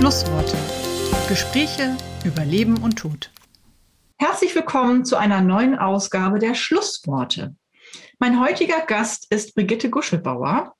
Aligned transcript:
Schlussworte. 0.00 0.56
Gespräche 1.28 1.94
über 2.24 2.42
Leben 2.42 2.82
und 2.82 2.98
Tod. 2.98 3.30
Herzlich 4.16 4.54
willkommen 4.54 5.04
zu 5.04 5.16
einer 5.16 5.42
neuen 5.42 5.78
Ausgabe 5.78 6.38
der 6.38 6.54
Schlussworte. 6.54 7.54
Mein 8.18 8.40
heutiger 8.40 8.80
Gast 8.80 9.26
ist 9.28 9.54
Brigitte 9.54 9.90
Guschelbauer. 9.90 10.74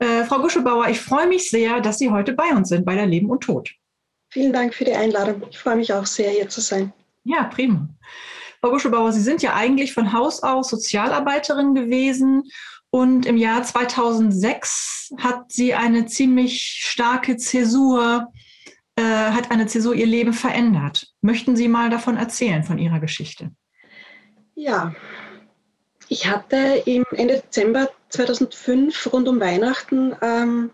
Äh, 0.00 0.24
Frau 0.24 0.38
Guschelbauer, 0.40 0.90
ich 0.90 1.00
freue 1.00 1.28
mich 1.28 1.48
sehr, 1.48 1.80
dass 1.80 1.96
Sie 1.96 2.10
heute 2.10 2.34
bei 2.34 2.50
uns 2.50 2.68
sind 2.68 2.84
bei 2.84 2.94
der 2.94 3.06
Leben 3.06 3.30
und 3.30 3.40
Tod. 3.42 3.70
Vielen 4.28 4.52
Dank 4.52 4.74
für 4.74 4.84
die 4.84 4.92
Einladung. 4.92 5.44
Ich 5.48 5.58
freue 5.58 5.76
mich 5.76 5.90
auch 5.94 6.04
sehr, 6.04 6.28
hier 6.28 6.50
zu 6.50 6.60
sein. 6.60 6.92
Ja, 7.24 7.44
prima. 7.44 7.88
Frau 8.60 8.68
Guschelbauer, 8.68 9.12
Sie 9.12 9.22
sind 9.22 9.40
ja 9.40 9.54
eigentlich 9.54 9.94
von 9.94 10.12
Haus 10.12 10.42
aus 10.42 10.68
Sozialarbeiterin 10.68 11.74
gewesen 11.74 12.42
und 12.94 13.24
im 13.24 13.38
Jahr 13.38 13.62
2006 13.62 15.14
hat 15.16 15.50
sie 15.50 15.72
eine 15.72 16.04
ziemlich 16.04 16.60
starke 16.60 17.38
Zäsur, 17.38 18.30
äh, 18.96 19.02
hat 19.02 19.50
eine 19.50 19.66
Zäsur 19.66 19.94
ihr 19.94 20.06
Leben 20.06 20.32
verändert. 20.32 21.08
Möchten 21.20 21.56
Sie 21.56 21.68
mal 21.68 21.90
davon 21.90 22.16
erzählen, 22.16 22.62
von 22.62 22.78
Ihrer 22.78 23.00
Geschichte? 23.00 23.50
Ja, 24.54 24.94
ich 26.08 26.26
hatte 26.26 26.82
im 26.84 27.04
Ende 27.12 27.40
Dezember 27.40 27.88
2005 28.10 29.12
rund 29.12 29.28
um 29.28 29.40
Weihnachten 29.40 30.14
ähm, 30.20 30.70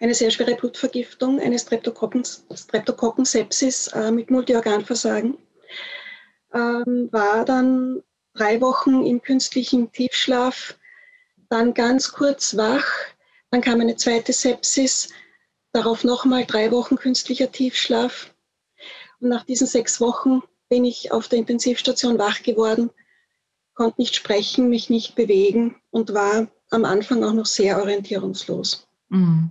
eine 0.00 0.14
sehr 0.14 0.30
schwere 0.30 0.54
Blutvergiftung, 0.54 1.40
eine 1.40 1.58
Streptokokkensepsis 1.58 3.86
äh, 3.88 4.10
mit 4.10 4.30
Multiorganversagen. 4.30 5.38
Ähm, 6.52 7.08
war 7.10 7.46
dann 7.46 8.02
drei 8.34 8.60
Wochen 8.60 9.06
im 9.06 9.22
künstlichen 9.22 9.90
Tiefschlaf 9.92 10.76
dann 11.48 11.74
ganz 11.74 12.12
kurz 12.12 12.56
wach, 12.56 12.86
dann 13.50 13.60
kam 13.60 13.80
eine 13.80 13.96
zweite 13.96 14.32
Sepsis, 14.32 15.08
darauf 15.76 16.04
nochmal 16.04 16.44
drei 16.46 16.72
Wochen 16.72 16.96
künstlicher 16.96 17.52
Tiefschlaf. 17.52 18.34
Und 19.20 19.28
nach 19.28 19.44
diesen 19.44 19.66
sechs 19.66 20.00
Wochen 20.00 20.42
bin 20.68 20.84
ich 20.84 21.12
auf 21.12 21.28
der 21.28 21.38
Intensivstation 21.38 22.18
wach 22.18 22.42
geworden, 22.42 22.90
konnte 23.74 24.00
nicht 24.00 24.16
sprechen, 24.16 24.68
mich 24.68 24.90
nicht 24.90 25.14
bewegen 25.14 25.76
und 25.90 26.14
war 26.14 26.48
am 26.70 26.84
Anfang 26.84 27.22
auch 27.22 27.32
noch 27.32 27.46
sehr 27.46 27.78
orientierungslos. 27.78 28.88
Mhm. 29.08 29.50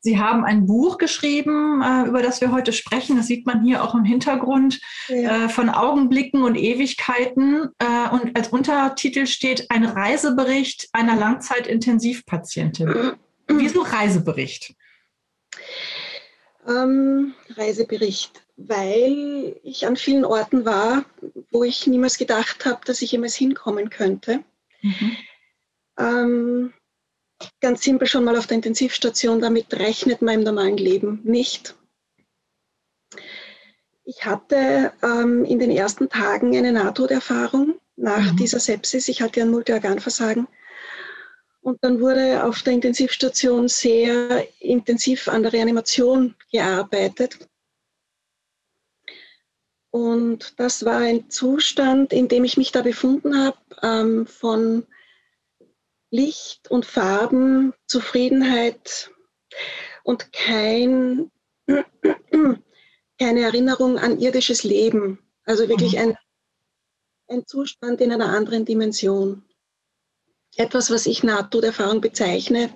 Sie 0.00 0.18
haben 0.20 0.44
ein 0.44 0.66
Buch 0.66 0.98
geschrieben, 0.98 1.82
äh, 1.82 2.06
über 2.06 2.22
das 2.22 2.40
wir 2.40 2.52
heute 2.52 2.72
sprechen. 2.72 3.16
Das 3.16 3.26
sieht 3.26 3.44
man 3.44 3.64
hier 3.64 3.82
auch 3.82 3.94
im 3.94 4.04
Hintergrund 4.04 4.80
ja. 5.08 5.46
Äh, 5.46 5.48
von 5.48 5.68
Augenblicken 5.68 6.44
und 6.44 6.54
Ewigkeiten. 6.54 7.70
Äh, 7.80 8.08
und 8.10 8.36
als 8.36 8.48
Untertitel 8.48 9.26
steht 9.26 9.68
ein 9.68 9.84
Reisebericht 9.84 10.88
einer 10.92 11.16
Langzeitintensivpatientin. 11.16 13.14
Wieso 13.48 13.82
Reisebericht? 13.82 14.76
Ähm, 16.66 17.34
Reisebericht, 17.50 18.42
weil 18.56 19.60
ich 19.62 19.86
an 19.86 19.96
vielen 19.96 20.24
Orten 20.24 20.64
war, 20.64 21.04
wo 21.50 21.62
ich 21.62 21.86
niemals 21.86 22.18
gedacht 22.18 22.64
habe, 22.66 22.80
dass 22.84 23.02
ich 23.02 23.12
jemals 23.12 23.36
hinkommen 23.36 23.90
könnte. 23.90 24.42
Mhm. 24.82 25.16
Ähm, 25.98 26.72
ganz 27.60 27.82
simpel 27.82 28.08
schon 28.08 28.24
mal 28.24 28.36
auf 28.36 28.46
der 28.46 28.56
Intensivstation, 28.56 29.40
damit 29.40 29.72
rechnet 29.74 30.22
man 30.22 30.36
im 30.36 30.44
normalen 30.44 30.76
Leben 30.76 31.20
nicht. 31.24 31.76
Ich 34.04 34.24
hatte 34.24 34.92
ähm, 35.02 35.44
in 35.44 35.58
den 35.58 35.70
ersten 35.70 36.08
Tagen 36.08 36.56
eine 36.56 36.72
Nahtoderfahrung 36.72 37.80
nach 37.96 38.32
mhm. 38.32 38.36
dieser 38.36 38.60
Sepsis. 38.60 39.08
Ich 39.08 39.20
hatte 39.20 39.42
ein 39.42 39.50
Multiorganversagen. 39.50 40.46
Und 41.66 41.82
dann 41.82 42.00
wurde 42.00 42.44
auf 42.44 42.62
der 42.62 42.74
Intensivstation 42.74 43.66
sehr 43.66 44.46
intensiv 44.60 45.26
an 45.26 45.42
der 45.42 45.52
Reanimation 45.52 46.36
gearbeitet. 46.52 47.48
Und 49.90 50.54
das 50.60 50.84
war 50.84 50.98
ein 50.98 51.28
Zustand, 51.28 52.12
in 52.12 52.28
dem 52.28 52.44
ich 52.44 52.56
mich 52.56 52.70
da 52.70 52.82
befunden 52.82 53.36
habe, 53.36 53.58
ähm, 53.82 54.28
von 54.28 54.86
Licht 56.12 56.70
und 56.70 56.86
Farben, 56.86 57.74
Zufriedenheit 57.88 59.10
und 60.04 60.32
kein, 60.32 61.32
keine 63.18 63.40
Erinnerung 63.40 63.98
an 63.98 64.20
irdisches 64.20 64.62
Leben. 64.62 65.18
Also 65.42 65.68
wirklich 65.68 65.94
mhm. 65.94 65.98
ein, 65.98 66.18
ein 67.26 67.44
Zustand 67.44 68.00
in 68.00 68.12
einer 68.12 68.28
anderen 68.28 68.64
Dimension. 68.64 69.45
Etwas, 70.56 70.90
was 70.90 71.06
ich 71.06 71.22
Nahtoderfahrung 71.22 72.00
bezeichne, 72.00 72.70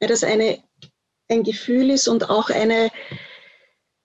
weil 0.00 0.08
das 0.08 0.24
eine, 0.24 0.62
ein 1.28 1.42
Gefühl 1.42 1.90
ist 1.90 2.08
und 2.08 2.28
auch 2.28 2.50
eine, 2.50 2.90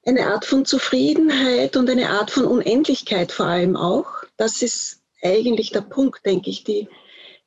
eine 0.06 0.28
Art 0.28 0.46
von 0.46 0.66
Zufriedenheit 0.66 1.76
und 1.76 1.90
eine 1.90 2.10
Art 2.10 2.32
von 2.32 2.46
Unendlichkeit 2.46 3.32
vor 3.32 3.48
allem 3.48 3.76
auch. 3.76 4.08
Das 4.38 4.62
ist 4.62 5.02
eigentlich 5.22 5.72
der 5.72 5.82
Punkt, 5.82 6.26
denke 6.26 6.50
ich, 6.50 6.64
die, 6.64 6.88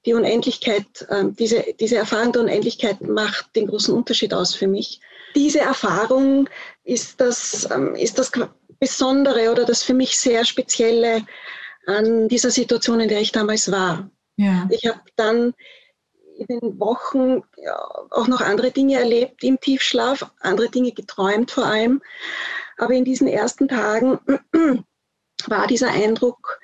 die 0.05 0.15
Unendlichkeit, 0.15 0.85
ähm, 1.11 1.35
diese, 1.37 1.65
diese 1.79 1.97
Erfahrung 1.97 2.33
der 2.33 2.43
Unendlichkeit 2.43 3.01
macht 3.01 3.55
den 3.55 3.69
großen 3.69 3.95
Unterschied 3.95 4.35
aus 4.35 4.55
für 4.55 4.67
mich. 4.67 5.01
Diese 5.35 5.61
Erfahrung 5.61 6.49
ist 6.85 7.21
das, 7.21 7.69
ähm, 7.71 7.95
ist 7.95 8.19
das 8.19 8.33
Besondere 8.79 9.51
oder 9.51 9.65
das 9.65 9.83
für 9.83 9.95
mich 9.95 10.19
sehr 10.19 10.45
Spezielle 10.45 11.25
an 11.87 12.29
dieser 12.29 12.51
Situation, 12.51 13.01
in 13.01 13.09
der 13.09 13.21
ich 13.21 13.33
damals 13.33 13.71
war. 13.71 14.11
Ja. 14.37 14.69
Ich 14.71 14.87
habe 14.87 15.01
dann 15.17 15.55
in 16.39 16.47
den 16.47 16.81
Wochen 16.81 17.43
auch 18.11 18.27
noch 18.29 18.41
andere 18.41 18.71
Dinge 18.71 18.99
erlebt 18.99 19.45
im 19.45 19.61
Tiefschlaf, 19.61 20.31
andere 20.41 20.71
Dinge 20.71 20.93
geträumt 20.93 21.51
vor 21.51 21.67
allem. 21.67 22.03
Aber 22.79 22.95
in 22.95 23.05
diesen 23.05 23.29
ersten 23.29 23.69
Tagen 23.69 24.19
war 25.47 25.67
dieser 25.67 25.91
Eindruck 25.91 26.61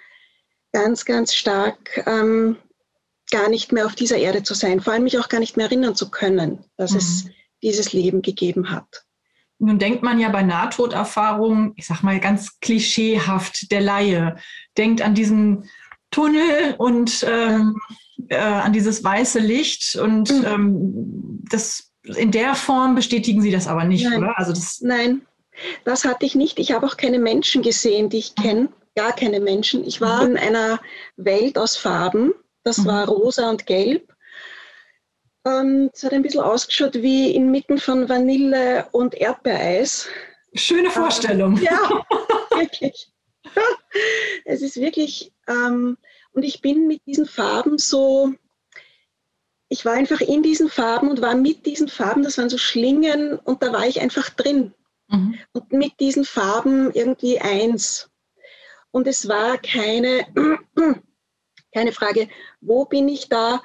ganz, 0.73 1.05
ganz 1.05 1.35
stark, 1.35 2.03
ähm, 2.07 2.57
gar 3.31 3.49
nicht 3.49 3.73
mehr 3.73 3.87
auf 3.87 3.95
dieser 3.95 4.17
Erde 4.17 4.43
zu 4.43 4.55
sein, 4.55 4.81
vor 4.81 4.93
allem 4.93 5.05
mich 5.05 5.19
auch 5.19 5.29
gar 5.29 5.41
nicht 5.41 5.57
mehr 5.57 5.67
erinnern 5.67 5.95
zu 5.95 6.11
können, 6.11 6.65
dass 6.77 6.93
mhm. 6.93 6.99
es 6.99 7.27
dieses 7.63 7.93
Leben 7.93 8.23
gegeben 8.23 8.71
hat. 8.71 9.05
Nun 9.59 9.79
denkt 9.79 10.03
man 10.03 10.21
ja 10.21 10.29
bei 10.29 10.43
Nahtoderfahrungen, 10.43 11.73
ich 11.77 11.87
sag 11.87 12.03
mal 12.03 12.21
ganz 12.21 12.61
klischeehaft, 12.61 13.73
der 13.73 13.81
Laie 13.81 14.37
denkt 14.77 15.03
an 15.03 15.15
diesen 15.15 15.69
Tunnel 16.11 16.75
und 16.79 17.27
ähm, 17.29 17.77
äh, 18.29 18.37
an 18.37 18.73
dieses 18.73 19.03
weiße 19.05 19.39
Licht 19.39 19.97
und 19.97 20.31
mhm. 20.31 20.45
ähm, 20.47 21.45
das 21.51 21.93
in 22.03 22.31
der 22.31 22.55
Form 22.55 22.95
bestätigen 22.95 23.43
Sie 23.43 23.51
das 23.51 23.67
aber 23.67 23.85
nicht, 23.85 24.05
Nein. 24.05 24.23
oder? 24.23 24.39
Also 24.39 24.53
das 24.53 24.81
Nein, 24.81 25.23
das 25.85 26.05
hatte 26.05 26.25
ich 26.25 26.35
nicht. 26.35 26.59
Ich 26.59 26.73
habe 26.73 26.87
auch 26.87 26.97
keine 26.97 27.19
Menschen 27.19 27.63
gesehen, 27.63 28.09
die 28.09 28.19
ich 28.19 28.35
mhm. 28.39 28.43
kenne, 28.43 28.69
gar 28.97 29.13
keine 29.13 29.41
Menschen. 29.41 29.85
Ich 29.85 30.01
war 30.01 30.25
mhm. 30.25 30.31
in 30.31 30.39
einer 30.39 30.81
Welt 31.17 31.59
aus 31.59 31.77
Farben 31.77 32.33
das 32.69 32.79
mhm. 32.79 32.87
war 32.87 33.09
rosa 33.09 33.49
und 33.49 33.67
gelb. 33.67 34.13
Und 35.45 35.91
es 35.95 36.03
hat 36.05 36.13
ein 36.13 36.23
bisschen 36.23 36.43
ausgeschaut 36.43 36.95
wie 36.95 37.35
inmitten 37.35 37.79
von 37.79 38.09
Vanille 38.09 38.87
und 38.93 39.15
Erdbeereis. 39.15 40.09
Schöne 40.53 40.91
Vorstellung. 40.91 41.57
Ähm, 41.57 41.63
ja, 41.63 42.07
wirklich. 42.51 43.11
es 44.45 44.61
ist 44.61 44.77
wirklich, 44.77 45.33
ähm, 45.33 45.38
und 45.49 46.43
ich 46.43 46.61
bin 46.61 46.87
mit 46.87 47.05
diesen 47.07 47.27
Farben 47.27 47.79
so, 47.79 48.35
ich 49.69 49.85
war 49.85 49.95
einfach 49.95 50.21
in 50.21 50.43
diesen 50.43 50.69
Farben 50.69 51.11
und 51.11 51.21
war 51.21 51.35
mit 51.35 51.67
diesen 51.67 51.89
Farben, 51.89 52.23
das 52.23 52.39
waren 52.39 52.51
so 52.51 52.59
Schlingen 52.59 53.39
und 53.39 53.63
da 53.63 53.73
war 53.73 53.87
ich 53.87 54.01
einfach 54.01 54.31
drin. 54.31 54.75
Mhm. 55.09 55.39
Und 55.53 55.73
mit 55.73 55.99
diesen 56.01 56.25
Farben 56.25 56.93
irgendwie 56.93 57.41
eins. 57.41 58.11
Und 58.91 59.07
es 59.07 59.29
war 59.29 59.59
keine 59.59 60.27
keine 61.73 61.93
Frage, 61.93 62.29
wo 62.61 62.85
bin 62.85 63.09
ich 63.09 63.29
da, 63.29 63.63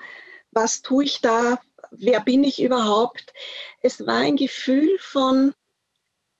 was 0.51 0.81
tue 0.81 1.05
ich 1.05 1.21
da, 1.21 1.59
wer 1.91 2.19
bin 2.19 2.43
ich 2.43 2.61
überhaupt. 2.61 3.33
Es 3.81 4.05
war 4.05 4.17
ein 4.17 4.35
Gefühl 4.35 4.97
von, 4.99 5.53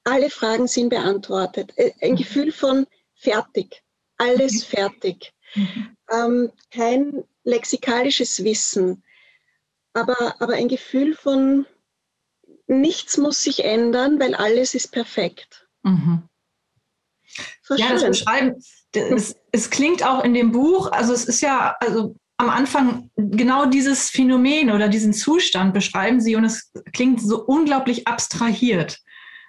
alle 0.04 0.30
Fragen 0.30 0.68
sind 0.68 0.90
beantwortet, 0.90 1.74
äh, 1.78 1.92
ein 2.02 2.12
mhm. 2.12 2.18
Gefühl 2.18 2.52
von 2.52 2.88
fertig, 3.16 3.84
alles 4.18 4.64
fertig. 4.64 5.33
Mhm. 5.56 5.96
Ähm, 6.12 6.52
kein 6.72 7.24
lexikalisches 7.44 8.44
Wissen, 8.44 9.04
aber, 9.94 10.36
aber 10.40 10.54
ein 10.54 10.68
Gefühl 10.68 11.16
von, 11.16 11.66
nichts 12.68 13.18
muss 13.18 13.44
sich 13.44 13.64
ändern, 13.64 14.20
weil 14.20 14.36
alles 14.36 14.74
ist 14.74 14.92
perfekt. 14.92 15.68
Mhm. 15.84 16.24
So 17.62 17.76
ja, 17.76 17.90
das 17.94 18.04
Beschreiben, 18.04 18.56
es, 18.94 19.36
es 19.52 19.70
klingt 19.70 20.04
auch 20.04 20.24
in 20.24 20.34
dem 20.34 20.52
Buch, 20.52 20.92
also 20.92 21.14
es 21.14 21.26
ist 21.26 21.42
ja, 21.42 21.76
also 21.80 22.16
am 22.38 22.50
Anfang 22.50 23.10
genau 23.16 23.66
dieses 23.66 24.10
Phänomen 24.10 24.72
oder 24.72 24.90
diesen 24.90 25.14
Zustand 25.14 25.74
beschreiben 25.74 26.20
sie 26.20 26.36
und 26.36 26.46
es 26.46 26.72
klingt 26.94 27.22
so 27.22 27.44
unglaublich 27.44 28.08
abstrahiert. 28.08 29.00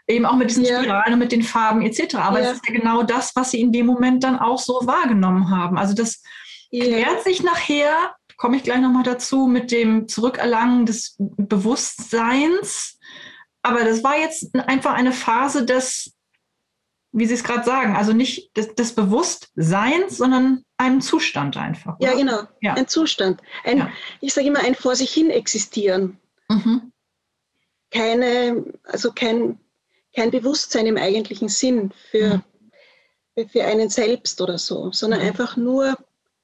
Eben 0.07 0.27
auch 0.27 0.37
mit 0.37 0.51
diesen 0.51 0.65
ja. 0.65 0.79
Spiralen 0.81 1.15
und 1.15 1.19
mit 1.19 1.33
den 1.33 1.43
Farben 1.43 1.83
etc. 1.83 2.17
Aber 2.17 2.41
ja. 2.41 2.51
es 2.51 2.57
ist 2.57 2.69
ja 2.69 2.75
genau 2.75 3.03
das, 3.03 3.35
was 3.37 3.51
sie 3.51 3.61
in 3.61 3.73
dem 3.73 3.87
Moment 3.87 4.23
dann 4.23 4.39
auch 4.39 4.59
so 4.59 4.81
wahrgenommen 4.83 5.51
haben. 5.51 5.79
Also 5.79 5.95
das 5.95 6.23
ja. 6.71 6.85
klärt 6.85 7.25
sich 7.25 7.43
nachher, 7.43 8.15
komme 8.37 8.57
ich 8.57 8.65
gleich 8.65 8.81
nochmal 8.81 9.05
dazu, 9.05 9.47
mit 9.47 9.71
dem 9.71 10.09
Zurückerlangen 10.09 10.85
des 10.85 11.17
Bewusstseins 11.19 12.99
aber 13.65 13.83
das 13.83 14.05
war 14.05 14.17
jetzt 14.19 14.55
einfach 14.55 14.93
eine 14.93 15.13
Phase 15.13 15.65
des, 15.65 16.13
wie 17.13 17.25
Sie 17.25 17.33
es 17.33 17.43
gerade 17.43 17.65
sagen, 17.65 17.97
also 17.97 18.13
nicht 18.13 18.55
des, 18.59 18.75
des, 18.75 18.95
Bewusstseins, 18.95 20.19
sondern 20.19 20.65
einen 20.77 21.01
Zustand 21.01 21.57
einfach. 21.57 21.99
Oder? 21.99 22.11
Ja, 22.11 22.17
genau. 22.17 22.43
Ja. 22.61 22.75
Ein 22.75 22.89
Zustand. 22.89 23.41
Ein. 23.65 23.91
Ich 24.21 24.35
sage 24.35 24.49
immer, 24.49 24.61
ein 24.61 24.75
vor 24.75 24.97
sich 24.97 25.11
hin 25.11 25.31
existieren. 25.31 26.19
Mhm. 26.51 26.93
Keine, 27.91 28.67
also 28.85 29.13
kein, 29.13 29.59
kein 30.15 30.31
Bewusstsein 30.31 30.87
im 30.87 30.97
eigentlichen 30.97 31.49
Sinn 31.49 31.93
für, 32.11 32.43
mhm. 33.37 33.49
für 33.49 33.65
einen 33.65 33.91
selbst 33.91 34.41
oder 34.41 34.59
so, 34.59 34.93
sondern 34.93 35.21
mhm. 35.21 35.27
einfach 35.27 35.57
nur 35.57 35.97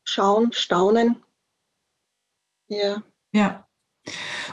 schauen, 0.04 0.52
staunen. 0.52 1.22
Ja. 2.68 3.02
Ja. 3.32 3.66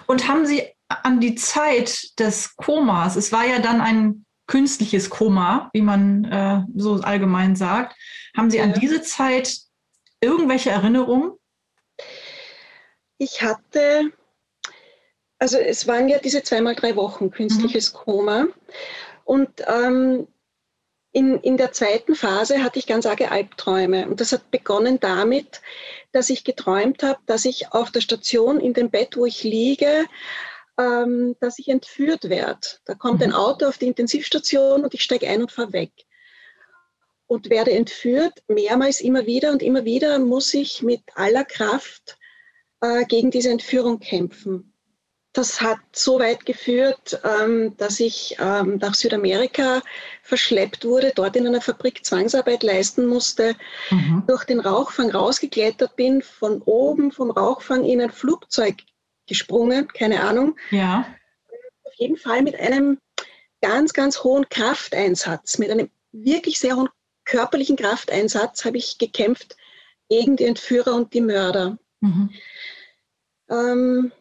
Und 0.06 0.28
haben 0.28 0.46
Sie 0.46 0.64
an 0.88 1.20
die 1.20 1.36
Zeit 1.36 2.20
des 2.20 2.56
Komas, 2.56 3.16
es 3.16 3.32
war 3.32 3.46
ja 3.46 3.60
dann 3.60 3.82
ein 3.82 4.26
künstliches 4.48 5.10
Koma, 5.10 5.70
wie 5.74 5.82
man 5.82 6.24
äh, 6.26 6.64
so 6.76 6.96
allgemein 6.96 7.56
sagt, 7.56 7.96
haben 8.36 8.50
Sie 8.50 8.58
ja. 8.58 8.64
an 8.64 8.74
diese 8.74 9.02
Zeit 9.02 9.58
irgendwelche 10.22 10.70
Erinnerungen? 10.70 11.34
Ich 13.18 13.42
hatte, 13.42 14.12
also 15.40 15.58
es 15.58 15.88
waren 15.88 16.08
ja 16.08 16.20
diese 16.20 16.44
zweimal 16.44 16.76
drei 16.76 16.96
Wochen 16.96 17.30
künstliches 17.30 17.94
mhm. 17.94 17.98
Koma. 17.98 18.48
Und 19.28 19.50
ähm, 19.68 20.26
in, 21.12 21.38
in 21.42 21.58
der 21.58 21.74
zweiten 21.74 22.16
Phase 22.16 22.64
hatte 22.64 22.80
ich 22.80 22.88
ganz 22.88 23.06
arge 23.06 23.30
Albträume. 23.30 24.08
Und 24.08 24.22
das 24.22 24.32
hat 24.32 24.52
begonnen 24.52 25.02
damit, 25.02 25.62
dass 26.14 26.30
ich 26.30 26.46
geträumt 26.46 27.04
habe, 27.04 27.20
dass 27.26 27.44
ich 27.44 27.74
auf 27.74 27.92
der 27.92 28.00
Station 28.00 28.62
in 28.62 28.74
dem 28.74 28.90
Bett, 28.90 29.18
wo 29.18 29.26
ich 29.26 29.44
liege, 29.44 30.06
ähm, 30.80 31.36
dass 31.42 31.60
ich 31.60 31.68
entführt 31.68 32.30
werde. 32.30 32.68
Da 32.86 32.94
kommt 32.94 33.22
ein 33.22 33.32
mhm. 33.32 33.36
Auto 33.36 33.66
auf 33.66 33.78
die 33.78 33.88
Intensivstation 33.88 34.86
und 34.86 34.94
ich 34.94 35.04
steige 35.04 35.28
ein 35.28 35.42
und 35.42 35.52
fahre 35.52 35.74
weg. 35.74 35.92
Und 37.26 37.50
werde 37.50 37.72
entführt, 37.72 38.42
mehrmals 38.48 39.02
immer 39.02 39.26
wieder 39.26 39.52
und 39.52 39.62
immer 39.62 39.84
wieder 39.84 40.20
muss 40.20 40.54
ich 40.54 40.84
mit 40.84 41.02
aller 41.16 41.44
Kraft 41.44 42.18
äh, 42.80 43.04
gegen 43.04 43.30
diese 43.30 43.50
Entführung 43.50 44.00
kämpfen. 44.00 44.77
Das 45.38 45.62
hat 45.62 45.78
so 45.92 46.18
weit 46.18 46.48
geführt, 46.48 47.22
ähm, 47.24 47.78
dass 47.78 48.00
ich 48.00 48.36
ähm, 48.40 48.78
nach 48.78 48.96
Südamerika 48.96 49.84
verschleppt 50.24 50.84
wurde, 50.84 51.12
dort 51.14 51.36
in 51.36 51.46
einer 51.46 51.62
Fabrik 51.62 52.04
Zwangsarbeit 52.04 52.64
leisten 52.64 53.06
musste, 53.06 53.56
mhm. 53.92 54.24
durch 54.26 54.46
den 54.46 54.60
Rauchfang 54.60 55.12
rausgeklettert 55.12 55.96
bin, 55.96 56.24
von 56.24 56.64
oben 56.64 57.12
vom 57.12 57.30
Rauchfang 57.30 57.86
in 57.86 58.02
ein 58.02 58.10
Flugzeug 58.10 58.78
gesprungen, 59.28 59.88
keine 59.90 60.24
Ahnung. 60.24 60.58
Ja. 60.72 61.06
Auf 61.84 61.94
jeden 61.98 62.18
Fall 62.18 62.42
mit 62.42 62.60
einem 62.60 62.98
ganz, 63.62 63.94
ganz 63.94 64.24
hohen 64.24 64.50
Krafteinsatz, 64.50 65.60
mit 65.60 65.70
einem 65.70 65.92
wirklich 66.12 66.58
sehr 66.58 66.78
hohen 66.78 66.90
körperlichen 67.26 67.76
Krafteinsatz 67.76 68.66
habe 68.66 68.78
ich 68.78 68.98
gekämpft 68.98 69.56
gegen 70.10 70.36
die 70.36 70.46
Entführer 70.46 70.96
und 70.96 71.14
die 71.14 71.22
Mörder. 71.22 71.78
Mhm. 72.00 72.32
Ähm, 73.52 74.12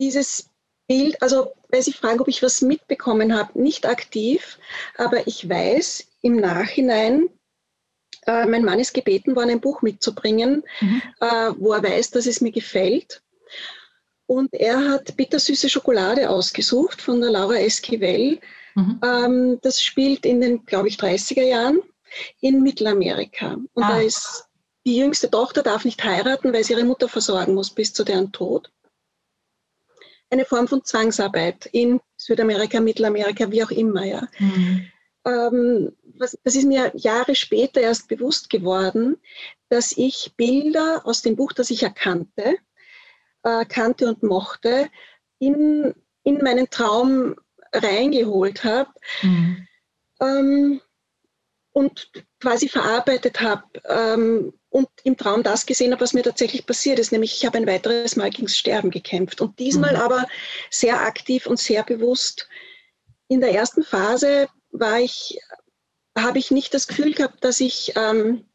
dieses 0.00 0.50
Bild, 0.86 1.20
also 1.22 1.52
weil 1.70 1.82
Sie 1.82 1.92
fragen, 1.92 2.20
ob 2.20 2.28
ich 2.28 2.42
was 2.42 2.60
mitbekommen 2.60 3.36
habe, 3.36 3.60
nicht 3.60 3.86
aktiv, 3.86 4.58
aber 4.96 5.26
ich 5.26 5.48
weiß 5.48 6.06
im 6.22 6.36
Nachhinein, 6.36 7.28
äh, 8.26 8.46
mein 8.46 8.64
Mann 8.64 8.80
ist 8.80 8.94
gebeten 8.94 9.36
worden, 9.36 9.50
ein 9.50 9.60
Buch 9.60 9.82
mitzubringen, 9.82 10.62
mhm. 10.80 11.02
äh, 11.20 11.52
wo 11.58 11.72
er 11.72 11.82
weiß, 11.82 12.10
dass 12.10 12.26
es 12.26 12.40
mir 12.40 12.52
gefällt. 12.52 13.22
Und 14.26 14.54
er 14.54 14.88
hat 14.88 15.16
bittersüße 15.16 15.68
Schokolade 15.68 16.30
ausgesucht 16.30 17.02
von 17.02 17.20
der 17.20 17.30
Laura 17.30 17.56
Esquivel. 17.56 18.40
Mhm. 18.74 19.00
Ähm, 19.04 19.58
das 19.62 19.82
spielt 19.82 20.24
in 20.24 20.40
den, 20.40 20.64
glaube 20.64 20.88
ich, 20.88 20.96
30er 20.96 21.42
Jahren 21.42 21.80
in 22.40 22.62
Mittelamerika. 22.62 23.58
Und 23.74 23.82
ah. 23.82 23.96
da 23.96 24.00
ist 24.00 24.46
die 24.86 24.96
jüngste 24.96 25.30
Tochter 25.30 25.62
darf 25.62 25.84
nicht 25.84 26.02
heiraten, 26.04 26.52
weil 26.52 26.64
sie 26.64 26.74
ihre 26.74 26.84
Mutter 26.84 27.08
versorgen 27.08 27.54
muss 27.54 27.70
bis 27.70 27.92
zu 27.92 28.04
deren 28.04 28.32
Tod. 28.32 28.70
Eine 30.30 30.44
Form 30.44 30.68
von 30.68 30.84
Zwangsarbeit 30.84 31.66
in 31.66 32.00
Südamerika, 32.16 32.80
Mittelamerika, 32.80 33.50
wie 33.50 33.62
auch 33.62 33.70
immer. 33.70 34.04
Ja. 34.04 34.28
Mhm. 34.38 34.86
Ähm, 35.26 35.92
was, 36.18 36.38
das 36.44 36.54
ist 36.54 36.66
mir 36.66 36.92
Jahre 36.94 37.34
später 37.34 37.80
erst 37.80 38.08
bewusst 38.08 38.50
geworden, 38.50 39.16
dass 39.68 39.92
ich 39.92 40.32
Bilder 40.36 41.02
aus 41.04 41.22
dem 41.22 41.36
Buch, 41.36 41.52
das 41.52 41.70
ich 41.70 41.82
erkannte, 41.82 42.56
äh, 43.42 43.64
kannte 43.64 44.08
und 44.08 44.22
mochte, 44.22 44.88
in, 45.38 45.94
in 46.22 46.38
meinen 46.38 46.68
Traum 46.70 47.36
reingeholt 47.72 48.64
habe 48.64 48.90
mhm. 49.22 49.66
ähm, 50.20 50.80
und 51.72 52.10
quasi 52.40 52.68
verarbeitet 52.68 53.40
habe 53.40 53.64
ähm, 53.88 54.52
und 54.74 54.88
im 55.04 55.16
Traum 55.16 55.44
das 55.44 55.66
gesehen 55.66 55.92
habe, 55.92 56.02
was 56.02 56.14
mir 56.14 56.24
tatsächlich 56.24 56.66
passiert 56.66 56.98
ist, 56.98 57.12
nämlich 57.12 57.36
ich 57.36 57.46
habe 57.46 57.58
ein 57.58 57.66
weiteres 57.68 58.16
Mal 58.16 58.30
gegen 58.30 58.46
das 58.46 58.56
Sterben 58.56 58.90
gekämpft 58.90 59.40
und 59.40 59.60
diesmal 59.60 59.94
mhm. 59.94 60.00
aber 60.00 60.26
sehr 60.68 61.00
aktiv 61.02 61.46
und 61.46 61.60
sehr 61.60 61.84
bewusst. 61.84 62.48
In 63.28 63.40
der 63.40 63.52
ersten 63.52 63.84
Phase 63.84 64.48
war 64.72 64.98
ich, 64.98 65.38
habe 66.18 66.40
ich 66.40 66.50
nicht 66.50 66.74
das 66.74 66.88
Gefühl 66.88 67.14
gehabt, 67.14 67.44
dass 67.44 67.60
ich, 67.60 67.92
ähm, 67.94 68.46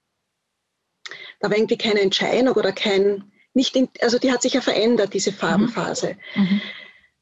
da 1.40 1.50
war 1.50 1.56
irgendwie 1.56 1.78
keine 1.78 2.02
Entscheidung 2.02 2.54
oder 2.54 2.74
kein, 2.74 3.32
nicht 3.54 3.78
in, 3.78 3.88
also 4.02 4.20
die 4.20 4.34
hat 4.34 4.42
sich 4.42 4.56
ja 4.56 4.62
verändert, 4.62 5.14
diese 5.14 5.32
Farbenphase. 5.32 6.18
Mhm. 6.36 6.42
mhm. 6.44 6.62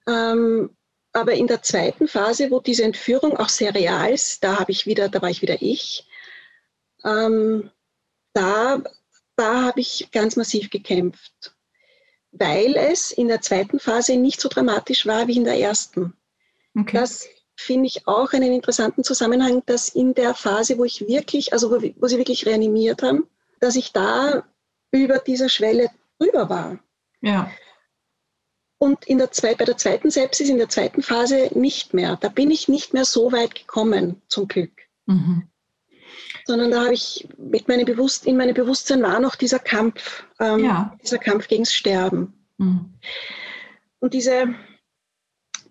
Ähm, 0.07 0.69
aber 1.13 1.33
in 1.33 1.47
der 1.47 1.61
zweiten 1.61 2.07
Phase, 2.07 2.49
wo 2.49 2.61
diese 2.61 2.83
Entführung 2.83 3.37
auch 3.37 3.49
sehr 3.49 3.75
real 3.75 4.11
ist, 4.11 4.43
da 4.43 4.59
habe 4.59 4.71
ich 4.71 4.87
wieder, 4.87 5.07
da 5.07 5.21
war 5.21 5.29
ich 5.29 5.43
wieder 5.43 5.61
ich. 5.61 6.07
Ähm, 7.03 7.71
da, 8.37 8.81
da 9.35 9.63
habe 9.63 9.81
ich 9.81 10.09
ganz 10.11 10.35
massiv 10.35 10.69
gekämpft, 10.69 11.55
weil 12.31 12.75
es 12.75 13.11
in 13.11 13.27
der 13.27 13.41
zweiten 13.41 13.79
Phase 13.79 14.15
nicht 14.15 14.39
so 14.39 14.47
dramatisch 14.49 15.05
war 15.05 15.27
wie 15.27 15.37
in 15.37 15.43
der 15.43 15.59
ersten. 15.59 16.13
Okay. 16.77 16.97
Das 16.97 17.27
finde 17.55 17.87
ich 17.87 18.07
auch 18.07 18.33
einen 18.33 18.53
interessanten 18.53 19.03
Zusammenhang, 19.03 19.63
dass 19.65 19.89
in 19.89 20.13
der 20.13 20.35
Phase, 20.35 20.77
wo 20.77 20.85
ich 20.85 21.07
wirklich, 21.07 21.53
also 21.53 21.71
wo, 21.71 21.81
wo 21.95 22.07
sie 22.07 22.17
wirklich 22.17 22.45
reanimiert 22.45 23.01
haben, 23.01 23.27
dass 23.59 23.75
ich 23.75 23.91
da 23.91 24.47
über 24.91 25.17
dieser 25.17 25.49
Schwelle 25.49 25.89
drüber 26.19 26.49
war. 26.49 26.79
Ja. 27.21 27.51
Und 28.77 29.05
in 29.07 29.17
der 29.17 29.31
zwei, 29.31 29.55
bei 29.55 29.65
der 29.65 29.77
zweiten 29.77 30.11
Sepsis, 30.11 30.49
in 30.49 30.59
der 30.59 30.69
zweiten 30.69 31.01
Phase 31.01 31.49
nicht 31.55 31.95
mehr. 31.95 32.15
Da 32.17 32.29
bin 32.29 32.51
ich 32.51 32.67
nicht 32.67 32.93
mehr 32.93 33.05
so 33.05 33.31
weit 33.31 33.55
gekommen, 33.55 34.21
zum 34.27 34.47
Glück. 34.47 34.71
Mhm. 35.07 35.49
Sondern 36.47 36.71
da 36.71 36.85
habe 36.85 36.93
ich 36.93 37.27
mit 37.37 37.67
meinem 37.67 37.85
Bewusst, 37.85 38.25
in 38.25 38.37
meinem 38.37 38.53
Bewusstsein 38.53 39.03
war 39.03 39.19
noch 39.19 39.35
dieser 39.35 39.59
Kampf, 39.59 40.23
ähm, 40.39 40.63
ja. 40.63 40.97
dieser 41.03 41.17
Kampf 41.17 41.49
gegens 41.49 41.73
Sterben. 41.73 42.33
Mhm. 42.57 42.93
Und 43.99 44.13
diese, 44.13 44.55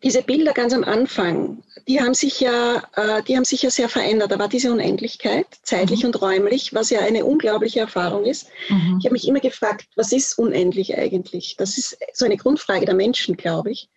diese 0.03 0.21
Bilder 0.21 0.53
ganz 0.53 0.75
am 0.75 0.85
Anfang, 0.85 1.63
die 1.89 1.99
haben 1.99 2.13
sich 2.13 2.41
ja, 2.41 2.83
äh, 2.95 3.23
die 3.23 3.37
haben 3.37 3.47
sich 3.47 3.63
ja 3.63 3.71
sehr 3.71 3.89
verändert. 3.89 4.33
Da 4.33 4.39
war 4.39 4.49
diese 4.49 4.71
Unendlichkeit, 4.71 5.47
zeitlich 5.63 6.01
mhm. 6.01 6.09
und 6.09 6.21
räumlich, 6.21 6.75
was 6.75 6.91
ja 6.91 7.01
eine 7.01 7.25
unglaubliche 7.25 7.81
Erfahrung 7.81 8.27
ist. 8.27 8.49
Mhm. 8.69 8.99
Ich 9.01 9.07
habe 9.07 9.15
mich 9.15 9.27
immer 9.27 9.41
gefragt, 9.41 9.87
was 9.97 10.13
ist 10.13 10.39
unendlich 10.39 10.99
eigentlich? 10.99 11.57
Das 11.57 11.79
ist 11.79 11.97
so 12.13 12.27
eine 12.27 12.37
Grundfrage 12.37 12.85
der 12.85 12.95
Menschen, 12.95 13.39
glaube 13.39 13.71
ich. 13.71 13.89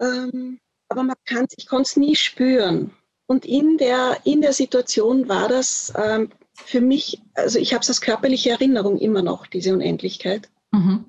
Ähm, 0.00 0.58
aber 0.88 1.04
man 1.04 1.16
kann, 1.24 1.46
ich 1.56 1.68
konnte 1.68 1.88
es 1.88 1.96
nie 1.96 2.16
spüren. 2.16 2.92
Und 3.26 3.46
in 3.46 3.78
der, 3.78 4.18
in 4.24 4.42
der 4.42 4.52
Situation 4.52 5.28
war 5.28 5.48
das 5.48 5.92
ähm, 5.96 6.30
für 6.54 6.80
mich, 6.80 7.20
also 7.34 7.58
ich 7.58 7.72
habe 7.72 7.82
es 7.82 7.88
als 7.88 8.00
körperliche 8.00 8.50
Erinnerung 8.50 8.98
immer 8.98 9.22
noch, 9.22 9.46
diese 9.46 9.72
Unendlichkeit. 9.72 10.50
Mhm. 10.72 11.04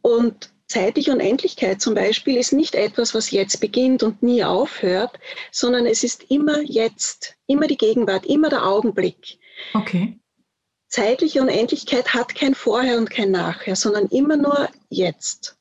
Und 0.00 0.50
zeitliche 0.66 1.12
Unendlichkeit 1.12 1.80
zum 1.80 1.94
Beispiel 1.94 2.36
ist 2.36 2.52
nicht 2.52 2.74
etwas, 2.74 3.14
was 3.14 3.30
jetzt 3.30 3.60
beginnt 3.60 4.02
und 4.02 4.22
nie 4.22 4.44
aufhört, 4.44 5.18
sondern 5.52 5.86
es 5.86 6.02
ist 6.04 6.30
immer 6.30 6.60
jetzt, 6.62 7.36
immer 7.46 7.66
die 7.66 7.76
Gegenwart, 7.76 8.26
immer 8.26 8.48
der 8.48 8.66
Augenblick. 8.66 9.38
Okay. 9.74 10.18
Zeitliche 10.88 11.42
Unendlichkeit 11.42 12.14
hat 12.14 12.34
kein 12.34 12.54
Vorher 12.54 12.98
und 12.98 13.10
kein 13.10 13.30
Nachher, 13.30 13.76
sondern 13.76 14.06
immer 14.06 14.36
nur 14.36 14.68
jetzt. 14.88 15.58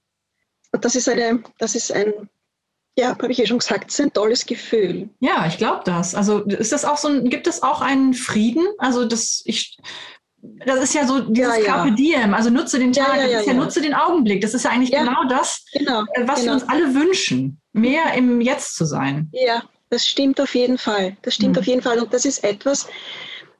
Und 0.72 0.86
das 0.86 0.96
ist 0.96 1.10
eine, 1.10 1.44
das 1.58 1.76
ist 1.76 1.92
ein, 1.92 2.30
ja, 2.98 3.10
habe 3.10 3.32
ich 3.32 3.38
ja 3.38 3.46
schon 3.46 3.60
gesagt, 3.60 3.92
es 3.92 4.00
ist 4.00 4.06
ein 4.06 4.14
tolles 4.14 4.46
Gefühl. 4.46 5.10
Ja, 5.20 5.46
ich 5.48 5.58
glaube 5.58 5.82
das. 5.86 6.16
Also 6.16 6.44
ist 6.44 6.72
das 6.72 6.86
auch 6.86 6.98
so 6.98 7.10
ein, 7.10 7.30
gibt 7.30 7.48
es 7.48 7.62
auch 7.62 7.82
einen 7.82 8.14
Frieden? 8.14 8.66
Also 8.78 9.06
das, 9.06 9.42
ich 9.46 9.78
das 10.66 10.84
ist 10.84 10.94
ja 10.94 11.08
so 11.08 11.22
dieses 11.22 11.58
ja, 11.58 11.60
ja. 11.60 11.66
Carpe 11.66 11.92
Diem, 11.94 12.34
also 12.34 12.50
nutze 12.50 12.80
den 12.80 12.94
Tag, 12.94 13.18
ja, 13.18 13.26
ja, 13.26 13.42
ja 13.42 13.54
nutze 13.54 13.82
den 13.82 13.94
Augenblick. 13.94 14.42
Das 14.42 14.54
ist 14.54 14.64
ja 14.64 14.72
eigentlich 14.72 14.92
genau 14.92 15.24
das, 15.28 15.66
genau, 15.74 16.04
äh, 16.14 16.28
was 16.28 16.42
genau. 16.42 16.46
wir 16.46 16.54
uns 16.54 16.70
alle 16.70 16.94
wünschen, 16.94 17.60
mehr 17.74 18.14
im 18.14 18.42
Jetzt 18.42 18.76
zu 18.76 18.86
sein. 18.86 19.30
Ja, 19.34 19.64
das 19.90 20.06
stimmt 20.06 20.40
auf 20.40 20.56
jeden 20.56 20.78
Fall. 20.78 21.18
Das 21.22 21.36
stimmt 21.36 21.54
mhm. 21.54 21.60
auf 21.60 21.66
jeden 21.66 21.82
Fall. 21.82 22.00
Und 22.00 22.14
das 22.14 22.26
ist 22.26 22.44
etwas, 22.44 22.88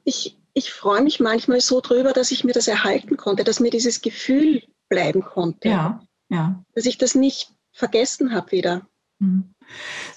ich, 0.04 0.36
ich 0.54 0.72
freue 0.72 1.02
mich 1.02 1.20
manchmal 1.20 1.60
so 1.60 1.80
drüber, 1.80 2.12
dass 2.12 2.30
ich 2.30 2.44
mir 2.44 2.52
das 2.52 2.68
erhalten 2.68 3.16
konnte, 3.16 3.44
dass 3.44 3.60
mir 3.60 3.70
dieses 3.70 4.00
Gefühl 4.00 4.62
bleiben 4.88 5.22
konnte. 5.22 5.68
Ja, 5.68 6.00
ja. 6.28 6.62
Dass 6.74 6.86
ich 6.86 6.98
das 6.98 7.14
nicht 7.14 7.50
vergessen 7.72 8.34
habe 8.34 8.52
wieder. 8.52 8.86
Mhm. 9.18 9.54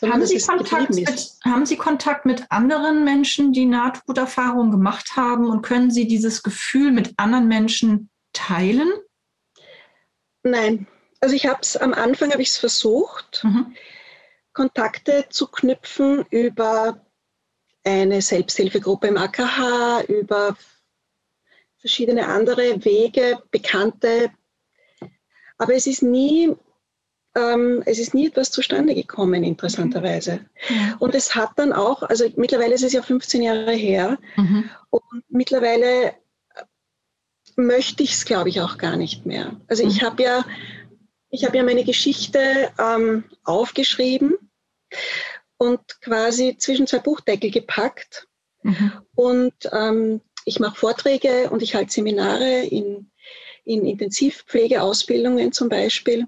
Haben 0.01 0.25
Sie, 0.25 0.39
Kontakt 0.39 0.93
mit, 0.93 1.31
haben 1.43 1.65
Sie 1.65 1.77
Kontakt 1.77 2.25
mit 2.25 2.51
anderen 2.51 3.03
Menschen, 3.03 3.53
die 3.53 3.65
Nahtoderfahrungen 3.65 4.71
gemacht 4.71 5.15
haben 5.15 5.49
und 5.49 5.61
können 5.61 5.91
Sie 5.91 6.07
dieses 6.07 6.43
Gefühl 6.43 6.91
mit 6.91 7.13
anderen 7.17 7.47
Menschen 7.47 8.09
teilen? 8.33 8.91
Nein, 10.43 10.87
also 11.19 11.35
ich 11.35 11.47
habe 11.47 11.59
es 11.61 11.75
am 11.75 11.93
Anfang 11.93 12.31
habe 12.31 12.41
ich 12.41 12.49
es 12.49 12.57
versucht, 12.57 13.43
mhm. 13.43 13.75
Kontakte 14.53 15.25
zu 15.29 15.47
knüpfen 15.47 16.25
über 16.29 17.05
eine 17.83 18.21
Selbsthilfegruppe 18.21 19.07
im 19.07 19.17
AKH, 19.17 20.03
über 20.07 20.57
verschiedene 21.77 22.27
andere 22.27 22.83
Wege, 22.83 23.41
Bekannte. 23.51 24.31
Aber 25.57 25.73
es 25.73 25.87
ist 25.87 26.03
nie, 26.03 26.55
ähm, 27.35 27.83
es 27.85 27.99
ist 27.99 28.13
nie 28.13 28.27
etwas 28.27 28.51
zustande 28.51 28.95
gekommen, 28.95 29.43
interessanterweise. 29.43 30.45
Mhm. 30.69 30.95
Und 30.99 31.15
es 31.15 31.35
hat 31.35 31.51
dann 31.57 31.73
auch, 31.73 32.03
also 32.03 32.25
mittlerweile 32.35 32.73
ist 32.73 32.83
es 32.83 32.93
ja 32.93 33.01
15 33.01 33.41
Jahre 33.41 33.73
her, 33.73 34.17
mhm. 34.35 34.69
und 34.89 35.23
mittlerweile 35.29 36.13
möchte 37.55 38.03
ich 38.03 38.13
es, 38.13 38.25
glaube 38.25 38.49
ich, 38.49 38.61
auch 38.61 38.77
gar 38.77 38.95
nicht 38.95 39.25
mehr. 39.25 39.59
Also 39.67 39.83
ich 39.83 40.01
mhm. 40.01 40.05
habe 40.05 40.23
ja, 40.23 40.45
ich 41.29 41.45
habe 41.45 41.57
ja 41.57 41.63
meine 41.63 41.83
Geschichte 41.83 42.71
ähm, 42.79 43.25
aufgeschrieben 43.43 44.37
und 45.57 45.79
quasi 46.01 46.55
zwischen 46.57 46.87
zwei 46.87 46.99
Buchdeckel 46.99 47.51
gepackt. 47.51 48.27
Mhm. 48.63 48.91
Und 49.15 49.53
ähm, 49.71 50.21
ich 50.45 50.59
mache 50.59 50.79
Vorträge 50.79 51.49
und 51.49 51.61
ich 51.61 51.75
halte 51.75 51.91
Seminare 51.91 52.61
in, 52.61 53.11
in 53.65 53.85
Intensivpflegeausbildungen 53.85 55.51
zum 55.51 55.69
Beispiel 55.69 56.27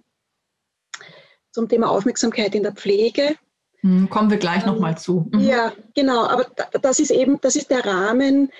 zum 1.52 1.68
Thema 1.68 1.90
Aufmerksamkeit 1.90 2.56
in 2.56 2.64
der 2.64 2.74
Pflege. 2.74 3.36
Mhm, 3.82 4.10
kommen 4.10 4.30
wir 4.30 4.38
gleich 4.38 4.64
ähm, 4.64 4.70
nochmal 4.74 4.98
zu. 4.98 5.30
Mhm. 5.32 5.40
Ja, 5.42 5.74
genau, 5.96 6.26
aber 6.26 6.46
das 6.82 7.00
ist 7.00 7.12
eben, 7.12 7.40
das 7.42 7.56
ist 7.56 7.70
der 7.70 7.86
Rahmen, 7.86 8.52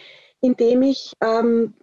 in 0.42 0.56
dem 0.56 0.82
ich 0.82 1.14
ähm, 1.22 1.74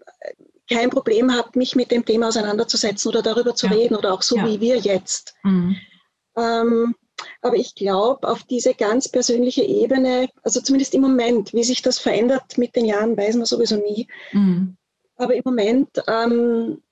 kein 0.70 0.90
Problem 0.90 1.32
habe, 1.32 1.58
mich 1.58 1.76
mit 1.76 1.90
dem 1.90 2.04
Thema 2.04 2.28
auseinanderzusetzen 2.28 3.08
oder 3.08 3.22
darüber 3.22 3.54
zu 3.54 3.66
ja. 3.66 3.72
reden 3.72 3.96
oder 3.96 4.12
auch 4.12 4.22
so 4.22 4.36
ja. 4.36 4.46
wie 4.46 4.60
wir 4.60 4.76
jetzt. 4.76 5.34
Mhm. 5.44 5.76
Ähm, 6.36 6.94
aber 7.42 7.56
ich 7.56 7.74
glaube, 7.74 8.28
auf 8.28 8.44
diese 8.44 8.74
ganz 8.74 9.08
persönliche 9.08 9.62
Ebene, 9.62 10.28
also 10.42 10.60
zumindest 10.60 10.94
im 10.94 11.02
Moment, 11.02 11.52
wie 11.52 11.64
sich 11.64 11.82
das 11.82 11.98
verändert 11.98 12.58
mit 12.58 12.76
den 12.76 12.84
Jahren, 12.84 13.16
weiß 13.16 13.36
man 13.36 13.46
sowieso 13.46 13.76
nie. 13.76 14.06
Mhm. 14.32 14.76
Aber 15.16 15.34
im 15.34 15.42
Moment 15.44 15.88
ähm, 16.06 16.82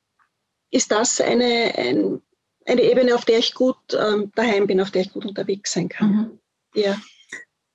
ist 0.71 0.91
das 0.91 1.21
eine, 1.21 1.75
ein, 1.77 2.21
eine 2.67 2.83
Ebene, 2.83 3.15
auf 3.15 3.25
der 3.25 3.39
ich 3.39 3.55
gut 3.55 3.77
ähm, 3.93 4.33
daheim 4.35 4.67
bin, 4.67 4.81
auf 4.81 4.91
der 4.91 5.03
ich 5.03 5.13
gut 5.13 5.25
unterwegs 5.25 5.73
sein 5.73 5.89
kann. 5.89 6.11
Mhm. 6.11 6.39
Ja. 6.75 6.97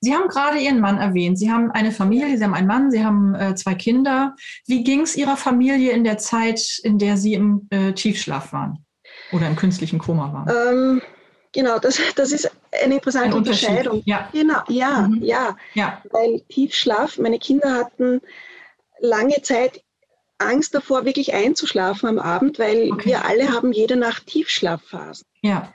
Sie 0.00 0.14
haben 0.14 0.28
gerade 0.28 0.58
Ihren 0.58 0.80
Mann 0.80 0.98
erwähnt. 0.98 1.38
Sie 1.38 1.50
haben 1.50 1.70
eine 1.70 1.92
Familie, 1.92 2.36
Sie 2.36 2.42
haben 2.42 2.54
einen 2.54 2.66
Mann, 2.66 2.90
Sie 2.90 3.04
haben 3.04 3.34
äh, 3.36 3.54
zwei 3.54 3.74
Kinder. 3.74 4.34
Wie 4.66 4.82
ging 4.82 5.02
es 5.02 5.16
Ihrer 5.16 5.36
Familie 5.36 5.92
in 5.92 6.02
der 6.02 6.18
Zeit, 6.18 6.80
in 6.82 6.98
der 6.98 7.16
Sie 7.16 7.34
im 7.34 7.68
äh, 7.70 7.92
Tiefschlaf 7.92 8.52
waren 8.52 8.84
oder 9.30 9.46
im 9.46 9.54
künstlichen 9.54 10.00
Koma 10.00 10.32
waren? 10.32 10.50
Ähm, 10.50 11.02
genau, 11.52 11.78
das, 11.78 12.00
das 12.16 12.32
ist 12.32 12.50
eine 12.84 12.94
interessante 12.94 13.28
ein 13.28 13.34
Unterscheidung. 13.34 14.02
Ja. 14.04 14.28
Genau, 14.32 14.60
ja, 14.68 15.08
mhm. 15.08 15.22
ja, 15.22 15.56
ja. 15.74 16.02
Weil 16.10 16.40
Tiefschlaf, 16.48 17.18
meine 17.18 17.38
Kinder 17.38 17.72
hatten 17.72 18.20
lange 18.98 19.40
Zeit 19.42 19.82
Angst 20.38 20.74
davor, 20.74 21.04
wirklich 21.04 21.34
einzuschlafen 21.34 22.08
am 22.08 22.18
Abend, 22.18 22.58
weil 22.58 22.90
okay. 22.92 23.10
wir 23.10 23.24
alle 23.24 23.52
haben 23.52 23.72
jede 23.72 23.96
Nacht 23.96 24.26
Tiefschlafphasen. 24.26 25.26
Ja. 25.42 25.72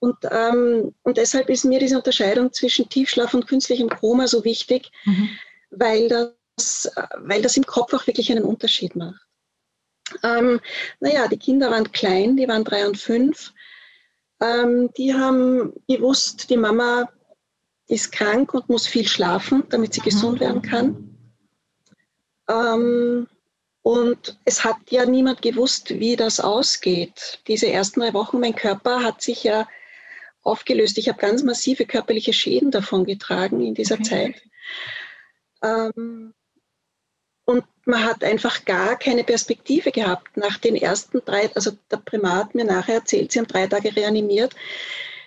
Und, 0.00 0.16
ähm, 0.30 0.94
und 1.02 1.16
deshalb 1.16 1.48
ist 1.48 1.64
mir 1.64 1.80
diese 1.80 1.96
Unterscheidung 1.96 2.52
zwischen 2.52 2.88
Tiefschlaf 2.88 3.34
und 3.34 3.48
künstlichem 3.48 3.88
Koma 3.88 4.26
so 4.28 4.44
wichtig, 4.44 4.90
mhm. 5.04 5.28
weil, 5.70 6.08
das, 6.08 6.90
weil 7.16 7.42
das 7.42 7.56
im 7.56 7.66
Kopf 7.66 7.92
auch 7.94 8.06
wirklich 8.06 8.30
einen 8.30 8.44
Unterschied 8.44 8.94
macht. 8.94 9.20
Ähm, 10.22 10.60
naja, 11.00 11.28
die 11.28 11.38
Kinder 11.38 11.70
waren 11.70 11.90
klein, 11.92 12.36
die 12.36 12.48
waren 12.48 12.64
drei 12.64 12.86
und 12.86 12.96
fünf. 12.96 13.52
Ähm, 14.40 14.90
die 14.96 15.12
haben 15.14 15.72
gewusst, 15.88 16.48
die 16.48 16.56
Mama 16.56 17.10
ist 17.88 18.12
krank 18.12 18.54
und 18.54 18.68
muss 18.68 18.86
viel 18.86 19.06
schlafen, 19.06 19.64
damit 19.70 19.94
sie 19.94 20.00
gesund 20.00 20.36
mhm. 20.36 20.40
werden 20.40 20.62
kann. 20.62 21.18
Ähm, 22.48 23.28
und 23.82 24.38
es 24.44 24.64
hat 24.64 24.76
ja 24.90 25.06
niemand 25.06 25.42
gewusst, 25.42 25.98
wie 25.98 26.16
das 26.16 26.40
ausgeht. 26.40 27.40
Diese 27.46 27.68
ersten 27.68 28.00
drei 28.00 28.12
Wochen, 28.12 28.40
mein 28.40 28.54
Körper 28.54 29.02
hat 29.02 29.22
sich 29.22 29.44
ja 29.44 29.66
aufgelöst. 30.42 30.98
Ich 30.98 31.08
habe 31.08 31.18
ganz 31.18 31.42
massive 31.42 31.86
körperliche 31.86 32.32
Schäden 32.32 32.70
davon 32.70 33.04
getragen 33.04 33.60
in 33.64 33.74
dieser 33.74 33.94
okay. 33.96 34.04
Zeit. 34.04 34.42
Ähm, 35.62 36.34
und 37.44 37.64
man 37.86 38.04
hat 38.04 38.22
einfach 38.24 38.66
gar 38.66 38.98
keine 38.98 39.24
Perspektive 39.24 39.90
gehabt. 39.90 40.36
Nach 40.36 40.58
den 40.58 40.76
ersten 40.76 41.22
drei, 41.24 41.50
also 41.54 41.72
der 41.90 41.96
Primat 41.96 42.48
hat 42.48 42.54
mir 42.54 42.64
nachher 42.64 42.96
erzählt, 42.96 43.32
sie 43.32 43.38
haben 43.38 43.46
drei 43.46 43.66
Tage 43.66 43.96
reanimiert, 43.96 44.54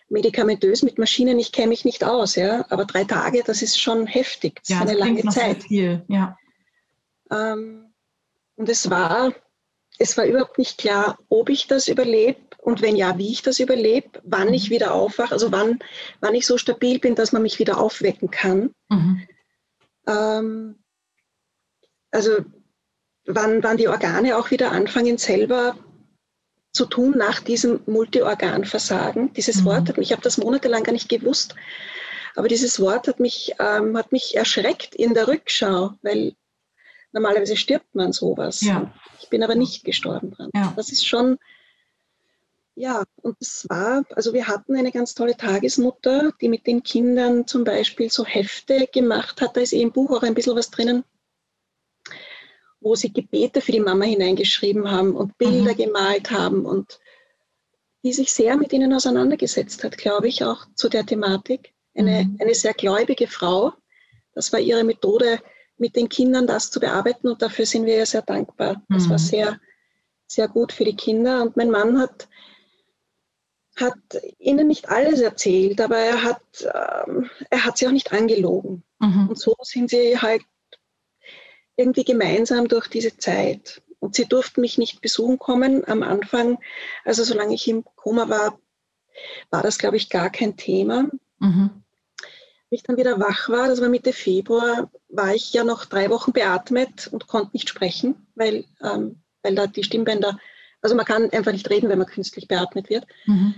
medikamentös 0.10 0.84
mit 0.84 1.00
Maschinen, 1.00 1.40
ich 1.40 1.52
kenne 1.52 1.70
mich 1.70 1.84
nicht 1.84 2.04
aus, 2.04 2.36
ja, 2.36 2.66
aber 2.70 2.86
drei 2.86 3.06
Tage, 3.06 3.42
das 3.44 3.64
ist 3.64 3.82
schon 3.82 4.06
heftig, 4.06 4.60
das 4.62 4.70
ja, 4.70 4.84
ist 4.84 4.90
eine 4.90 5.00
lange 5.00 5.24
Zeit. 5.30 5.64
Viel, 5.64 6.04
ja. 6.10 6.38
Ähm, 7.32 7.91
und 8.62 8.70
es 8.70 8.92
war, 8.92 9.34
es 9.98 10.16
war 10.18 10.26
überhaupt 10.26 10.60
nicht 10.60 10.78
klar, 10.78 11.18
ob 11.30 11.50
ich 11.50 11.66
das 11.66 11.88
überlebe 11.88 12.40
und 12.60 12.84
wenn 12.84 12.96
ja, 12.96 13.18
wie 13.18 13.32
ich 13.32 13.42
das 13.42 13.60
überlebe, 13.60 14.22
wann 14.24 14.54
ich 14.54 14.70
mhm. 14.70 14.76
wieder 14.76 14.94
aufwache, 14.94 15.34
also 15.34 15.52
wann, 15.52 15.80
wann 16.20 16.36
ich 16.36 16.46
so 16.46 16.60
stabil 16.60 17.00
bin, 17.00 17.16
dass 17.16 17.32
man 17.32 17.42
mich 17.42 17.58
wieder 17.58 17.80
aufwecken 17.80 18.30
kann. 18.30 18.70
Mhm. 18.90 19.28
Ähm, 20.08 20.84
also 22.12 22.38
wann, 23.26 23.64
wann 23.64 23.78
die 23.78 23.88
Organe 23.88 24.38
auch 24.38 24.52
wieder 24.52 24.72
anfangen, 24.72 25.18
selber 25.18 25.76
zu 26.72 26.86
tun 26.86 27.16
nach 27.18 27.40
diesem 27.40 27.80
Multiorganversagen. 27.88 29.34
Dieses 29.34 29.62
mhm. 29.62 29.66
Wort 29.66 29.90
hat 29.90 29.98
mich, 29.98 30.10
ich 30.10 30.12
habe 30.12 30.22
das 30.22 30.38
monatelang 30.38 30.84
gar 30.84 30.92
nicht 30.92 31.10
gewusst, 31.10 31.56
aber 32.36 32.48
dieses 32.48 32.80
Wort 32.80 33.08
hat 33.08 33.20
mich, 33.20 33.56
ähm, 33.58 33.98
hat 33.98 34.12
mich 34.12 34.38
erschreckt 34.38 34.94
in 34.94 35.16
der 35.16 35.28
Rückschau, 35.28 35.94
weil 36.04 36.36
normalerweise 37.12 37.58
stirbt 37.58 37.94
man 37.96 38.14
sowas. 38.14 38.62
Ja. 38.62 38.94
Ich 39.22 39.30
bin 39.30 39.44
aber 39.44 39.56
nicht 39.56 39.84
gestorben 39.84 40.32
dran. 40.32 40.50
Ja. 40.54 40.74
Das 40.76 40.92
ist 40.92 41.06
schon, 41.06 41.38
ja, 42.76 43.04
und 43.22 43.38
es 43.40 43.66
war, 43.70 44.04
also 44.16 44.34
wir 44.34 44.48
hatten 44.48 44.76
eine 44.76 44.92
ganz 44.92 45.14
tolle 45.14 45.36
Tagesmutter, 45.36 46.32
die 46.42 46.50
mit 46.50 46.68
den 46.68 46.84
Kindern 46.84 47.48
zum 47.48 47.64
Beispiel 47.64 48.10
so 48.10 48.26
Hefte 48.26 48.88
gemacht 48.92 49.42
hat. 49.42 49.56
Da 49.56 49.62
ist 49.62 49.74
eh 49.74 49.82
im 49.82 49.92
Buch 49.92 50.12
auch 50.12 50.24
ein 50.24 50.34
bisschen 50.34 50.56
was 50.56 50.72
drinnen, 50.72 51.04
wo 52.80 52.96
sie 52.96 53.12
Gebete 53.12 53.62
für 53.62 53.74
die 53.74 53.80
Mama 53.80 54.06
hineingeschrieben 54.06 54.90
haben 54.90 55.16
und 55.16 55.38
Bilder 55.38 55.74
mhm. 55.74 55.78
gemalt 55.78 56.32
haben 56.32 56.66
und 56.66 57.00
die 58.04 58.14
sich 58.14 58.32
sehr 58.32 58.58
mit 58.58 58.74
ihnen 58.74 58.94
auseinandergesetzt 58.94 59.84
hat, 59.84 59.98
glaube 59.98 60.28
ich, 60.28 60.44
auch 60.44 60.66
zu 60.74 60.90
der 60.90 61.06
Thematik. 61.06 61.74
Eine, 61.94 62.24
mhm. 62.24 62.38
eine 62.40 62.56
sehr 62.56 62.74
gläubige 62.74 63.28
Frau. 63.28 63.74
Das 64.34 64.52
war 64.54 64.60
ihre 64.60 64.84
Methode, 64.84 65.40
mit 65.82 65.96
den 65.96 66.08
Kindern 66.08 66.48
das 66.48 66.70
zu 66.70 66.80
bearbeiten 66.80 67.28
und 67.28 67.42
dafür 67.42 67.66
sind 67.66 67.86
wir 67.86 67.98
ja 67.98 68.06
sehr 68.06 68.22
dankbar. 68.22 68.84
Das 68.88 69.08
mhm. 69.08 69.10
war 69.10 69.20
sehr, 69.20 69.60
sehr 70.28 70.48
gut 70.48 70.72
für 70.72 70.86
die 70.86 70.96
Kinder 70.96 71.42
und 71.42 71.58
mein 71.58 71.72
Mann 71.72 72.00
hat, 72.00 72.30
hat 73.76 73.98
ihnen 74.38 74.68
nicht 74.68 74.90
alles 74.90 75.20
erzählt, 75.22 75.82
aber 75.82 75.98
er 75.98 76.24
hat, 76.24 76.42
ähm, 77.08 77.30
er 77.50 77.66
hat 77.66 77.78
sie 77.78 77.88
auch 77.88 77.92
nicht 77.92 78.14
angelogen. 78.14 78.84
Mhm. 79.00 79.30
Und 79.30 79.40
so 79.40 79.56
sind 79.64 79.90
sie 79.90 80.20
halt 80.20 80.44
irgendwie 81.76 82.04
gemeinsam 82.04 82.68
durch 82.68 82.88
diese 82.88 83.18
Zeit. 83.18 83.82
Und 84.00 84.16
sie 84.16 84.26
durften 84.26 84.62
mich 84.62 84.78
nicht 84.78 85.02
besuchen 85.02 85.40
kommen 85.40 85.88
am 85.88 86.04
Anfang. 86.04 86.60
Also 87.06 87.24
solange 87.24 87.56
ich 87.56 87.68
im 87.68 87.84
Koma 87.96 88.30
war, 88.30 88.60
war 89.50 89.64
das, 89.64 89.80
glaube 89.80 89.98
ich, 89.98 90.10
gar 90.10 90.30
kein 90.30 90.58
Thema. 90.58 91.10
Mhm. 91.40 91.84
Ich 92.74 92.84
dann 92.84 92.96
wieder 92.96 93.20
wach 93.20 93.50
war, 93.50 93.68
das 93.68 93.82
war 93.82 93.90
Mitte 93.90 94.14
Februar, 94.14 94.90
war 95.10 95.36
ich 95.36 95.52
ja 95.52 95.66
noch 95.66 95.84
drei 95.84 96.10
Wochen 96.10 96.32
beatmet 96.32 97.10
und 97.12 97.28
konnte 97.28 97.52
nicht 97.52 97.68
sprechen, 97.68 98.16
weil, 98.36 98.64
ähm, 98.82 99.22
weil 99.44 99.56
da 99.56 99.68
die 99.68 99.84
Stimmbänder, 99.84 100.40
also 100.82 100.96
man 100.96 101.06
kann 101.06 101.30
einfach 101.32 101.52
nicht 101.52 101.70
reden, 101.70 101.90
wenn 101.90 101.98
man 101.98 102.08
künstlich 102.08 102.48
beatmet 102.48 102.90
wird. 102.90 103.06
Mhm. 103.26 103.56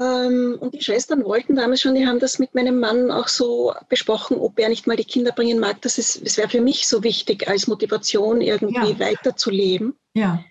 Ähm, 0.00 0.58
und 0.58 0.74
die 0.74 0.82
Schwestern 0.82 1.24
wollten 1.24 1.54
damals 1.54 1.80
schon, 1.80 1.94
die 1.94 2.04
haben 2.04 2.18
das 2.18 2.40
mit 2.40 2.52
meinem 2.52 2.80
Mann 2.80 3.12
auch 3.12 3.28
so 3.28 3.72
besprochen, 3.88 4.38
ob 4.38 4.58
er 4.58 4.68
nicht 4.68 4.88
mal 4.88 4.96
die 4.96 5.04
Kinder 5.04 5.30
bringen 5.30 5.60
mag. 5.60 5.80
Das, 5.82 5.94
das 5.94 6.36
wäre 6.36 6.48
für 6.48 6.60
mich 6.60 6.88
so 6.88 7.04
wichtig 7.04 7.46
als 7.46 7.68
Motivation, 7.68 8.40
irgendwie 8.40 8.90
ja. 8.90 8.98
weiterzuleben. 8.98 9.96
Ja. 10.14 10.44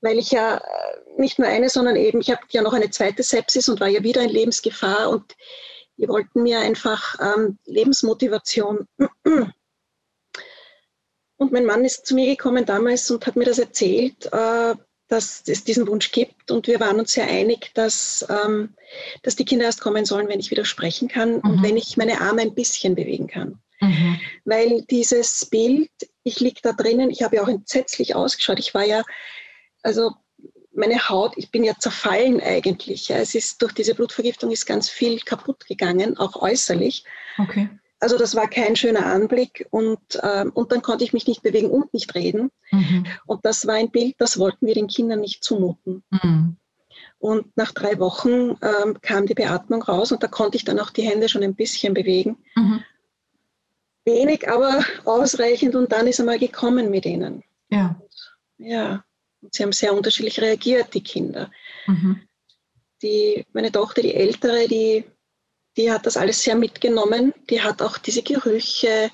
Weil 0.00 0.18
ich 0.18 0.30
ja 0.30 0.62
nicht 1.16 1.40
nur 1.40 1.48
eine, 1.48 1.70
sondern 1.70 1.96
eben, 1.96 2.20
ich 2.20 2.30
habe 2.30 2.40
ja 2.50 2.62
noch 2.62 2.72
eine 2.72 2.90
zweite 2.90 3.24
Sepsis 3.24 3.68
und 3.68 3.80
war 3.80 3.88
ja 3.88 4.04
wieder 4.04 4.22
in 4.22 4.30
Lebensgefahr 4.30 5.10
und 5.10 5.34
die 5.98 6.08
wollten 6.08 6.42
mir 6.42 6.60
einfach 6.60 7.16
ähm, 7.20 7.58
Lebensmotivation. 7.66 8.86
Und 11.36 11.52
mein 11.52 11.66
Mann 11.66 11.84
ist 11.84 12.06
zu 12.06 12.14
mir 12.14 12.26
gekommen 12.26 12.64
damals 12.64 13.08
und 13.12 13.24
hat 13.24 13.36
mir 13.36 13.44
das 13.44 13.60
erzählt. 13.60 14.26
Äh, 14.32 14.74
dass 15.08 15.42
es 15.46 15.64
diesen 15.64 15.86
Wunsch 15.88 16.12
gibt 16.12 16.50
und 16.50 16.66
wir 16.66 16.80
waren 16.80 17.00
uns 17.00 17.12
sehr 17.12 17.26
einig, 17.26 17.70
dass, 17.74 18.26
ähm, 18.28 18.74
dass 19.22 19.36
die 19.36 19.44
Kinder 19.44 19.64
erst 19.64 19.80
kommen 19.80 20.04
sollen, 20.04 20.28
wenn 20.28 20.38
ich 20.38 20.50
wieder 20.50 20.66
sprechen 20.66 21.08
kann 21.08 21.36
mhm. 21.36 21.40
und 21.40 21.62
wenn 21.62 21.76
ich 21.76 21.96
meine 21.96 22.20
Arme 22.20 22.42
ein 22.42 22.54
bisschen 22.54 22.94
bewegen 22.94 23.26
kann. 23.26 23.58
Mhm. 23.80 24.20
Weil 24.44 24.82
dieses 24.90 25.46
Bild, 25.46 25.90
ich 26.24 26.40
liege 26.40 26.60
da 26.62 26.72
drinnen, 26.72 27.10
ich 27.10 27.22
habe 27.22 27.36
ja 27.36 27.42
auch 27.42 27.48
entsetzlich 27.48 28.14
ausgeschaut. 28.14 28.58
Ich 28.58 28.74
war 28.74 28.84
ja, 28.84 29.02
also 29.82 30.12
meine 30.78 31.08
Haut, 31.08 31.34
ich 31.36 31.50
bin 31.50 31.64
ja 31.64 31.74
zerfallen 31.78 32.40
eigentlich. 32.40 33.10
Es 33.10 33.34
ist 33.34 33.60
durch 33.60 33.72
diese 33.72 33.94
Blutvergiftung 33.94 34.50
ist 34.50 34.66
ganz 34.66 34.88
viel 34.88 35.20
kaputt 35.20 35.66
gegangen, 35.66 36.16
auch 36.16 36.36
äußerlich. 36.36 37.04
Okay. 37.38 37.68
Also 38.00 38.16
das 38.16 38.36
war 38.36 38.48
kein 38.48 38.76
schöner 38.76 39.06
Anblick 39.06 39.66
und, 39.70 39.98
ähm, 40.22 40.52
und 40.54 40.70
dann 40.70 40.82
konnte 40.82 41.02
ich 41.02 41.12
mich 41.12 41.26
nicht 41.26 41.42
bewegen 41.42 41.68
und 41.68 41.92
nicht 41.92 42.14
reden. 42.14 42.50
Mhm. 42.70 43.06
Und 43.26 43.44
das 43.44 43.66
war 43.66 43.74
ein 43.74 43.90
Bild, 43.90 44.14
das 44.18 44.38
wollten 44.38 44.66
wir 44.66 44.74
den 44.74 44.86
Kindern 44.86 45.20
nicht 45.20 45.42
zumuten. 45.42 46.04
Mhm. 46.10 46.56
Und 47.18 47.56
nach 47.56 47.72
drei 47.72 47.98
Wochen 47.98 48.56
ähm, 48.62 49.00
kam 49.02 49.26
die 49.26 49.34
Beatmung 49.34 49.82
raus 49.82 50.12
und 50.12 50.22
da 50.22 50.28
konnte 50.28 50.56
ich 50.56 50.64
dann 50.64 50.78
auch 50.78 50.90
die 50.90 51.02
Hände 51.02 51.28
schon 51.28 51.42
ein 51.42 51.56
bisschen 51.56 51.92
bewegen. 51.92 52.36
Mhm. 52.54 52.84
Wenig, 54.04 54.48
aber 54.48 54.84
ausreichend 55.04 55.74
und 55.74 55.90
dann 55.90 56.06
ist 56.06 56.20
er 56.20 56.24
mal 56.24 56.38
gekommen 56.38 56.90
mit 56.90 57.04
ihnen. 57.04 57.42
Ja. 57.68 58.00
Ja. 58.58 59.04
Und 59.40 59.54
sie 59.54 59.62
haben 59.62 59.72
sehr 59.72 59.94
unterschiedlich 59.94 60.40
reagiert, 60.40 60.94
die 60.94 61.02
Kinder. 61.02 61.50
Mhm. 61.86 62.22
Die, 63.02 63.44
meine 63.52 63.70
Tochter, 63.70 64.02
die 64.02 64.14
ältere, 64.14 64.66
die, 64.66 65.04
die 65.76 65.90
hat 65.90 66.06
das 66.06 66.16
alles 66.16 66.42
sehr 66.42 66.56
mitgenommen. 66.56 67.32
Die 67.48 67.62
hat 67.62 67.80
auch 67.82 67.98
diese 67.98 68.22
Gerüche, 68.22 69.10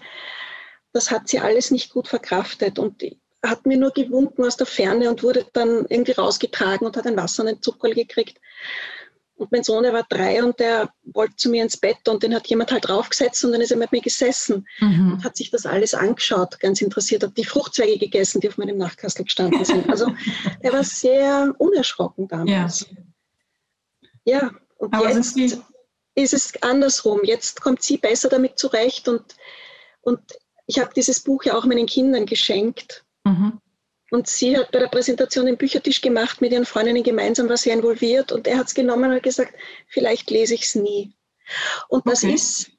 das 0.93 1.11
hat 1.11 1.29
sie 1.29 1.41
alles 1.41 1.71
nicht 1.71 1.91
gut 1.91 2.09
verkraftet 2.09 2.79
und 2.79 3.03
hat 3.45 3.67
mir 3.67 3.77
nur 3.77 3.91
gewunken 3.91 4.45
aus 4.45 4.57
der 4.57 4.67
Ferne 4.67 5.11
und 5.11 5.23
wurde 5.23 5.47
dann 5.53 5.87
irgendwie 5.89 6.13
rausgetragen 6.13 6.87
und 6.87 6.97
hat 6.97 7.07
ein 7.07 7.17
Wasser 7.17 7.43
und 7.43 7.51
ein 7.51 7.63
Zuckerl 7.63 7.93
gekriegt. 7.93 8.41
Und 9.45 9.53
mein 9.53 9.63
Sohn, 9.63 9.83
der 9.83 9.93
war 9.93 10.07
drei 10.09 10.43
und 10.43 10.59
der 10.59 10.91
wollte 11.05 11.37
zu 11.37 11.51
mir 11.51 11.63
ins 11.63 11.77
Bett 11.77 12.09
und 12.09 12.23
den 12.23 12.35
hat 12.35 12.47
jemand 12.47 12.73
halt 12.73 12.89
draufgesetzt 12.89 13.45
und 13.45 13.53
dann 13.53 13.61
ist 13.61 13.71
er 13.71 13.77
mit 13.77 13.93
mir 13.93 14.01
gesessen 14.01 14.67
mhm. 14.81 15.13
und 15.13 15.25
hat 15.25 15.37
sich 15.37 15.51
das 15.51 15.67
alles 15.67 15.93
angeschaut, 15.93 16.59
ganz 16.61 16.81
interessiert, 16.81 17.23
hat 17.23 17.37
die 17.37 17.45
Fruchtzweige 17.45 17.99
gegessen, 17.99 18.41
die 18.41 18.49
auf 18.49 18.57
meinem 18.57 18.79
Nachtkastel 18.79 19.25
gestanden 19.25 19.63
sind. 19.65 19.89
Also 19.91 20.11
er 20.61 20.73
war 20.73 20.83
sehr 20.83 21.55
unerschrocken 21.59 22.27
damals. 22.27 22.87
Ja, 24.25 24.39
ja 24.41 24.51
und 24.79 24.95
Aber 24.95 25.13
jetzt 25.13 25.37
ist 26.15 26.33
es 26.33 26.63
andersrum. 26.63 27.21
Jetzt 27.25 27.61
kommt 27.61 27.83
sie 27.83 27.99
besser 27.99 28.31
damit 28.31 28.59
zurecht 28.59 29.09
und, 29.09 29.37
und 30.01 30.21
ich 30.67 30.79
habe 30.79 30.91
dieses 30.97 31.21
Buch 31.21 31.45
ja 31.45 31.55
auch 31.55 31.67
meinen 31.67 31.87
Kindern 31.87 32.25
geschenkt. 32.25 33.05
Mhm. 33.25 33.61
Und 34.15 34.29
sie 34.29 34.57
hat 34.57 34.71
bei 34.71 34.79
der 34.79 34.87
Präsentation 34.87 35.47
den 35.47 35.57
Büchertisch 35.57 36.01
gemacht 36.01 36.41
mit 36.41 36.53
ihren 36.53 36.65
Freundinnen 36.65 37.03
gemeinsam, 37.03 37.49
war 37.49 37.57
sehr 37.57 37.75
involviert. 37.75 38.31
Und 38.31 38.47
er 38.47 38.59
hat 38.59 38.69
es 38.69 38.75
genommen 38.75 39.11
und 39.11 39.21
gesagt, 39.25 39.53
vielleicht 39.89 40.31
lese 40.31 40.55
ich 40.55 40.63
es 40.67 40.77
nie. 40.77 41.13
Und 41.89 42.07
das 42.07 42.23
okay. 42.23 42.35
ist 42.35 42.71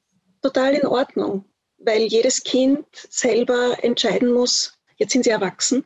total 0.41 0.75
in 0.75 0.87
Ordnung, 0.87 1.43
weil 1.77 2.03
jedes 2.03 2.41
Kind 2.41 2.85
selber 3.09 3.83
entscheiden 3.83 4.31
muss, 4.31 4.79
jetzt 4.95 5.11
sind 5.11 5.25
sie 5.25 5.31
erwachsen, 5.31 5.85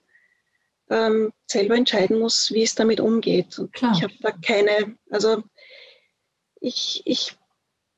ähm, 0.92 1.34
selber 1.48 1.74
entscheiden 1.74 2.20
muss, 2.20 2.52
wie 2.52 2.62
es 2.62 2.76
damit 2.76 3.00
umgeht. 3.00 3.58
Und 3.58 3.74
Klar. 3.74 3.94
ich 3.96 4.04
habe 4.04 4.14
da 4.22 4.32
keine, 4.32 5.00
also 5.10 5.42
ich, 6.62 7.02
ich 7.06 7.36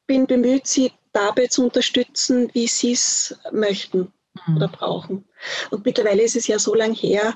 bin 0.07 0.25
bemüht, 0.25 0.67
sie 0.67 0.93
dabei 1.11 1.47
zu 1.47 1.65
unterstützen, 1.65 2.49
wie 2.53 2.67
sie 2.67 2.93
es 2.93 3.35
möchten 3.51 4.13
mhm. 4.45 4.57
oder 4.57 4.67
brauchen. 4.67 5.25
Und 5.69 5.85
mittlerweile 5.85 6.23
ist 6.23 6.35
es 6.35 6.47
ja 6.47 6.59
so 6.59 6.73
lang 6.75 6.93
her 6.93 7.35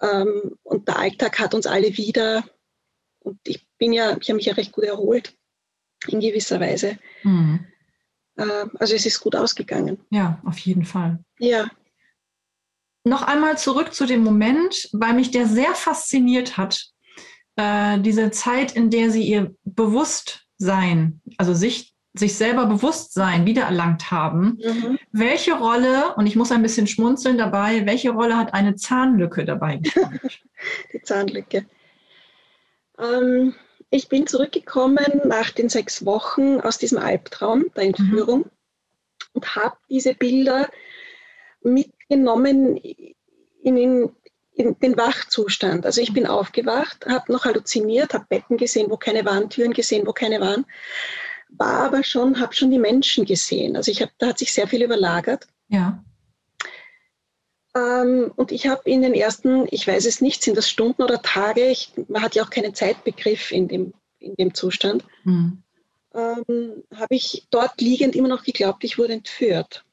ähm, 0.00 0.56
und 0.62 0.88
der 0.88 0.98
Alltag 0.98 1.38
hat 1.38 1.54
uns 1.54 1.66
alle 1.66 1.96
wieder. 1.96 2.44
Und 3.20 3.38
ich 3.46 3.66
bin 3.78 3.92
ja, 3.92 4.16
ich 4.20 4.28
habe 4.28 4.36
mich 4.36 4.46
ja 4.46 4.54
recht 4.54 4.72
gut 4.72 4.84
erholt 4.84 5.36
in 6.08 6.20
gewisser 6.20 6.60
Weise. 6.60 6.98
Mhm. 7.22 7.66
Äh, 8.36 8.66
also 8.78 8.94
es 8.94 9.06
ist 9.06 9.20
gut 9.20 9.36
ausgegangen. 9.36 9.98
Ja, 10.10 10.40
auf 10.44 10.58
jeden 10.58 10.84
Fall. 10.84 11.24
Ja. 11.38 11.70
Noch 13.04 13.22
einmal 13.22 13.58
zurück 13.58 13.94
zu 13.94 14.06
dem 14.06 14.22
Moment, 14.22 14.88
weil 14.92 15.14
mich 15.14 15.30
der 15.30 15.46
sehr 15.46 15.74
fasziniert 15.74 16.56
hat. 16.56 16.88
Äh, 17.56 18.00
diese 18.00 18.30
Zeit, 18.30 18.72
in 18.72 18.90
der 18.90 19.10
Sie 19.10 19.24
Ihr 19.24 19.54
Bewusstsein, 19.64 21.20
also 21.36 21.52
sich 21.52 21.91
sich 22.14 22.36
selber 22.36 22.66
Bewusstsein 22.66 23.46
wiedererlangt 23.46 24.10
haben. 24.10 24.58
Mhm. 24.62 24.98
Welche 25.12 25.54
Rolle, 25.54 26.14
und 26.16 26.26
ich 26.26 26.36
muss 26.36 26.52
ein 26.52 26.62
bisschen 26.62 26.86
schmunzeln 26.86 27.38
dabei, 27.38 27.86
welche 27.86 28.10
Rolle 28.10 28.36
hat 28.36 28.52
eine 28.52 28.76
Zahnlücke 28.76 29.44
dabei 29.44 29.76
gespielt? 29.76 30.42
Die 30.92 31.02
Zahnlücke. 31.02 31.66
Ähm, 32.98 33.54
ich 33.90 34.08
bin 34.08 34.26
zurückgekommen 34.26 35.22
nach 35.24 35.50
den 35.50 35.68
sechs 35.68 36.04
Wochen 36.04 36.60
aus 36.60 36.78
diesem 36.78 36.98
Albtraum 36.98 37.64
der 37.76 37.84
Entführung 37.84 38.40
mhm. 38.40 38.50
und 39.32 39.56
habe 39.56 39.76
diese 39.88 40.14
Bilder 40.14 40.68
mitgenommen 41.62 42.76
in, 42.76 43.76
in, 43.76 44.10
in, 44.54 44.78
den 44.80 44.96
Wachzustand. 44.98 45.86
Also 45.86 46.02
ich 46.02 46.12
bin 46.12 46.26
aufgewacht, 46.26 47.06
habe 47.06 47.32
noch 47.32 47.46
halluziniert, 47.46 48.12
habe 48.12 48.26
Betten 48.28 48.58
gesehen, 48.58 48.90
wo 48.90 48.98
keine 48.98 49.24
waren, 49.24 49.48
Türen 49.48 49.72
gesehen, 49.72 50.06
wo 50.06 50.12
keine 50.12 50.40
waren 50.40 50.66
war 51.58 51.84
aber 51.84 52.02
schon, 52.04 52.40
habe 52.40 52.54
schon 52.54 52.70
die 52.70 52.78
Menschen 52.78 53.24
gesehen. 53.24 53.76
Also 53.76 53.90
ich 53.90 54.02
habe, 54.02 54.12
da 54.18 54.28
hat 54.28 54.38
sich 54.38 54.52
sehr 54.52 54.68
viel 54.68 54.82
überlagert. 54.82 55.46
Ja. 55.68 56.02
Ähm, 57.74 58.32
und 58.36 58.52
ich 58.52 58.66
habe 58.66 58.82
in 58.88 59.02
den 59.02 59.14
ersten, 59.14 59.66
ich 59.70 59.86
weiß 59.86 60.04
es 60.06 60.20
nicht, 60.20 60.42
sind 60.42 60.56
das 60.56 60.68
Stunden 60.68 61.02
oder 61.02 61.22
Tage, 61.22 61.68
ich, 61.68 61.92
man 62.08 62.22
hat 62.22 62.34
ja 62.34 62.42
auch 62.42 62.50
keinen 62.50 62.74
Zeitbegriff 62.74 63.50
in 63.50 63.68
dem, 63.68 63.94
in 64.18 64.34
dem 64.34 64.54
Zustand, 64.54 65.04
mhm. 65.24 65.62
ähm, 66.14 66.84
habe 66.94 67.14
ich 67.14 67.46
dort 67.50 67.80
liegend 67.80 68.14
immer 68.14 68.28
noch 68.28 68.44
geglaubt, 68.44 68.84
ich 68.84 68.98
wurde 68.98 69.14
entführt. 69.14 69.84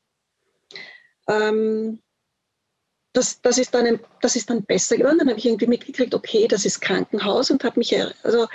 Ähm, 1.28 2.00
das, 3.13 3.41
das, 3.41 3.58
ist 3.58 3.74
dann 3.74 3.86
ein, 3.86 4.00
das 4.22 4.36
ist 4.36 4.50
dann 4.50 4.63
besser 4.63 4.98
geworden. 4.98 5.17
Dann 5.17 5.30
habe 5.30 5.39
ich 5.39 5.45
irgendwie 5.45 5.67
mitgekriegt, 5.67 6.13
okay, 6.13 6.48
das 6.48 6.65
ist 6.65 6.82
Krankenhaus 6.82 7.50
und 7.50 7.63
habe 7.63 7.80
mich, 7.80 7.95
also 8.24 8.48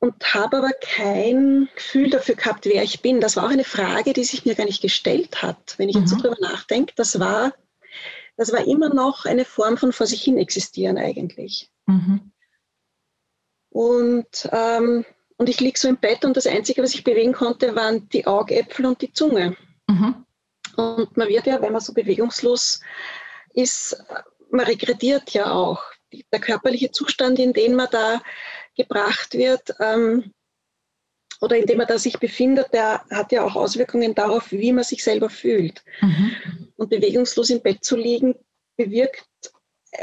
und 0.00 0.34
habe 0.34 0.58
aber 0.58 0.70
kein 0.80 1.68
Gefühl 1.74 2.10
dafür 2.10 2.36
gehabt, 2.36 2.66
wer 2.66 2.82
ich 2.82 3.02
bin. 3.02 3.20
Das 3.20 3.36
war 3.36 3.44
auch 3.44 3.50
eine 3.50 3.64
Frage, 3.64 4.12
die 4.12 4.24
sich 4.24 4.44
mir 4.44 4.54
gar 4.54 4.64
nicht 4.64 4.82
gestellt 4.82 5.42
hat, 5.42 5.74
wenn 5.78 5.88
ich 5.88 5.96
mhm. 5.96 6.02
jetzt 6.02 6.10
so 6.10 6.16
mhm. 6.16 6.22
drüber 6.22 6.36
nachdenke. 6.40 6.92
Das 6.96 7.18
war, 7.18 7.52
das 8.36 8.52
war 8.52 8.66
immer 8.66 8.94
noch 8.94 9.24
eine 9.24 9.44
Form 9.44 9.76
von 9.76 9.92
vor 9.92 10.06
sich 10.06 10.22
hin 10.22 10.38
existieren 10.38 10.98
eigentlich. 10.98 11.70
Mhm. 11.86 12.32
Und, 13.70 14.48
ähm, 14.52 15.04
und 15.36 15.48
ich 15.48 15.60
liege 15.60 15.78
so 15.78 15.88
im 15.88 15.96
Bett 15.96 16.24
und 16.24 16.36
das 16.36 16.46
Einzige, 16.46 16.82
was 16.82 16.94
ich 16.94 17.04
bewegen 17.04 17.32
konnte, 17.32 17.74
waren 17.74 18.08
die 18.10 18.26
Augäpfel 18.26 18.86
und 18.86 19.02
die 19.02 19.12
Zunge. 19.12 19.56
Mhm. 19.88 20.24
Und 20.76 21.16
man 21.16 21.28
wird 21.28 21.46
ja, 21.46 21.60
wenn 21.60 21.72
man 21.72 21.80
so 21.80 21.92
bewegungslos 21.92 22.80
ist, 23.52 24.00
man 24.50 24.66
regrediert 24.66 25.30
ja 25.30 25.52
auch. 25.52 25.82
Der 26.32 26.40
körperliche 26.40 26.90
Zustand, 26.90 27.38
in 27.38 27.52
den 27.52 27.74
man 27.74 27.88
da 27.90 28.22
gebracht 28.78 29.34
wird 29.34 29.74
ähm, 29.80 30.32
oder 31.40 31.56
in 31.56 31.66
dem 31.66 31.80
er 31.80 31.86
da 31.86 31.98
sich 31.98 32.18
befindet, 32.18 32.72
der 32.72 33.04
hat 33.10 33.30
ja 33.32 33.44
auch 33.44 33.54
Auswirkungen 33.54 34.14
darauf, 34.14 34.50
wie 34.50 34.72
man 34.72 34.84
sich 34.84 35.04
selber 35.04 35.30
fühlt. 35.30 35.84
Mhm. 36.00 36.32
Und 36.76 36.90
bewegungslos 36.90 37.50
im 37.50 37.60
Bett 37.60 37.84
zu 37.84 37.96
liegen, 37.96 38.34
bewirkt 38.76 39.52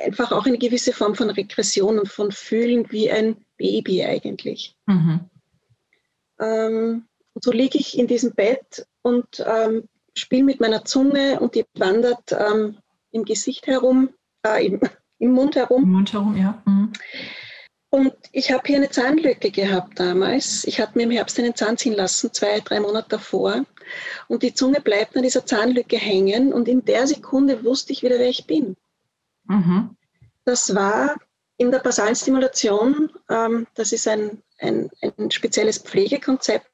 einfach 0.03 0.31
auch 0.31 0.45
eine 0.45 0.57
gewisse 0.57 0.93
Form 0.93 1.15
von 1.15 1.29
Regression 1.29 1.99
und 1.99 2.07
von 2.07 2.31
Fühlen 2.31 2.89
wie 2.91 3.11
ein 3.11 3.45
Baby 3.57 4.03
eigentlich. 4.03 4.75
Mhm. 4.85 5.29
Ähm, 6.39 7.05
und 7.33 7.43
so 7.43 7.51
liege 7.51 7.77
ich 7.77 7.97
in 7.97 8.07
diesem 8.07 8.33
Bett 8.33 8.85
und 9.01 9.43
ähm, 9.45 9.87
spiele 10.15 10.43
mit 10.43 10.59
meiner 10.59 10.85
Zunge 10.85 11.39
und 11.39 11.55
die 11.55 11.65
wandert 11.75 12.31
ähm, 12.31 12.77
im 13.11 13.25
Gesicht 13.25 13.67
herum, 13.67 14.09
äh, 14.45 14.65
im, 14.65 14.79
im, 15.19 15.31
Mund 15.31 15.55
herum. 15.55 15.83
Im 15.83 15.91
Mund 15.91 16.13
herum, 16.13 16.37
ja. 16.37 16.61
Mhm. 16.65 16.93
Und 17.95 18.13
ich 18.33 18.51
habe 18.51 18.63
hier 18.65 18.75
eine 18.75 18.89
Zahnlücke 18.89 19.51
gehabt 19.51 20.01
damals. 20.01 20.65
Ich 20.65 20.81
habe 20.81 20.91
mir 20.95 21.03
im 21.03 21.11
Herbst 21.11 21.39
einen 21.39 21.55
Zahn 21.55 21.77
ziehen 21.77 21.93
lassen, 21.93 22.33
zwei, 22.33 22.59
drei 22.59 22.81
Monate 22.81 23.07
davor. 23.07 23.63
Und 24.27 24.43
die 24.43 24.53
Zunge 24.53 24.81
bleibt 24.81 25.15
an 25.15 25.23
dieser 25.23 25.45
Zahnlücke 25.45 25.95
hängen. 25.95 26.51
Und 26.51 26.67
in 26.67 26.83
der 26.83 27.07
Sekunde 27.07 27.63
wusste 27.63 27.93
ich 27.93 28.03
wieder, 28.03 28.19
wer 28.19 28.27
ich 28.27 28.47
bin. 28.47 28.75
Mhm. 29.45 29.95
Das 30.43 30.75
war 30.75 31.15
in 31.55 31.71
der 31.71 31.79
basalen 31.79 32.17
Stimulation, 32.17 33.13
ähm, 33.29 33.65
das 33.75 33.93
ist 33.93 34.09
ein, 34.09 34.43
ein, 34.59 34.89
ein 34.99 35.31
spezielles 35.31 35.77
Pflegekonzept, 35.77 36.69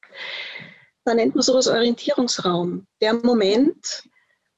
da 1.06 1.14
nennt 1.14 1.36
man 1.36 1.44
sowas 1.44 1.68
Orientierungsraum. 1.68 2.88
Der 3.00 3.14
Moment, 3.14 4.10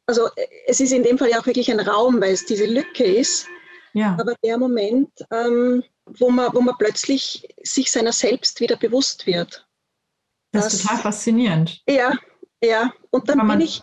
also 0.06 0.30
es 0.66 0.80
ist 0.80 0.94
in 0.94 1.04
dem 1.04 1.18
Fall 1.18 1.32
ja 1.32 1.42
auch 1.42 1.46
wirklich 1.46 1.70
ein 1.70 1.82
Raum, 1.82 2.22
weil 2.22 2.32
es 2.32 2.46
diese 2.46 2.68
Lücke 2.68 3.04
ist, 3.04 3.48
ja. 3.92 4.16
aber 4.18 4.36
der 4.42 4.58
Moment, 4.58 5.12
ähm, 5.30 5.84
wo 6.06 6.30
man, 6.30 6.54
wo 6.54 6.62
man 6.62 6.76
plötzlich 6.78 7.48
sich 7.64 7.92
seiner 7.92 8.14
selbst 8.14 8.60
wieder 8.60 8.76
bewusst 8.76 9.26
wird. 9.26 9.68
Das, 10.52 10.66
das 10.66 10.74
ist 10.76 10.82
total 10.84 11.00
faszinierend. 11.00 11.82
Ja, 11.88 12.14
ja. 12.62 12.94
Und 13.10 13.30
dann 13.30 13.46
bin 13.48 13.62
ich, 13.62 13.82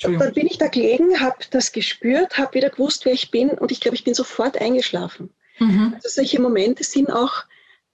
dann 0.00 0.32
bin 0.32 0.46
ich 0.46 0.58
da 0.58 0.68
gelegen, 0.68 1.20
habe 1.20 1.36
das 1.50 1.72
gespürt, 1.72 2.38
habe 2.38 2.54
wieder 2.54 2.70
gewusst, 2.70 3.04
wer 3.04 3.12
ich 3.12 3.30
bin 3.30 3.50
und 3.50 3.70
ich 3.70 3.80
glaube, 3.80 3.94
ich 3.94 4.04
bin 4.04 4.14
sofort 4.14 4.60
eingeschlafen. 4.60 5.32
Mhm. 5.58 5.92
Also 5.94 6.08
solche 6.08 6.40
Momente 6.40 6.84
sind 6.84 7.10
auch 7.10 7.44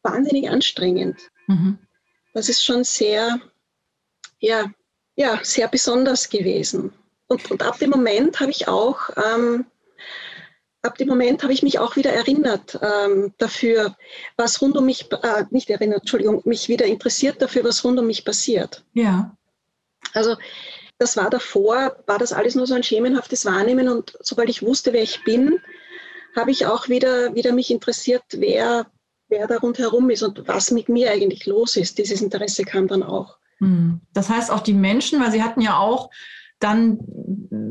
wahnsinnig 0.03 0.49
anstrengend. 0.49 1.31
Mhm. 1.47 1.79
Das 2.33 2.49
ist 2.49 2.65
schon 2.65 2.85
sehr, 2.85 3.41
ja, 4.39 4.67
ja, 5.17 5.41
sehr 5.43 5.69
besonders 5.69 6.29
gewesen. 6.29 6.93
Und, 7.27 7.51
und 7.51 7.63
ab 7.63 7.79
dem 7.79 7.91
Moment 7.91 8.41
habe 8.41 8.51
ich 8.51 8.69
auch, 8.69 9.11
ähm, 9.17 9.67
ab 10.87 10.99
dem 10.99 11.09
Moment 11.09 11.43
habe 11.43 11.53
ich 11.53 11.63
mich 11.63 11.79
auch 11.79 11.97
wieder 11.97 12.13
erinnert 12.13 12.79
ähm, 12.83 13.35
dafür, 13.39 13.97
was 14.37 14.61
rund 14.63 14.77
um 14.77 14.87
mich, 14.87 15.11
äh, 15.13 15.45
nicht 15.51 15.71
erinnert, 15.71 16.01
Entschuldigung, 16.01 16.43
mich 16.45 16.69
wieder 16.69 16.87
interessiert 16.87 17.43
dafür, 17.43 17.65
was 17.65 17.85
rund 17.85 17.99
um 17.99 18.07
mich 18.07 18.25
passiert. 18.25 18.85
Ja. 18.95 19.37
Also 20.13 20.37
das 20.99 21.17
war 21.17 21.29
davor, 21.29 21.97
war 22.07 22.19
das 22.19 22.33
alles 22.33 22.55
nur 22.55 22.67
so 22.67 22.75
ein 22.75 22.83
schemenhaftes 22.83 23.45
Wahrnehmen 23.45 23.89
und 23.89 24.17
sobald 24.21 24.49
ich 24.49 24.63
wusste, 24.63 24.93
wer 24.93 25.03
ich 25.03 25.23
bin, 25.25 25.61
habe 26.35 26.51
ich 26.51 26.67
auch 26.67 26.89
wieder, 26.89 27.35
wieder 27.35 27.53
mich 27.53 27.71
interessiert, 27.71 28.23
wer, 28.31 28.87
wer 29.29 29.47
da 29.47 29.59
rundherum 29.59 30.09
ist 30.11 30.23
und 30.23 30.47
was 30.49 30.71
mit 30.71 30.89
mir 30.89 31.11
eigentlich 31.11 31.47
los 31.47 31.77
ist. 31.77 31.99
Dieses 31.99 32.23
Interesse 32.23 32.65
kam 32.65 32.89
dann 32.89 33.03
auch. 33.03 33.37
Hm. 33.59 34.01
Das 34.13 34.29
heißt 34.29 34.51
auch 34.51 34.61
die 34.61 34.75
Menschen, 34.75 35.21
weil 35.21 35.33
Sie 35.33 35.43
hatten 35.43 35.61
ja 35.61 35.79
auch 35.79 36.11
dann 36.59 36.99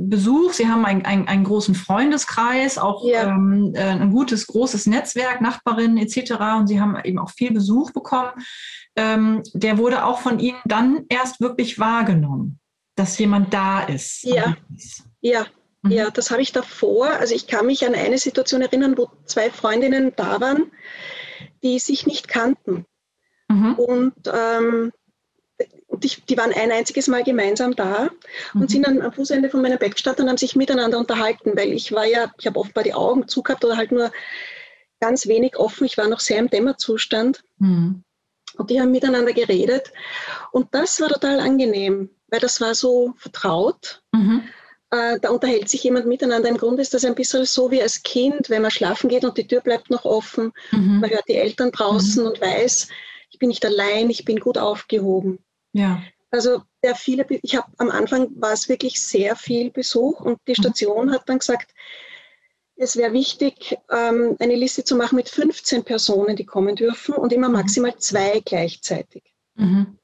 Besuch, 0.09 0.53
Sie 0.53 0.67
haben 0.67 0.85
einen, 0.85 1.05
einen, 1.05 1.27
einen 1.27 1.43
großen 1.43 1.75
Freundeskreis, 1.75 2.77
auch 2.77 3.03
ja. 3.05 3.29
ähm, 3.29 3.73
äh, 3.75 3.81
ein 3.81 4.11
gutes, 4.11 4.47
großes 4.47 4.85
Netzwerk, 4.85 5.41
Nachbarinnen 5.41 5.97
etc. 5.97 6.33
Und 6.57 6.67
Sie 6.67 6.79
haben 6.79 6.97
eben 7.03 7.19
auch 7.19 7.31
viel 7.31 7.51
Besuch 7.51 7.91
bekommen. 7.91 8.31
Ähm, 8.95 9.41
der 9.53 9.77
wurde 9.77 10.05
auch 10.05 10.19
von 10.19 10.39
Ihnen 10.39 10.59
dann 10.65 11.05
erst 11.09 11.41
wirklich 11.41 11.79
wahrgenommen, 11.79 12.59
dass 12.95 13.17
jemand 13.17 13.53
da 13.53 13.81
ist. 13.81 14.23
Ja, 14.23 14.55
ja. 15.21 15.45
Mhm. 15.81 15.91
Ja, 15.91 16.09
das 16.09 16.31
habe 16.31 16.41
ich 16.41 16.51
davor. 16.51 17.07
Also 17.09 17.33
ich 17.33 17.47
kann 17.47 17.65
mich 17.65 17.85
an 17.85 17.95
eine 17.95 18.17
Situation 18.17 18.61
erinnern, 18.61 18.97
wo 18.97 19.09
zwei 19.25 19.49
Freundinnen 19.49 20.13
da 20.15 20.39
waren, 20.41 20.71
die 21.63 21.79
sich 21.79 22.05
nicht 22.05 22.27
kannten. 22.27 22.85
Mhm. 23.47 23.73
Und 23.75 24.13
ähm, 24.31 24.91
die, 26.03 26.11
die, 26.29 26.37
waren 26.37 26.53
ein 26.53 26.71
einziges 26.71 27.07
Mal 27.07 27.23
gemeinsam 27.23 27.75
da 27.75 28.09
und 28.53 28.61
mhm. 28.61 28.67
sind 28.67 28.87
dann 28.87 29.01
am 29.01 29.13
Fußende 29.13 29.49
von 29.49 29.61
Bett 29.63 29.95
gestanden 29.95 30.23
und 30.23 30.29
haben 30.29 30.37
sich 30.37 30.55
miteinander 30.55 30.97
unterhalten, 30.97 31.53
weil 31.55 31.73
ich 31.73 31.91
war 31.91 32.05
ja, 32.05 32.31
ich 32.37 32.47
habe 32.47 32.59
offenbar 32.59 32.83
die 32.83 32.93
Augen 32.93 33.27
zugehabt 33.27 33.63
oder 33.65 33.77
halt 33.77 33.91
nur 33.91 34.11
ganz 34.99 35.27
wenig 35.27 35.57
offen. 35.57 35.85
Ich 35.85 35.97
war 35.97 36.07
noch 36.07 36.19
sehr 36.19 36.39
im 36.39 36.49
Dämmerzustand. 36.49 37.43
Mhm. 37.59 38.03
Und 38.57 38.69
die 38.69 38.79
haben 38.79 38.91
miteinander 38.91 39.33
geredet. 39.33 39.91
Und 40.51 40.73
das 40.73 41.01
war 41.01 41.09
total 41.09 41.39
angenehm, 41.39 42.09
weil 42.27 42.39
das 42.39 42.61
war 42.61 42.73
so 42.73 43.13
vertraut. 43.17 44.01
Mhm. 44.13 44.43
Äh, 44.91 45.19
da 45.19 45.29
unterhält 45.29 45.69
sich 45.69 45.83
jemand 45.83 46.05
miteinander. 46.05 46.49
Im 46.49 46.57
Grunde 46.57 46.81
ist 46.81 46.93
das 46.93 47.05
ein 47.05 47.15
bisschen 47.15 47.45
so 47.45 47.71
wie 47.71 47.81
als 47.81 48.03
Kind, 48.03 48.49
wenn 48.49 48.61
man 48.61 48.71
schlafen 48.71 49.09
geht 49.09 49.25
und 49.25 49.37
die 49.37 49.47
Tür 49.47 49.61
bleibt 49.61 49.89
noch 49.89 50.05
offen. 50.05 50.53
Mhm. 50.71 50.99
Man 51.01 51.09
hört 51.09 51.27
die 51.27 51.35
Eltern 51.35 51.71
draußen 51.71 52.23
mhm. 52.23 52.29
und 52.29 52.41
weiß, 52.41 52.87
ich 53.31 53.39
bin 53.39 53.49
nicht 53.49 53.65
allein, 53.65 54.09
ich 54.09 54.23
bin 54.23 54.39
gut 54.39 54.57
aufgehoben. 54.57 55.39
Ja. 55.75 56.01
Also 56.31 56.63
der 56.83 56.95
viele, 56.95 57.25
ich 57.29 57.55
habe 57.55 57.67
am 57.77 57.89
Anfang 57.89 58.29
war 58.35 58.53
es 58.53 58.69
wirklich 58.69 59.01
sehr 59.01 59.35
viel 59.35 59.71
Besuch 59.71 60.21
und 60.21 60.39
die 60.47 60.51
mhm. 60.51 60.63
Station 60.63 61.07
mhm. 61.07 61.11
hat 61.11 61.27
dann 61.27 61.39
gesagt, 61.39 61.71
es 62.77 62.97
wäre 62.97 63.13
wichtig, 63.13 63.77
ähm, 63.89 64.35
eine 64.39 64.55
Liste 64.55 64.83
zu 64.83 64.95
machen 64.95 65.15
mit 65.15 65.29
15 65.29 65.83
Personen, 65.83 66.35
die 66.35 66.45
kommen 66.45 66.75
dürfen 66.75 67.15
und 67.15 67.31
immer 67.31 67.47
mhm. 67.47 67.55
maximal 67.55 67.95
zwei 67.97 68.41
gleichzeitig. 68.43 69.23
Mhm. 69.55 69.97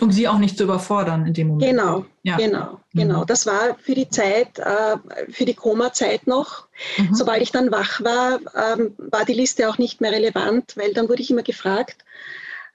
Um 0.00 0.10
sie 0.10 0.26
auch 0.26 0.38
nicht 0.38 0.58
zu 0.58 0.64
überfordern 0.64 1.26
in 1.26 1.34
dem 1.34 1.48
Moment. 1.48 1.70
Genau, 1.70 2.04
ja. 2.24 2.36
genau, 2.36 2.80
genau. 2.92 3.20
Mhm. 3.20 3.26
Das 3.26 3.46
war 3.46 3.76
für 3.78 3.94
die 3.94 4.08
Zeit, 4.08 4.58
äh, 4.58 4.96
für 5.30 5.44
die 5.44 5.54
Koma-Zeit 5.54 6.26
noch. 6.26 6.66
Mhm. 6.98 7.14
Sobald 7.14 7.42
ich 7.42 7.52
dann 7.52 7.70
wach 7.70 8.02
war, 8.02 8.40
ähm, 8.56 8.94
war 8.98 9.24
die 9.24 9.34
Liste 9.34 9.68
auch 9.68 9.78
nicht 9.78 10.00
mehr 10.00 10.10
relevant, 10.10 10.76
weil 10.76 10.92
dann 10.94 11.08
wurde 11.08 11.22
ich 11.22 11.30
immer 11.30 11.44
gefragt, 11.44 12.04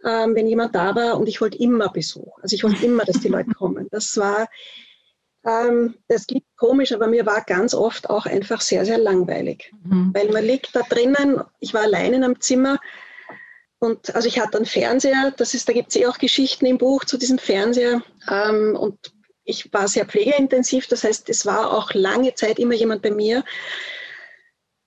ähm, 0.06 0.36
wenn 0.36 0.48
jemand 0.48 0.76
da 0.76 0.96
war 0.96 1.20
und 1.20 1.28
ich 1.28 1.42
wollte 1.42 1.58
immer 1.58 1.90
Besuch. 1.90 2.38
Also 2.42 2.56
ich 2.56 2.64
wollte 2.64 2.86
immer, 2.86 3.06
dass 3.06 3.20
die 3.20 3.28
Leute 3.28 3.52
kommen. 3.52 3.88
Das 3.92 4.16
war, 4.18 4.48
ähm, 5.46 5.96
das 6.08 6.28
klingt 6.28 6.46
komisch, 6.58 6.92
aber 6.92 7.08
mir 7.08 7.26
war 7.26 7.42
ganz 7.42 7.74
oft 7.74 8.10
auch 8.10 8.26
einfach 8.26 8.62
sehr, 8.62 8.86
sehr 8.86 8.98
langweilig. 8.98 9.72
Mhm. 9.84 10.12
Weil 10.14 10.30
man 10.32 10.46
liegt 10.46 10.76
da 10.76 10.82
drinnen, 10.82 11.42
ich 11.60 11.74
war 11.74 11.82
allein 11.82 12.14
in 12.14 12.24
einem 12.24 12.40
Zimmer 12.40 12.80
und 13.80 14.14
also 14.14 14.28
ich 14.28 14.40
hatte 14.40 14.58
einen 14.58 14.66
Fernseher, 14.66 15.34
das 15.38 15.54
ist, 15.54 15.68
da 15.70 15.74
gibt 15.74 15.90
es 15.90 15.96
eh 15.96 16.06
auch 16.06 16.18
Geschichten 16.18 16.66
im 16.66 16.78
Buch 16.78 17.06
zu 17.06 17.18
diesem 17.18 17.40
Fernseher. 17.40 18.04
Ähm, 18.30 18.76
und 18.76 19.14
ich 19.46 19.72
war 19.74 19.88
sehr 19.88 20.06
pflegeintensiv, 20.06 20.88
das 20.88 21.04
heißt, 21.04 21.30
es 21.30 21.46
war 21.46 21.72
auch 21.74 21.94
lange 21.94 22.36
Zeit 22.36 22.60
immer 22.60 22.76
jemand 22.76 23.02
bei 23.02 23.12
mir. 23.12 23.44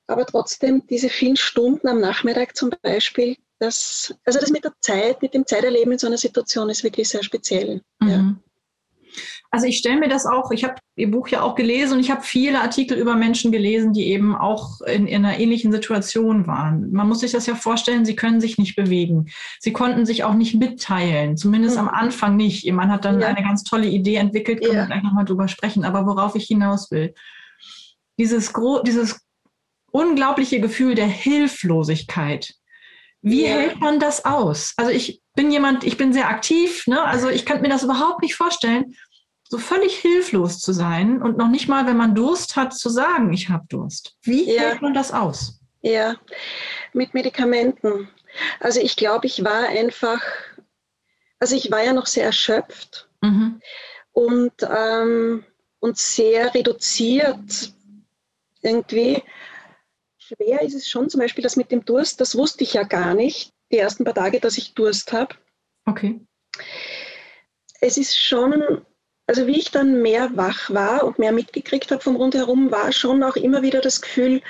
Aber 0.06 0.26
trotzdem, 0.26 0.86
diese 0.88 1.08
vielen 1.08 1.36
Stunden 1.36 1.88
am 1.88 2.00
Nachmittag 2.00 2.54
zum 2.54 2.70
Beispiel, 2.82 3.36
das, 3.62 4.14
also 4.24 4.40
das 4.40 4.50
mit 4.50 4.64
der 4.64 4.72
Zeit, 4.80 5.22
mit 5.22 5.34
dem 5.34 5.46
Zeiterleben 5.46 5.92
in 5.92 5.98
so 5.98 6.08
einer 6.08 6.18
Situation 6.18 6.68
ist 6.68 6.82
wirklich 6.82 7.08
sehr 7.08 7.22
speziell. 7.22 7.80
Mhm. 8.00 8.08
Ja. 8.08 8.34
Also 9.50 9.66
ich 9.66 9.76
stelle 9.76 10.00
mir 10.00 10.08
das 10.08 10.24
auch, 10.24 10.50
ich 10.50 10.64
habe 10.64 10.76
Ihr 10.96 11.10
Buch 11.10 11.28
ja 11.28 11.42
auch 11.42 11.54
gelesen 11.54 11.94
und 11.94 12.00
ich 12.00 12.10
habe 12.10 12.22
viele 12.22 12.60
Artikel 12.60 12.98
über 12.98 13.14
Menschen 13.14 13.52
gelesen, 13.52 13.92
die 13.92 14.06
eben 14.06 14.34
auch 14.34 14.80
in, 14.80 15.06
in, 15.06 15.24
einer 15.24 15.38
ähnlichen 15.38 15.70
Situation 15.70 16.46
waren. 16.46 16.90
Man 16.90 17.06
muss 17.06 17.20
sich 17.20 17.32
das 17.32 17.46
ja 17.46 17.54
vorstellen, 17.54 18.06
sie 18.06 18.16
können 18.16 18.40
sich 18.40 18.56
nicht 18.56 18.76
bewegen. 18.76 19.30
Sie 19.60 19.72
konnten 19.72 20.06
sich 20.06 20.24
auch 20.24 20.34
nicht 20.34 20.54
mitteilen, 20.54 21.36
zumindest 21.36 21.76
mhm. 21.76 21.82
am 21.82 21.88
Anfang 21.88 22.36
nicht. 22.36 22.64
Ihr 22.64 22.72
Mann 22.72 22.90
hat 22.90 23.04
dann 23.04 23.20
ja. 23.20 23.28
eine 23.28 23.42
ganz 23.42 23.62
tolle 23.62 23.86
Idee 23.86 24.16
entwickelt, 24.16 24.62
können 24.62 24.74
ja. 24.74 24.82
wir 24.82 24.86
gleich 24.86 25.02
nochmal 25.02 25.26
drüber 25.26 25.48
sprechen. 25.48 25.84
Aber 25.84 26.06
worauf 26.06 26.34
ich 26.34 26.46
hinaus 26.46 26.90
will, 26.90 27.14
dieses, 28.18 28.52
dieses 28.86 29.20
unglaubliche 29.90 30.60
Gefühl 30.60 30.94
der 30.94 31.06
Hilflosigkeit, 31.06 32.54
wie 33.22 33.44
ja. 33.44 33.50
hält 33.50 33.80
man 33.80 34.00
das 34.00 34.24
aus? 34.24 34.74
Also 34.76 34.90
ich 34.90 35.22
bin 35.34 35.50
jemand, 35.50 35.84
ich 35.84 35.96
bin 35.96 36.12
sehr 36.12 36.28
aktiv, 36.28 36.86
ne? 36.86 37.02
also 37.02 37.28
ich 37.28 37.46
kann 37.46 37.62
mir 37.62 37.68
das 37.68 37.84
überhaupt 37.84 38.20
nicht 38.20 38.34
vorstellen, 38.34 38.96
so 39.44 39.58
völlig 39.58 39.96
hilflos 39.96 40.60
zu 40.60 40.72
sein 40.72 41.22
und 41.22 41.38
noch 41.38 41.48
nicht 41.48 41.68
mal, 41.68 41.86
wenn 41.86 41.96
man 41.96 42.14
Durst 42.14 42.56
hat, 42.56 42.74
zu 42.74 42.88
sagen, 42.88 43.32
ich 43.32 43.48
habe 43.48 43.64
Durst. 43.68 44.16
Wie 44.22 44.52
ja. 44.52 44.62
hält 44.62 44.82
man 44.82 44.94
das 44.94 45.12
aus? 45.12 45.60
Ja, 45.82 46.16
mit 46.92 47.14
Medikamenten. 47.14 48.08
Also 48.60 48.80
ich 48.80 48.96
glaube, 48.96 49.26
ich 49.26 49.44
war 49.44 49.68
einfach, 49.68 50.22
also 51.38 51.54
ich 51.54 51.70
war 51.70 51.82
ja 51.84 51.92
noch 51.92 52.06
sehr 52.06 52.24
erschöpft 52.24 53.08
mhm. 53.20 53.60
und, 54.12 54.52
ähm, 54.62 55.44
und 55.80 55.98
sehr 55.98 56.54
reduziert 56.54 57.72
irgendwie 58.62 59.22
schwer 60.26 60.62
ist 60.62 60.74
es 60.74 60.88
schon, 60.88 61.08
zum 61.08 61.20
Beispiel 61.20 61.42
das 61.42 61.56
mit 61.56 61.70
dem 61.70 61.84
Durst, 61.84 62.20
das 62.20 62.36
wusste 62.36 62.64
ich 62.64 62.74
ja 62.74 62.82
gar 62.82 63.14
nicht, 63.14 63.52
die 63.70 63.78
ersten 63.78 64.04
paar 64.04 64.14
Tage, 64.14 64.40
dass 64.40 64.58
ich 64.58 64.74
Durst 64.74 65.12
habe. 65.12 65.34
Okay. 65.86 66.20
Es 67.80 67.96
ist 67.96 68.16
schon, 68.16 68.82
also 69.26 69.46
wie 69.46 69.58
ich 69.58 69.70
dann 69.70 70.02
mehr 70.02 70.36
wach 70.36 70.70
war 70.70 71.04
und 71.04 71.18
mehr 71.18 71.32
mitgekriegt 71.32 71.90
habe 71.90 72.02
vom 72.02 72.16
Rundherum, 72.16 72.70
war 72.70 72.92
schon 72.92 73.22
auch 73.22 73.36
immer 73.36 73.62
wieder 73.62 73.80
das 73.80 74.00
Gefühl, 74.00 74.42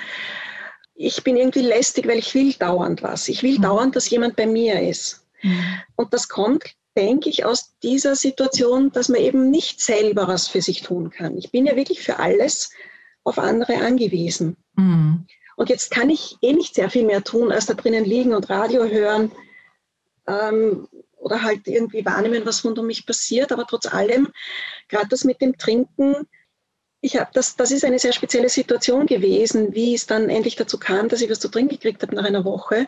ich 0.95 1.23
bin 1.23 1.37
irgendwie 1.37 1.61
lästig, 1.61 2.07
weil 2.07 2.19
ich 2.19 2.33
will 2.35 2.53
dauernd 2.53 3.01
was. 3.01 3.27
Ich 3.27 3.41
will 3.41 3.57
mhm. 3.57 3.63
dauernd, 3.63 3.95
dass 3.95 4.09
jemand 4.09 4.35
bei 4.35 4.45
mir 4.45 4.81
ist. 4.81 5.25
Mhm. 5.41 5.81
Und 5.95 6.13
das 6.13 6.29
kommt, 6.29 6.75
denke 6.95 7.29
ich, 7.29 7.45
aus 7.45 7.73
dieser 7.81 8.15
Situation, 8.15 8.91
dass 8.91 9.09
man 9.09 9.19
eben 9.19 9.49
nicht 9.49 9.81
selber 9.81 10.27
was 10.27 10.47
für 10.47 10.61
sich 10.61 10.83
tun 10.83 11.09
kann. 11.09 11.37
Ich 11.37 11.51
bin 11.51 11.65
ja 11.65 11.75
wirklich 11.75 12.01
für 12.01 12.19
alles 12.19 12.71
auf 13.23 13.39
andere 13.39 13.77
angewiesen. 13.77 14.57
Mhm. 14.75 15.25
Und 15.55 15.69
jetzt 15.69 15.91
kann 15.91 16.09
ich 16.09 16.37
eh 16.41 16.53
nicht 16.53 16.75
sehr 16.75 16.89
viel 16.89 17.05
mehr 17.05 17.23
tun, 17.23 17.51
als 17.51 17.65
da 17.65 17.73
drinnen 17.73 18.05
liegen 18.05 18.33
und 18.33 18.49
Radio 18.49 18.85
hören 18.85 19.31
ähm, 20.27 20.87
oder 21.17 21.43
halt 21.43 21.67
irgendwie 21.67 22.05
wahrnehmen, 22.05 22.45
was 22.45 22.63
rund 22.65 22.79
um 22.79 22.87
mich 22.87 23.05
passiert. 23.05 23.51
Aber 23.51 23.65
trotz 23.67 23.85
allem, 23.85 24.29
gerade 24.89 25.07
das 25.07 25.23
mit 25.23 25.41
dem 25.41 25.57
Trinken, 25.57 26.27
ich 27.01 27.17
habe 27.17 27.31
das, 27.33 27.55
das 27.55 27.71
ist 27.71 27.83
eine 27.83 27.99
sehr 27.99 28.13
spezielle 28.13 28.49
Situation 28.49 29.05
gewesen, 29.05 29.73
wie 29.73 29.93
es 29.93 30.05
dann 30.05 30.29
endlich 30.29 30.55
dazu 30.55 30.79
kam, 30.79 31.09
dass 31.09 31.21
ich 31.21 31.29
was 31.29 31.39
zu 31.39 31.49
trinken 31.49 31.75
gekriegt 31.75 32.01
habe 32.01 32.15
nach 32.15 32.23
einer 32.23 32.45
Woche, 32.45 32.87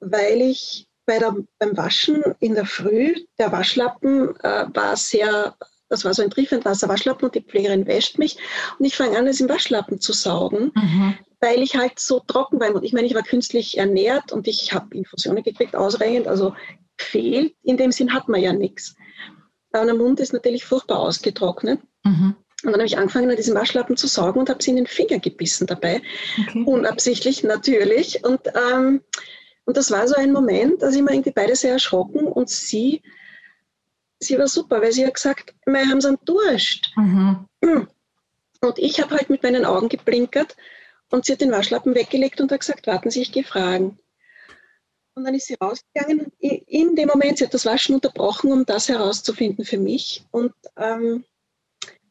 weil 0.00 0.40
ich 0.40 0.86
bei 1.04 1.18
der, 1.18 1.34
beim 1.58 1.76
Waschen 1.76 2.22
in 2.40 2.54
der 2.54 2.66
Früh, 2.66 3.14
der 3.38 3.52
Waschlappen 3.52 4.36
äh, 4.40 4.66
war 4.72 4.96
sehr 4.96 5.56
das 5.88 6.04
war 6.04 6.14
so 6.14 6.22
ein 6.22 6.30
Triefentwasser-Waschlappen 6.30 7.26
und 7.26 7.34
die 7.34 7.42
Pflegerin 7.42 7.86
wäscht 7.86 8.18
mich 8.18 8.36
und 8.78 8.84
ich 8.84 8.96
fange 8.96 9.18
an, 9.18 9.26
es 9.26 9.40
im 9.40 9.48
Waschlappen 9.48 10.00
zu 10.00 10.12
saugen, 10.12 10.72
mhm. 10.74 11.14
weil 11.40 11.62
ich 11.62 11.76
halt 11.76 11.98
so 11.98 12.20
trocken 12.20 12.60
war. 12.60 12.82
Ich 12.82 12.92
meine, 12.92 13.06
ich 13.06 13.14
war 13.14 13.22
künstlich 13.22 13.78
ernährt 13.78 14.32
und 14.32 14.48
ich 14.48 14.72
habe 14.72 14.96
Infusionen 14.96 15.42
gekriegt, 15.42 15.76
ausreichend, 15.76 16.26
also 16.26 16.54
gefehlt. 16.96 17.54
In 17.62 17.76
dem 17.76 17.92
Sinn 17.92 18.12
hat 18.12 18.28
man 18.28 18.40
ja 18.40 18.52
nichts. 18.52 18.96
Aber 19.72 19.84
der 19.84 19.94
Mund 19.94 20.20
ist 20.20 20.32
natürlich 20.32 20.64
furchtbar 20.64 20.98
ausgetrocknet. 20.98 21.80
Mhm. 22.04 22.36
Und 22.64 22.72
dann 22.72 22.80
habe 22.80 22.86
ich 22.86 22.96
angefangen, 22.96 23.30
an 23.30 23.36
diesem 23.36 23.54
Waschlappen 23.54 23.96
zu 23.96 24.06
saugen 24.06 24.40
und 24.40 24.48
habe 24.48 24.62
sie 24.62 24.70
in 24.70 24.76
den 24.76 24.86
Finger 24.86 25.18
gebissen 25.18 25.66
dabei. 25.66 26.00
Okay. 26.48 26.64
Unabsichtlich 26.64 27.42
natürlich. 27.44 28.24
Und, 28.24 28.40
ähm, 28.72 29.02
und 29.66 29.76
das 29.76 29.90
war 29.90 30.08
so 30.08 30.14
ein 30.14 30.32
Moment, 30.32 30.80
da 30.80 30.90
sind 30.90 31.04
wir 31.04 31.12
irgendwie 31.12 31.32
beide 31.32 31.54
sehr 31.54 31.72
erschrocken 31.72 32.26
und 32.26 32.48
sie 32.48 33.02
sie 34.18 34.38
war 34.38 34.48
super, 34.48 34.80
weil 34.80 34.92
sie 34.92 35.06
hat 35.06 35.14
gesagt, 35.14 35.54
wir 35.64 35.88
haben 35.88 36.00
so 36.00 36.08
einen 36.08 36.18
Durst. 36.24 36.90
Mhm. 36.96 37.46
Und 38.60 38.78
ich 38.78 39.00
habe 39.00 39.14
halt 39.14 39.30
mit 39.30 39.42
meinen 39.42 39.64
Augen 39.64 39.88
geblinkert 39.88 40.56
Und 41.10 41.24
sie 41.24 41.32
hat 41.32 41.40
den 41.40 41.52
Waschlappen 41.52 41.94
weggelegt 41.94 42.40
und 42.40 42.50
hat 42.50 42.60
gesagt, 42.60 42.86
warten 42.86 43.10
Sie, 43.10 43.22
ich 43.22 43.32
gehe 43.32 43.44
fragen. 43.44 43.98
Und 45.14 45.24
dann 45.24 45.34
ist 45.34 45.46
sie 45.46 45.54
rausgegangen. 45.54 46.30
In 46.40 46.94
dem 46.94 47.08
Moment, 47.08 47.38
sie 47.38 47.44
hat 47.44 47.54
das 47.54 47.64
Waschen 47.64 47.94
unterbrochen, 47.94 48.52
um 48.52 48.66
das 48.66 48.88
herauszufinden 48.88 49.64
für 49.64 49.78
mich. 49.78 50.24
Und 50.30 50.52
ähm, 50.76 51.24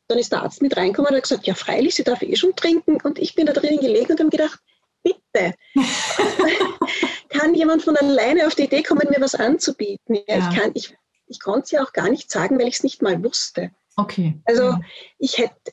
dann 0.07 0.17
ist 0.17 0.31
der 0.31 0.41
Arzt 0.41 0.61
mit 0.61 0.75
reingekommen 0.75 1.09
und 1.09 1.15
hat 1.15 1.23
gesagt, 1.23 1.45
ja 1.45 1.53
freilich, 1.53 1.95
sie 1.95 2.03
darf 2.03 2.23
eh 2.23 2.35
schon 2.35 2.55
trinken. 2.55 2.97
Und 3.01 3.19
ich 3.19 3.35
bin 3.35 3.45
da 3.45 3.53
drinnen 3.53 3.79
gelegen 3.79 4.11
und 4.11 4.19
habe 4.19 4.29
gedacht, 4.29 4.59
bitte, 5.03 5.53
kann 7.29 7.53
jemand 7.53 7.83
von 7.83 7.95
alleine 7.95 8.47
auf 8.47 8.55
die 8.55 8.63
Idee 8.63 8.81
kommen, 8.81 9.07
mir 9.09 9.21
was 9.21 9.35
anzubieten? 9.35 10.15
Ja, 10.27 10.37
ja. 10.37 10.49
Ich, 10.49 10.57
kann, 10.57 10.71
ich, 10.73 10.95
ich 11.27 11.39
konnte 11.39 11.65
es 11.65 11.71
ja 11.71 11.83
auch 11.83 11.93
gar 11.93 12.09
nicht 12.09 12.31
sagen, 12.31 12.59
weil 12.59 12.67
ich 12.67 12.75
es 12.75 12.83
nicht 12.83 13.01
mal 13.01 13.23
wusste. 13.23 13.71
Okay. 13.95 14.39
Also 14.45 14.63
ja. 14.63 14.79
ich 15.17 15.37
hätte, 15.37 15.71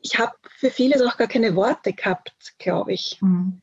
ich 0.00 0.18
habe 0.18 0.32
für 0.56 0.70
vieles 0.70 1.02
auch 1.02 1.16
gar 1.16 1.28
keine 1.28 1.56
Worte 1.56 1.92
gehabt, 1.92 2.54
glaube 2.58 2.92
ich. 2.92 3.18
Mhm. 3.20 3.60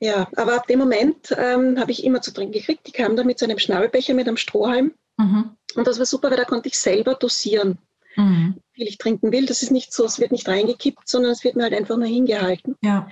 Ja, 0.00 0.28
aber 0.36 0.54
ab 0.54 0.66
dem 0.68 0.78
Moment 0.78 1.34
ähm, 1.36 1.78
habe 1.78 1.90
ich 1.90 2.04
immer 2.04 2.22
zu 2.22 2.32
trinken 2.32 2.52
gekriegt. 2.52 2.86
Die 2.86 2.92
kam 2.92 3.16
dann 3.16 3.26
mit 3.26 3.38
so 3.38 3.46
einem 3.46 3.58
Schnabelbecher 3.58 4.14
mit 4.14 4.28
einem 4.28 4.36
Strohhalm. 4.36 4.94
Mhm. 5.16 5.56
Und 5.74 5.86
das 5.86 5.98
war 5.98 6.06
super, 6.06 6.30
weil 6.30 6.36
da 6.36 6.44
konnte 6.44 6.68
ich 6.68 6.78
selber 6.78 7.14
dosieren, 7.14 7.78
mhm. 8.14 8.54
wie 8.72 8.82
viel 8.82 8.88
ich 8.88 8.98
trinken 8.98 9.32
will. 9.32 9.46
Das 9.46 9.62
ist 9.62 9.72
nicht 9.72 9.92
so, 9.92 10.04
es 10.04 10.20
wird 10.20 10.30
nicht 10.30 10.48
reingekippt, 10.48 11.08
sondern 11.08 11.32
es 11.32 11.42
wird 11.42 11.56
mir 11.56 11.64
halt 11.64 11.74
einfach 11.74 11.96
nur 11.96 12.06
hingehalten. 12.06 12.76
Ja. 12.82 13.10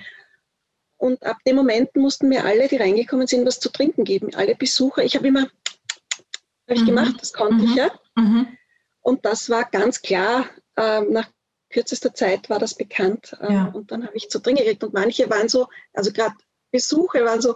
Und 0.95 1.23
ab 1.23 1.37
dem 1.45 1.57
Moment 1.57 1.95
mussten 1.95 2.29
mir 2.29 2.45
alle, 2.45 2.67
die 2.69 2.77
reingekommen 2.77 3.27
sind, 3.27 3.45
was 3.45 3.59
zu 3.59 3.69
trinken 3.69 4.03
geben. 4.03 4.33
Alle 4.33 4.55
Besucher. 4.55 5.03
Ich 5.03 5.15
habe 5.15 5.27
immer, 5.27 5.47
habe 6.67 6.75
ich 6.75 6.81
mhm. 6.81 6.87
gemacht, 6.87 7.15
das 7.19 7.33
konnte 7.33 7.63
ich 7.63 7.71
mhm. 7.71 7.77
ja. 7.77 7.91
Mhm. 8.15 8.57
Und 9.01 9.25
das 9.25 9.49
war 9.49 9.69
ganz 9.69 10.01
klar, 10.01 10.49
äh, 10.75 11.01
nach 11.01 11.29
kürzester 11.69 12.13
Zeit 12.13 12.49
war 12.49 12.59
das 12.59 12.75
bekannt. 12.75 13.37
Äh, 13.41 13.53
ja. 13.53 13.65
Und 13.67 13.91
dann 13.91 14.05
habe 14.05 14.15
ich 14.15 14.29
zu 14.29 14.39
trinken 14.39 14.63
gekriegt. 14.63 14.83
Und 14.83 14.93
manche 14.93 15.29
waren 15.29 15.49
so, 15.49 15.67
also 15.93 16.11
gerade 16.11 16.35
Besuche 16.71 17.23
waren 17.23 17.41
so, 17.41 17.55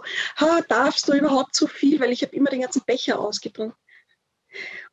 darfst 0.68 1.08
du 1.08 1.12
überhaupt 1.12 1.54
so 1.54 1.66
viel? 1.66 2.00
Weil 2.00 2.12
ich 2.12 2.22
habe 2.22 2.34
immer 2.34 2.50
den 2.50 2.62
ganzen 2.62 2.82
Becher 2.86 3.20
ausgetrunken. 3.20 3.76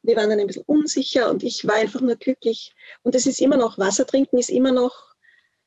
Und 0.01 0.09
die 0.09 0.15
waren 0.15 0.29
dann 0.29 0.39
ein 0.39 0.47
bisschen 0.47 0.63
unsicher 0.65 1.29
und 1.29 1.43
ich 1.43 1.67
war 1.67 1.75
einfach 1.75 2.01
nur 2.01 2.15
glücklich. 2.15 2.73
Und 3.03 3.15
es 3.15 3.25
ist 3.25 3.41
immer 3.41 3.57
noch, 3.57 3.77
Wasser 3.77 4.05
trinken 4.05 4.37
ist 4.37 4.49
immer 4.49 4.71
noch, 4.71 5.13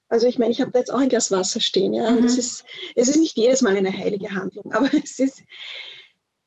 also 0.09 0.27
ich 0.27 0.39
meine, 0.39 0.53
ich 0.53 0.61
habe 0.61 0.71
da 0.71 0.79
jetzt 0.79 0.93
auch 0.93 0.99
ein 0.99 1.09
Glas 1.09 1.31
Wasser 1.31 1.61
stehen, 1.61 1.95
ja. 1.95 2.11
Mhm. 2.11 2.25
es 2.25 2.39
ist, 2.39 2.65
es 2.95 3.09
ist 3.09 3.17
nicht 3.17 3.37
jedes 3.37 3.63
Mal 3.63 3.77
eine 3.77 3.93
heilige 3.93 4.31
Handlung, 4.31 4.73
aber 4.73 4.91
es 5.05 5.19
ist, 5.19 5.43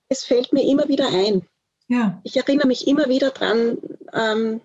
es 0.09 0.23
fällt 0.23 0.53
mir 0.53 0.63
immer 0.63 0.87
wieder 0.87 1.07
ein. 1.07 1.47
Ja. 1.87 2.19
Ich 2.23 2.35
erinnere 2.37 2.67
mich 2.67 2.87
immer 2.87 3.07
wieder 3.07 3.31
dran, 3.31 3.77
ähm, 4.13 4.61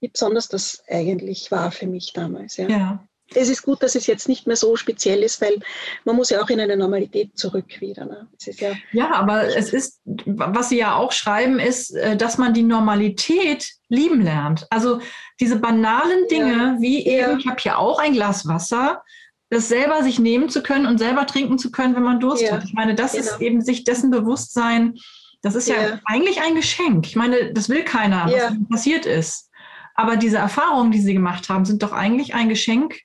wie 0.00 0.08
besonders 0.08 0.48
das 0.48 0.82
eigentlich 0.88 1.50
war 1.50 1.70
für 1.70 1.86
mich 1.86 2.12
damals. 2.12 2.56
Ja. 2.56 2.68
ja 2.68 3.08
es 3.34 3.48
ist 3.48 3.62
gut, 3.62 3.82
dass 3.82 3.94
es 3.94 4.06
jetzt 4.06 4.28
nicht 4.28 4.46
mehr 4.46 4.56
so 4.56 4.76
speziell 4.76 5.22
ist, 5.22 5.40
weil 5.40 5.58
man 6.04 6.16
muss 6.16 6.30
ja 6.30 6.42
auch 6.42 6.50
in 6.50 6.60
eine 6.60 6.76
Normalität 6.76 7.38
zurück 7.38 7.80
wieder. 7.80 8.04
Ne? 8.04 8.28
Ja, 8.58 8.72
ja, 8.92 9.10
aber 9.12 9.56
es 9.56 9.72
ist, 9.72 10.00
was 10.04 10.68
Sie 10.68 10.78
ja 10.78 10.96
auch 10.96 11.12
schreiben, 11.12 11.58
ist, 11.58 11.94
äh, 11.94 12.16
dass 12.16 12.38
man 12.38 12.54
die 12.54 12.62
Normalität 12.62 13.72
lieben 13.88 14.22
lernt. 14.22 14.66
Also 14.70 15.00
diese 15.40 15.56
banalen 15.56 16.26
Dinge, 16.30 16.52
ja. 16.52 16.76
wie 16.78 17.06
eben, 17.06 17.38
ich 17.38 17.46
habe 17.46 17.60
hier 17.60 17.78
auch 17.78 17.98
ein 17.98 18.12
Glas 18.12 18.46
Wasser, 18.46 19.02
das 19.50 19.68
selber 19.68 20.02
sich 20.02 20.18
nehmen 20.18 20.48
zu 20.48 20.62
können 20.62 20.86
und 20.86 20.98
selber 20.98 21.26
trinken 21.26 21.58
zu 21.58 21.70
können, 21.70 21.94
wenn 21.94 22.02
man 22.02 22.20
Durst 22.20 22.50
hat. 22.50 22.64
Ich 22.64 22.72
meine, 22.72 22.94
das 22.94 23.12
genau. 23.12 23.24
ist 23.24 23.40
eben 23.40 23.60
sich 23.60 23.84
dessen 23.84 24.10
bewusst 24.10 24.54
sein, 24.54 24.98
das 25.42 25.54
ist 25.54 25.68
ja, 25.68 26.00
eigentlich 26.04 26.40
ein 26.40 26.54
Geschenk. 26.54 27.06
Ich 27.06 27.16
meine, 27.16 27.52
das 27.52 27.68
will 27.68 27.84
keiner, 27.84 28.26
was 28.26 28.54
passiert 28.70 29.06
ist. 29.06 29.50
Aber 29.94 30.16
diese 30.16 30.38
Erfahrungen, 30.38 30.90
die 30.90 31.00
Sie 31.00 31.12
gemacht 31.12 31.48
haben, 31.48 31.64
sind 31.64 31.82
doch 31.82 31.92
eigentlich 31.92 32.34
ein 32.34 32.48
Geschenk, 32.48 33.00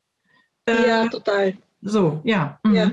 äh, 0.67 0.87
ja, 0.87 1.07
total. 1.07 1.57
So, 1.81 2.21
ja. 2.23 2.59
Mhm. 2.63 2.75
ja. 2.75 2.91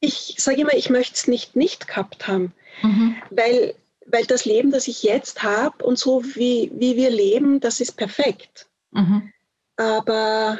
Ich 0.00 0.34
sage 0.38 0.62
immer, 0.62 0.74
ich 0.74 0.90
möchte 0.90 1.14
es 1.14 1.28
nicht 1.28 1.54
nicht 1.54 1.86
gehabt 1.86 2.26
haben, 2.26 2.52
mhm. 2.82 3.16
weil, 3.30 3.74
weil 4.06 4.24
das 4.24 4.44
Leben, 4.44 4.70
das 4.70 4.88
ich 4.88 5.02
jetzt 5.02 5.42
habe 5.42 5.84
und 5.84 5.98
so 5.98 6.24
wie, 6.34 6.72
wie 6.74 6.96
wir 6.96 7.10
leben, 7.10 7.60
das 7.60 7.80
ist 7.80 7.92
perfekt. 7.92 8.66
Mhm. 8.90 9.32
Aber 9.76 10.58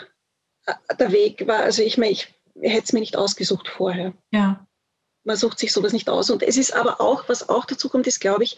äh, 0.67 0.97
der 0.99 1.13
Weg 1.13 1.47
war, 1.47 1.61
also 1.61 1.83
ich 1.83 1.99
meine, 1.99 2.13
ich 2.13 2.29
hätte 2.61 2.85
es 2.85 2.93
mir 2.93 3.01
nicht 3.01 3.17
ausgesucht 3.17 3.69
vorher. 3.69 4.13
Ja. 4.31 4.67
Man 5.25 5.37
sucht 5.37 5.59
sich 5.59 5.73
sowas 5.73 5.93
nicht 5.93 6.09
aus. 6.09 6.31
Und 6.31 6.43
es 6.43 6.57
ist 6.57 6.75
aber 6.75 7.01
auch, 7.01 7.29
was 7.29 7.49
auch 7.49 7.65
dazu 7.65 7.89
kommt, 7.89 8.07
ist, 8.07 8.21
glaube 8.21 8.45
ich, 8.45 8.57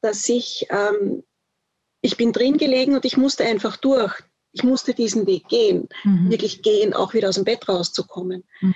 dass 0.00 0.28
ich, 0.28 0.66
ähm, 0.70 1.24
ich 2.00 2.16
bin 2.16 2.32
drin 2.32 2.58
gelegen 2.58 2.94
und 2.94 3.04
ich 3.04 3.16
musste 3.16 3.44
einfach 3.44 3.76
durch 3.76 4.22
ich 4.52 4.62
musste 4.62 4.94
diesen 4.94 5.26
Weg 5.26 5.48
gehen, 5.48 5.88
mhm. 6.04 6.30
wirklich 6.30 6.62
gehen, 6.62 6.94
auch 6.94 7.14
wieder 7.14 7.30
aus 7.30 7.36
dem 7.36 7.44
Bett 7.44 7.68
rauszukommen, 7.68 8.44
mhm. 8.60 8.74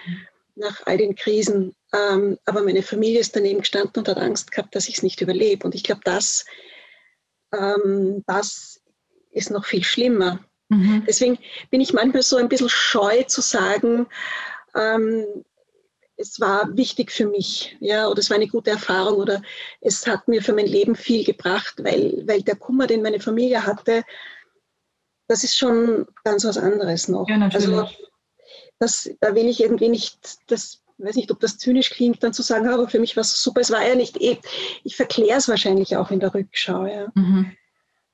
nach 0.56 0.86
all 0.86 0.96
den 0.96 1.14
Krisen. 1.14 1.74
Ähm, 1.92 2.38
aber 2.46 2.62
meine 2.62 2.82
Familie 2.82 3.20
ist 3.20 3.36
daneben 3.36 3.60
gestanden 3.60 3.92
und 3.96 4.08
hat 4.08 4.16
Angst 4.16 4.50
gehabt, 4.50 4.74
dass 4.74 4.88
ich 4.88 4.96
es 4.96 5.02
nicht 5.02 5.20
überlebe. 5.20 5.66
Und 5.66 5.74
ich 5.74 5.84
glaube, 5.84 6.00
das, 6.04 6.46
ähm, 7.52 8.24
das 8.26 8.80
ist 9.30 9.50
noch 9.50 9.66
viel 9.66 9.84
schlimmer. 9.84 10.40
Mhm. 10.70 11.04
Deswegen 11.06 11.38
bin 11.70 11.80
ich 11.80 11.92
manchmal 11.92 12.22
so 12.22 12.36
ein 12.36 12.48
bisschen 12.48 12.70
scheu 12.70 13.22
zu 13.24 13.42
sagen, 13.42 14.06
ähm, 14.74 15.26
es 16.16 16.40
war 16.40 16.76
wichtig 16.76 17.12
für 17.12 17.26
mich, 17.26 17.76
ja, 17.80 18.08
oder 18.08 18.20
es 18.20 18.30
war 18.30 18.36
eine 18.36 18.48
gute 18.48 18.70
Erfahrung 18.70 19.18
oder 19.18 19.42
es 19.80 20.06
hat 20.06 20.28
mir 20.28 20.42
für 20.42 20.54
mein 20.54 20.66
Leben 20.66 20.94
viel 20.94 21.24
gebracht, 21.24 21.74
weil, 21.82 22.22
weil 22.26 22.42
der 22.42 22.56
Kummer, 22.56 22.86
den 22.86 23.02
meine 23.02 23.20
Familie 23.20 23.66
hatte, 23.66 24.02
das 25.28 25.44
ist 25.44 25.56
schon 25.56 26.06
ganz 26.24 26.44
was 26.44 26.56
anderes 26.56 27.08
noch. 27.08 27.28
Ja, 27.28 27.36
natürlich. 27.36 27.68
Also 27.68 27.88
das, 28.78 29.10
da 29.20 29.34
will 29.34 29.46
ich 29.46 29.60
irgendwie 29.60 29.88
nicht, 29.88 30.38
das 30.46 30.82
weiß 30.98 31.16
nicht, 31.16 31.30
ob 31.30 31.40
das 31.40 31.58
zynisch 31.58 31.90
klingt, 31.90 32.22
dann 32.22 32.32
zu 32.32 32.42
sagen, 32.42 32.68
aber 32.68 32.88
für 32.88 33.00
mich 33.00 33.16
war 33.16 33.22
es 33.22 33.42
super. 33.42 33.60
Es 33.60 33.70
war 33.70 33.86
ja 33.86 33.94
nicht, 33.94 34.20
eh, 34.20 34.38
ich 34.84 34.96
verkläre 34.96 35.38
es 35.38 35.48
wahrscheinlich 35.48 35.96
auch 35.96 36.10
in 36.10 36.20
der 36.20 36.32
Rückschau. 36.32 36.86
Ja. 36.86 37.08
Mhm. 37.14 37.52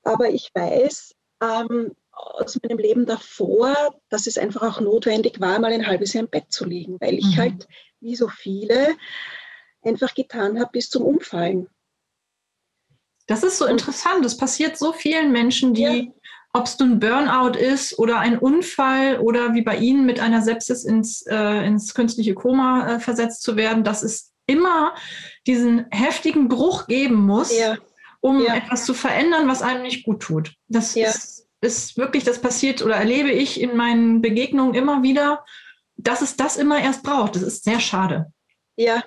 Aber 0.03 0.29
ich 0.29 0.49
weiß 0.53 1.15
ähm, 1.41 1.91
aus 2.11 2.59
meinem 2.61 2.77
Leben 2.77 3.05
davor, 3.05 3.75
dass 4.09 4.27
es 4.27 4.37
einfach 4.37 4.61
auch 4.63 4.81
notwendig 4.81 5.39
war, 5.39 5.59
mal 5.59 5.71
ein 5.71 5.87
halbes 5.87 6.13
Jahr 6.13 6.23
im 6.23 6.29
Bett 6.29 6.51
zu 6.51 6.65
liegen, 6.65 6.99
weil 6.99 7.15
ich 7.15 7.35
mhm. 7.35 7.37
halt, 7.37 7.67
wie 8.03 8.15
so 8.15 8.27
viele, 8.27 8.95
einfach 9.81 10.13
getan 10.13 10.59
habe 10.59 10.71
bis 10.73 10.89
zum 10.89 11.03
Umfallen. 11.03 11.67
Das 13.27 13.43
ist 13.43 13.57
so 13.57 13.65
interessant. 13.65 14.23
Das 14.23 14.37
passiert 14.37 14.77
so 14.77 14.91
vielen 14.93 15.31
Menschen, 15.31 15.73
die 15.73 15.81
ja 15.81 16.13
ob 16.53 16.67
es 16.67 16.77
nun 16.77 16.99
Burnout 16.99 17.57
ist 17.57 17.97
oder 17.97 18.19
ein 18.19 18.37
Unfall 18.37 19.19
oder 19.19 19.55
wie 19.55 19.63
bei 19.63 19.75
Ihnen 19.77 20.05
mit 20.05 20.19
einer 20.19 20.41
Sepsis 20.41 20.83
ins, 20.83 21.25
äh, 21.27 21.65
ins 21.65 21.95
künstliche 21.95 22.35
Koma 22.35 22.87
äh, 22.95 22.99
versetzt 22.99 23.41
zu 23.41 23.55
werden, 23.55 23.83
dass 23.83 24.03
es 24.03 24.33
immer 24.45 24.93
diesen 25.47 25.87
heftigen 25.89 26.47
Bruch 26.47 26.85
geben 26.85 27.15
muss, 27.15 27.57
ja. 27.57 27.77
um 28.21 28.43
ja. 28.43 28.55
etwas 28.55 28.85
zu 28.85 28.93
verändern, 28.93 29.47
was 29.47 29.63
einem 29.63 29.81
nicht 29.81 30.05
gut 30.05 30.21
tut. 30.21 30.53
Das 30.67 30.95
ist, 30.95 31.47
ist 31.61 31.97
wirklich, 31.97 32.23
das 32.23 32.39
passiert 32.39 32.83
oder 32.83 32.95
erlebe 32.95 33.31
ich 33.31 33.59
in 33.59 33.75
meinen 33.75 34.21
Begegnungen 34.21 34.75
immer 34.75 35.01
wieder, 35.01 35.43
dass 35.95 36.21
es 36.21 36.35
das 36.35 36.57
immer 36.57 36.81
erst 36.81 37.03
braucht. 37.03 37.35
Das 37.35 37.43
ist 37.43 37.63
sehr 37.63 37.79
schade. 37.79 38.31
Ja, 38.75 39.03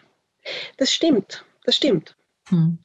das 0.76 0.92
stimmt. 0.92 1.44
Das 1.64 1.76
stimmt. 1.76 2.16
Hm 2.48 2.78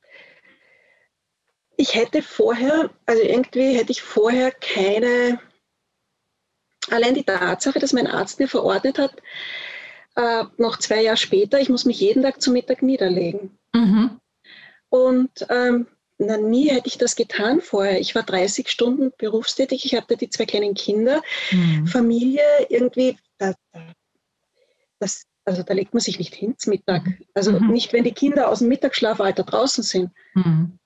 ich 1.82 1.96
hätte 1.96 2.22
vorher, 2.22 2.92
also 3.08 3.24
irgendwie 3.24 3.76
hätte 3.76 3.92
ich 3.92 4.04
vorher 4.04 4.52
keine, 4.52 5.40
allein 6.92 7.16
die 7.16 7.24
Tatsache, 7.24 7.80
dass 7.80 7.92
mein 7.92 8.06
Arzt 8.06 8.40
mir 8.40 8.48
verordnet 8.48 9.00
hat, 9.00 9.16
äh, 10.16 10.44
noch 10.58 10.78
zwei 10.78 11.02
Jahre 11.02 11.18
später, 11.18 11.60
ich 11.60 11.70
muss 11.70 11.86
mich 11.86 12.00
jeden 12.00 12.22
Tag 12.22 12.40
zum 12.40 12.54
Mittag 12.54 12.84
niederlegen. 12.84 13.58
Mhm. 13.74 14.20
Und 14.90 15.48
ähm, 15.50 15.88
na, 16.22 16.38
nie 16.38 16.70
hätte 16.70 16.88
ich 16.88 16.98
das 16.98 17.16
getan 17.16 17.62
vorher. 17.62 18.00
Ich 18.00 18.14
war 18.16 18.24
30 18.24 18.70
Stunden 18.70 19.12
berufstätig, 19.18 19.86
ich 19.86 19.96
hatte 19.96 20.18
die 20.18 20.30
zwei 20.30 20.46
kleinen 20.46 20.76
Kinder, 20.76 21.22
mhm. 21.52 21.88
Familie, 21.88 22.44
irgendwie, 22.70 23.18
da, 23.38 23.54
das, 25.00 25.26
also 25.46 25.64
da 25.64 25.74
legt 25.74 25.94
man 25.94 26.02
sich 26.02 26.20
nicht 26.20 26.36
hin 26.36 26.56
zum 26.58 26.72
Mittag. 26.72 27.04
Also 27.34 27.52
mhm. 27.52 27.72
nicht, 27.72 27.92
wenn 27.92 28.04
die 28.04 28.14
Kinder 28.14 28.50
aus 28.50 28.60
dem 28.60 28.68
Mittagsschlafalter 28.68 29.44
draußen 29.44 29.84
sind. 29.84 30.12
Mhm. 30.36 30.78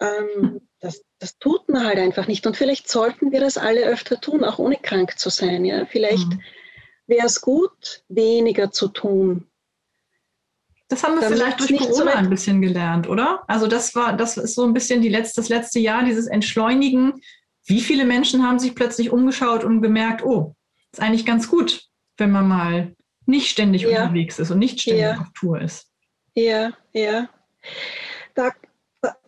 Ähm, 0.00 0.60
das, 0.80 1.04
das, 1.20 1.38
tut 1.38 1.68
man 1.68 1.84
halt 1.84 1.98
einfach 1.98 2.26
nicht. 2.26 2.44
Und 2.44 2.56
vielleicht 2.56 2.88
sollten 2.88 3.30
wir 3.30 3.38
das 3.38 3.56
alle 3.56 3.84
öfter 3.84 4.20
tun, 4.20 4.42
auch 4.42 4.58
ohne 4.58 4.76
krank 4.76 5.18
zu 5.18 5.30
sein. 5.30 5.64
Ja? 5.64 5.86
Vielleicht 5.86 6.28
mhm. 6.28 6.40
wäre 7.06 7.26
es 7.26 7.40
gut, 7.40 8.02
weniger 8.08 8.72
zu 8.72 8.88
tun. 8.88 9.46
Das 10.92 11.02
haben 11.02 11.20
wir 11.20 11.26
vielleicht 11.26 11.58
durch 11.58 11.76
Corona 11.76 12.12
so 12.12 12.18
ein 12.18 12.28
bisschen 12.28 12.60
gelernt, 12.60 13.08
oder? 13.08 13.42
Also 13.48 13.66
das 13.66 13.94
war, 13.94 14.16
das 14.16 14.36
ist 14.36 14.54
so 14.54 14.64
ein 14.64 14.74
bisschen 14.74 15.00
die 15.00 15.08
letzte, 15.08 15.40
das 15.40 15.48
letzte 15.48 15.80
Jahr, 15.80 16.04
dieses 16.04 16.26
Entschleunigen. 16.26 17.22
Wie 17.64 17.80
viele 17.80 18.04
Menschen 18.04 18.46
haben 18.46 18.58
sich 18.58 18.74
plötzlich 18.74 19.10
umgeschaut 19.10 19.64
und 19.64 19.82
gemerkt, 19.82 20.22
oh, 20.24 20.54
ist 20.92 21.00
eigentlich 21.00 21.24
ganz 21.24 21.48
gut, 21.48 21.86
wenn 22.18 22.30
man 22.30 22.46
mal 22.46 22.94
nicht 23.24 23.48
ständig 23.48 23.82
ja. 23.82 23.88
unterwegs 24.02 24.38
ist 24.38 24.50
und 24.50 24.58
nicht 24.58 24.80
ständig 24.80 25.02
ja. 25.02 25.18
auf 25.18 25.28
Tour 25.34 25.60
ist. 25.60 25.88
Ja, 26.34 26.72
ja. 26.92 27.28
Da 28.34 28.50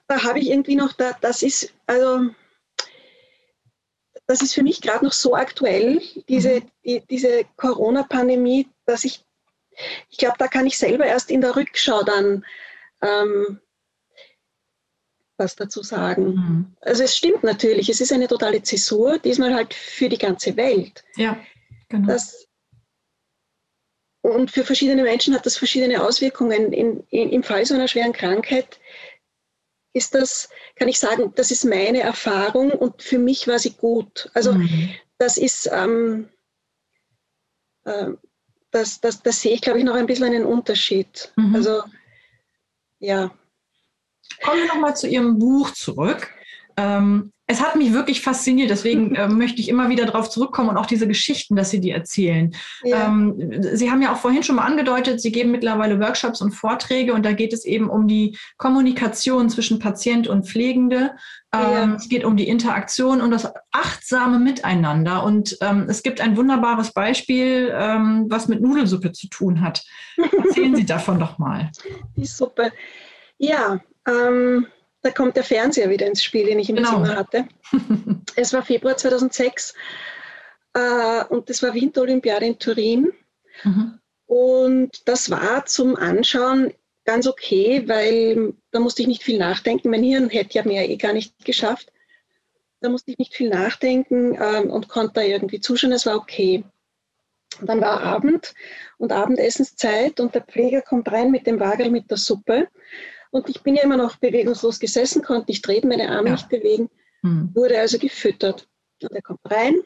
da 0.07 0.23
habe 0.23 0.39
ich 0.39 0.51
irgendwie 0.51 0.77
noch, 0.77 0.93
da, 0.93 1.13
das 1.21 1.43
ist, 1.43 1.73
also 1.87 2.31
das 4.27 4.43
ist 4.43 4.55
für 4.55 4.63
mich 4.63 4.81
gerade 4.81 5.05
noch 5.05 5.13
so 5.13 5.35
aktuell, 5.35 6.01
diese, 6.29 6.61
mhm. 6.61 6.71
die, 6.85 7.03
diese 7.11 7.45
Corona-Pandemie, 7.57 8.69
dass 8.87 9.05
ich, 9.05 9.25
ich 10.09 10.19
glaube, 10.19 10.37
da 10.39 10.49
kann 10.49 10.67
ich 10.67 10.79
selber 10.79 11.07
erst 11.07 11.31
in 11.31 11.41
der 11.41 11.57
Rückschau 11.57 12.03
dann 12.03 12.45
ähm, 13.03 13.61
was 15.37 15.57
dazu 15.57 15.83
sagen. 15.83 16.35
Mhm. 16.35 16.77
Also 16.81 17.03
es 17.03 17.17
stimmt 17.17 17.43
natürlich, 17.43 17.89
es 17.89 18.01
ist 18.01 18.13
eine 18.13 18.29
totale 18.29 18.63
Zäsur, 18.63 19.19
diesmal 19.19 19.55
halt 19.55 19.75
für 19.75 20.09
die 20.09 20.19
ganze 20.19 20.57
Welt. 20.57 21.05
Ja, 21.17 21.39
genau. 21.89 22.07
Das, 22.07 22.47
und 24.23 24.51
für 24.51 24.65
verschiedene 24.65 25.03
Menschen 25.03 25.35
hat 25.35 25.45
das 25.45 25.57
verschiedene 25.57 26.03
Auswirkungen. 26.03 26.73
In, 26.73 27.05
in, 27.11 27.31
Im 27.31 27.43
Fall 27.43 27.67
so 27.67 27.75
einer 27.75 27.89
schweren 27.89 28.13
Krankheit 28.13 28.81
ist 29.93 30.15
das, 30.15 30.49
kann 30.77 30.89
ich 30.89 30.99
sagen, 30.99 31.33
das 31.37 31.51
ist 31.51 31.65
meine 31.65 32.01
Erfahrung 32.01 32.71
und 32.71 33.03
für 33.03 33.19
mich 33.19 33.47
war 33.47 33.59
sie 33.59 33.73
gut. 33.73 34.31
Also 34.35 34.53
mhm. 34.53 34.95
das 35.19 35.37
ist, 35.37 35.69
ähm, 35.73 36.29
äh, 37.85 38.13
das, 38.75 39.01
das, 39.01 39.23
das 39.23 39.41
sehe 39.41 39.53
ich, 39.53 39.61
glaube 39.61 39.79
ich, 39.79 39.85
noch 39.85 39.95
ein 39.95 40.07
bisschen 40.07 40.25
einen 40.25 40.45
Unterschied. 40.45 41.33
Mhm. 41.37 41.55
Also 41.55 41.83
ja. 42.99 43.31
Kommen 44.43 44.63
wir 44.63 44.67
nochmal 44.67 44.97
zu 44.97 45.07
Ihrem 45.07 45.39
Buch 45.39 45.71
zurück. 45.73 46.31
Ähm, 46.77 47.33
es 47.47 47.61
hat 47.61 47.77
mich 47.77 47.93
wirklich 47.93 48.23
fasziniert, 48.23 48.71
deswegen 48.71 49.15
äh, 49.15 49.29
möchte 49.29 49.61
ich 49.61 49.69
immer 49.69 49.89
wieder 49.89 50.07
darauf 50.07 50.31
zurückkommen 50.31 50.71
und 50.71 50.77
auch 50.77 50.87
diese 50.87 51.07
Geschichten, 51.07 51.57
dass 51.57 51.71
Sie 51.71 51.81
die 51.81 51.91
erzählen. 51.91 52.55
Ja. 52.83 53.07
Ähm, 53.07 53.63
Sie 53.75 53.91
haben 53.91 54.03
ja 54.03 54.13
auch 54.13 54.19
vorhin 54.19 54.43
schon 54.43 54.57
mal 54.57 54.65
angedeutet, 54.65 55.21
Sie 55.21 55.33
geben 55.33 55.51
mittlerweile 55.51 56.01
Workshops 56.01 56.41
und 56.41 56.53
Vorträge 56.53 57.13
und 57.13 57.25
da 57.25 57.33
geht 57.33 57.53
es 57.53 57.65
eben 57.65 57.91
um 57.91 58.09
die 58.09 58.39
Kommunikation 58.57 59.51
zwischen 59.51 59.79
Patient 59.79 60.27
und 60.27 60.47
Pflegende. 60.47 61.13
Ähm, 61.53 61.91
ja. 61.91 61.95
Es 61.97 62.09
geht 62.09 62.25
um 62.25 62.37
die 62.37 62.49
Interaktion 62.49 63.21
und 63.21 63.31
das 63.31 63.53
achtsame 63.73 64.39
Miteinander. 64.39 65.23
Und 65.23 65.59
ähm, 65.61 65.87
es 65.89 66.03
gibt 66.03 66.21
ein 66.21 66.37
wunderbares 66.37 66.93
Beispiel, 66.93 67.73
ähm, 67.75 68.27
was 68.29 68.49
mit 68.49 68.61
Nudelsuppe 68.61 69.13
zu 69.13 69.29
tun 69.29 69.61
hat. 69.61 69.85
Erzählen 70.17 70.75
Sie 70.75 70.87
davon 70.87 71.19
doch 71.19 71.39
mal. 71.39 71.71
Die 72.17 72.27
Suppe. 72.27 72.73
Ja, 73.39 73.81
ähm, 74.07 74.67
da 75.05 75.11
kommt 75.11 75.37
der 75.37 75.45
Fernseher 75.45 75.91
wieder 75.91 76.07
ins 76.07 76.25
Spiel, 76.25 76.47
den 76.47 76.59
ich 76.59 76.71
im 76.71 76.77
genau. 76.77 76.93
Zimmer 76.93 77.15
hatte. 77.15 77.47
es 78.37 78.55
war 78.55 78.65
Februar 78.65 78.97
2006 78.97 79.75
äh, 80.73 81.25
und 81.29 81.51
das 81.51 81.63
war 81.63 81.75
Winterolympiade 81.75 82.47
in 82.47 82.59
Turin. 82.59 83.13
Mhm. 83.63 84.01
Und 84.25 85.07
das 85.07 85.31
war 85.31 85.67
zum 85.67 85.95
Anschauen 85.97 86.73
ganz 87.05 87.27
okay, 87.27 87.87
weil 87.87 88.55
da 88.71 88.81
musste 88.81 89.03
ich 89.03 89.09
nicht 89.09 89.23
viel 89.23 89.39
nachdenken. 89.39 89.91
Mein 89.91 90.03
Hirn 90.03 90.31
hätte 90.31 90.55
ja 90.55 90.65
mehr 90.65 90.89
eh 90.89 90.97
gar 90.97 91.13
nicht 91.13 91.45
geschafft. 91.45 91.93
Da 92.81 92.89
musste 92.89 93.11
ich 93.11 93.19
nicht 93.19 93.35
viel 93.35 93.51
nachdenken 93.51 94.39
ähm, 94.41 94.71
und 94.71 94.89
konnte 94.89 95.15
da 95.17 95.21
irgendwie 95.21 95.61
zuschauen. 95.61 95.93
Es 95.93 96.07
war 96.07 96.17
okay. 96.17 96.65
Und 97.61 97.69
dann 97.69 97.83
war 97.83 98.01
Abend 98.01 98.55
und 98.97 99.13
Abendessenszeit 99.13 100.19
und 100.19 100.35
der 100.35 100.43
Pfleger 100.43 100.81
kommt 100.81 101.13
rein 101.13 101.31
mit 101.31 101.47
dem 101.47 101.61
Wagel 101.61 101.91
mit 101.91 102.11
der 102.11 102.17
Suppe. 102.17 102.69
Und 103.35 103.49
ich 103.49 103.63
bin 103.63 103.75
ja 103.75 103.83
immer 103.83 103.97
noch 103.97 104.17
bewegungslos 104.17 104.79
gesessen, 104.79 105.23
konnte 105.23 105.51
nicht 105.51 105.67
reden, 105.67 105.89
meine 105.89 106.09
Arme 106.09 106.29
ja. 106.29 106.35
nicht 106.35 106.49
bewegen, 106.49 106.89
hm. 107.23 107.51
wurde 107.53 107.81
also 107.81 107.99
gefüttert. 107.99 108.69
Und 109.03 109.13
er 109.13 109.23
kommt 109.23 109.41
rein 109.51 109.83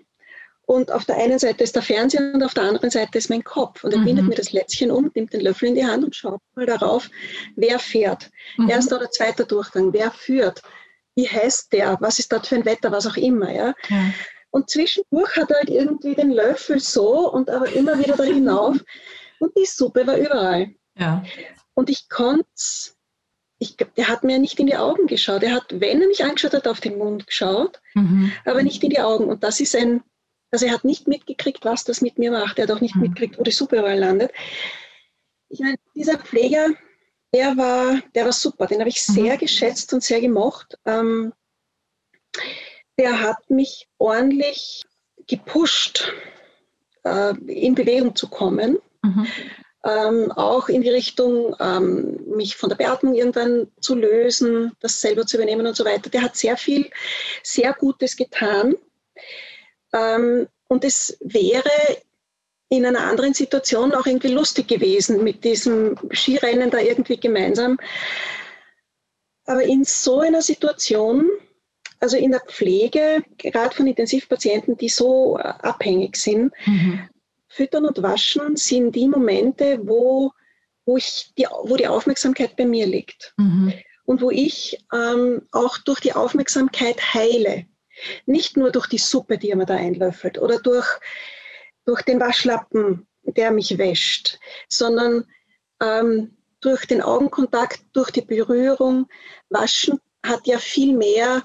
und 0.67 0.93
auf 0.93 1.07
der 1.07 1.17
einen 1.17 1.39
Seite 1.39 1.65
ist 1.65 1.75
der 1.75 1.83
Fernseher 1.83 2.35
und 2.35 2.43
auf 2.43 2.53
der 2.53 2.65
anderen 2.65 2.91
Seite 2.91 3.17
ist 3.17 3.31
mein 3.31 3.43
Kopf. 3.43 3.85
Und 3.85 3.93
er 3.95 4.01
mhm. 4.01 4.05
bindet 4.05 4.27
mir 4.27 4.35
das 4.35 4.53
Lätzchen 4.53 4.91
um, 4.91 5.11
nimmt 5.15 5.33
den 5.33 5.41
Löffel 5.41 5.71
in 5.71 5.77
die 5.77 5.87
Hand 5.87 6.05
und 6.05 6.15
schaut 6.15 6.43
mal 6.55 6.67
darauf, 6.67 7.09
wer 7.57 7.79
fährt. 7.79 8.31
Mhm. 8.59 8.69
Erster 8.69 8.97
oder 8.97 9.11
zweiter 9.11 9.45
Durchgang, 9.45 9.95
wer 9.95 10.11
führt, 10.11 10.61
wie 11.15 11.27
heißt 11.27 11.73
der, 11.73 11.97
was 12.03 12.19
ist 12.19 12.31
dort 12.31 12.47
für 12.47 12.57
ein 12.57 12.67
Wetter, 12.67 12.93
was 12.93 13.07
auch 13.07 13.17
immer. 13.17 13.51
Ja? 13.51 13.75
ja. 13.89 14.13
Und 14.51 14.69
zwischendurch 14.69 15.35
hat 15.37 15.51
er 15.51 15.57
halt 15.57 15.71
irgendwie 15.71 16.15
den 16.15 16.33
Löffel 16.33 16.81
so 16.81 17.33
und 17.33 17.49
aber 17.49 17.73
immer 17.73 17.99
wieder 17.99 18.19
da 18.19 18.25
hinauf. 18.25 18.77
Und 19.41 19.57
die 19.57 19.67
Suppe 19.67 20.05
war 20.05 20.17
überall. 20.17 20.75
Ja. 20.99 21.23
Und 21.73 21.89
ich 21.89 22.09
konnte 22.09 22.45
ich, 23.59 23.77
der 23.77 24.09
hat 24.09 24.25
mir 24.25 24.39
nicht 24.39 24.61
in 24.61 24.67
die 24.67 24.77
Augen 24.77 25.07
geschaut. 25.07 25.43
Er 25.43 25.53
hat, 25.53 25.67
wenn 25.71 26.01
er 26.01 26.09
mich 26.09 26.25
angeschaut 26.25 26.55
hat, 26.55 26.69
auf 26.69 26.81
den 26.81 26.99
Mund 26.99 27.27
geschaut, 27.27 27.81
mhm. 27.95 28.33
aber 28.45 28.63
nicht 28.63 28.83
in 28.85 28.91
die 28.91 29.01
Augen. 29.01 29.27
Und 29.27 29.43
das 29.43 29.61
ist 29.61 29.75
ein, 29.75 30.03
also 30.51 30.67
er 30.67 30.73
hat 30.73 30.85
nicht 30.85 31.09
mitgekriegt, 31.09 31.65
was 31.65 31.85
das 31.85 32.01
mit 32.01 32.19
mir 32.19 32.31
macht. 32.31 32.59
Er 32.59 32.65
hat 32.65 32.71
auch 32.71 32.81
nicht 32.81 32.95
mhm. 32.95 33.03
mitgekriegt, 33.03 33.39
wo 33.39 33.43
die 33.43 33.51
Suppe 33.51 33.79
überall 33.79 33.99
landet. 33.99 34.33
Ich 35.49 35.61
meine, 35.61 35.77
dieser 35.95 36.19
Pfleger, 36.19 36.69
der 37.35 37.57
war, 37.57 38.01
der 38.15 38.27
war 38.27 38.33
super. 38.33 38.67
Den 38.67 38.81
habe 38.81 38.91
ich 38.91 39.07
mhm. 39.09 39.13
sehr 39.13 39.37
geschätzt 39.37 39.93
und 39.93 40.05
sehr 40.05 40.21
gemocht. 40.21 40.79
Ähm, 40.85 41.33
der 42.97 43.21
hat 43.21 43.51
mich 43.51 43.89
ordentlich 43.99 44.85
gepusht, 45.27 46.13
äh, 47.05 47.35
in 47.47 47.75
Bewegung 47.75 48.15
zu 48.15 48.29
kommen. 48.29 48.79
Mhm 49.03 49.27
ähm, 49.85 50.33
auch 50.33 50.69
in 50.69 50.83
die 50.83 50.91
Richtung, 50.91 51.55
ähm, 51.61 52.18
mich 52.39 52.57
von 52.57 52.71
der 52.71 52.77
Beatmung 52.77 53.15
irgendwann 53.15 53.69
zu 53.81 53.95
lösen, 53.95 54.73
das 54.81 55.01
selber 55.01 55.27
zu 55.27 55.37
übernehmen 55.37 55.67
und 55.67 55.77
so 55.77 55.85
weiter. 55.85 56.09
Der 56.09 56.23
hat 56.23 56.37
sehr 56.37 56.57
viel, 56.57 56.91
sehr 57.43 57.75
Gutes 57.75 58.17
getan. 58.17 58.77
Ähm, 59.93 60.49
und 60.69 60.85
es 60.85 61.19
wäre 61.21 61.71
in 62.71 62.87
einer 62.87 63.01
anderen 63.01 63.35
Situation 63.35 63.95
auch 63.95 64.07
irgendwie 64.07 64.29
lustig 64.29 64.69
gewesen 64.69 65.25
mit 65.25 65.45
diesem 65.45 65.97
Skirennen 66.13 66.71
da 66.71 66.79
irgendwie 66.79 67.19
gemeinsam. 67.19 67.79
Aber 69.47 69.63
in 69.63 69.85
so 69.85 70.21
einer 70.21 70.43
Situation, 70.43 71.31
also 72.01 72.17
in 72.17 72.33
der 72.33 72.41
Pflege, 72.41 73.23
gerade 73.39 73.75
von 73.75 73.87
Intensivpatienten, 73.87 74.77
die 74.77 74.91
so 74.91 75.37
abhängig 75.37 76.17
sind, 76.17 76.53
mhm. 76.67 77.09
Füttern 77.49 77.87
und 77.87 78.03
Waschen 78.03 78.57
sind 78.57 78.95
die 78.95 79.09
Momente, 79.09 79.81
wo, 79.83 80.33
wo, 80.89 80.97
ich 80.97 81.35
die, 81.37 81.47
wo 81.65 81.77
die 81.77 81.87
Aufmerksamkeit 81.87 82.57
bei 82.57 82.65
mir 82.65 82.87
liegt. 82.87 83.35
Mhm. 83.37 83.75
Und 84.07 84.23
wo 84.23 84.31
ich 84.31 84.83
ähm, 84.95 85.43
auch 85.53 85.77
durch 85.77 86.01
die 86.01 86.15
Aufmerksamkeit 86.15 87.13
heile. 87.13 87.67
Nicht 88.25 88.57
nur 88.57 88.73
durch 88.73 88.87
die 88.87 88.97
Suppe, 88.97 89.37
die 89.37 89.51
er 89.51 89.57
mir 89.57 89.67
da 89.67 89.75
einlöffelt 89.75 90.39
oder 90.39 90.59
durch, 90.61 90.89
durch 91.85 92.01
den 92.03 92.19
Waschlappen, 92.19 93.07
der 93.23 93.51
mich 93.51 93.77
wäscht, 93.77 94.39
sondern 94.71 95.27
ähm, 95.83 96.39
durch 96.61 96.87
den 96.87 97.03
Augenkontakt, 97.03 97.81
durch 97.93 98.11
die 98.11 98.23
Berührung. 98.23 99.09
Waschen 99.51 100.01
hat 100.25 100.47
ja 100.47 100.59
viel 100.59 100.97
mehr 100.97 101.45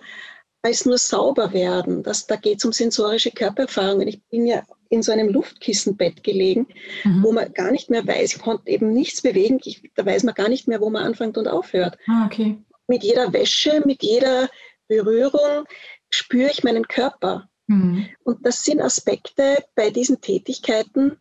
als 0.62 0.86
nur 0.86 0.98
sauber 0.98 1.52
werden. 1.52 2.02
Das, 2.02 2.28
da 2.28 2.38
geht 2.38 2.60
es 2.60 2.66
um 2.66 2.72
sensorische 2.72 3.32
Körpererfahrungen. 3.32 4.08
Ich 4.08 4.24
bin 4.30 4.46
ja 4.46 4.64
in 4.90 5.02
so 5.02 5.12
einem 5.12 5.30
Luftkissenbett 5.30 6.24
gelegen, 6.24 6.68
mhm. 7.04 7.24
wo 7.24 7.32
man 7.32 7.54
gar 7.54 7.72
nicht 7.72 7.90
mehr 7.90 8.06
weiß, 8.06 8.36
ich 8.36 8.42
konnte 8.42 8.70
eben 8.70 8.94
nichts 8.94 9.22
bewegen, 9.22 9.60
ich, 9.64 9.92
da 9.96 10.06
weiß 10.06 10.24
man 10.24 10.36
gar 10.36 10.50
nicht 10.50 10.68
mehr, 10.68 10.82
wo 10.82 10.90
man 10.90 11.04
anfängt 11.04 11.38
und 11.38 11.48
aufhört. 11.48 11.98
Ah, 12.08 12.26
okay. 12.26 12.58
Mit 12.88 13.04
jeder 13.04 13.34
Wäsche, 13.34 13.82
mit 13.86 14.04
jeder 14.04 14.50
Berührung 14.88 15.66
spüre 16.10 16.52
ich 16.52 16.64
meinen 16.64 16.88
Körper. 16.88 17.50
Mhm. 17.68 18.10
Und 18.24 18.46
das 18.46 18.64
sind 18.64 18.82
Aspekte 18.82 19.64
bei 19.76 19.90
diesen 19.90 20.22
Tätigkeiten, 20.22 21.18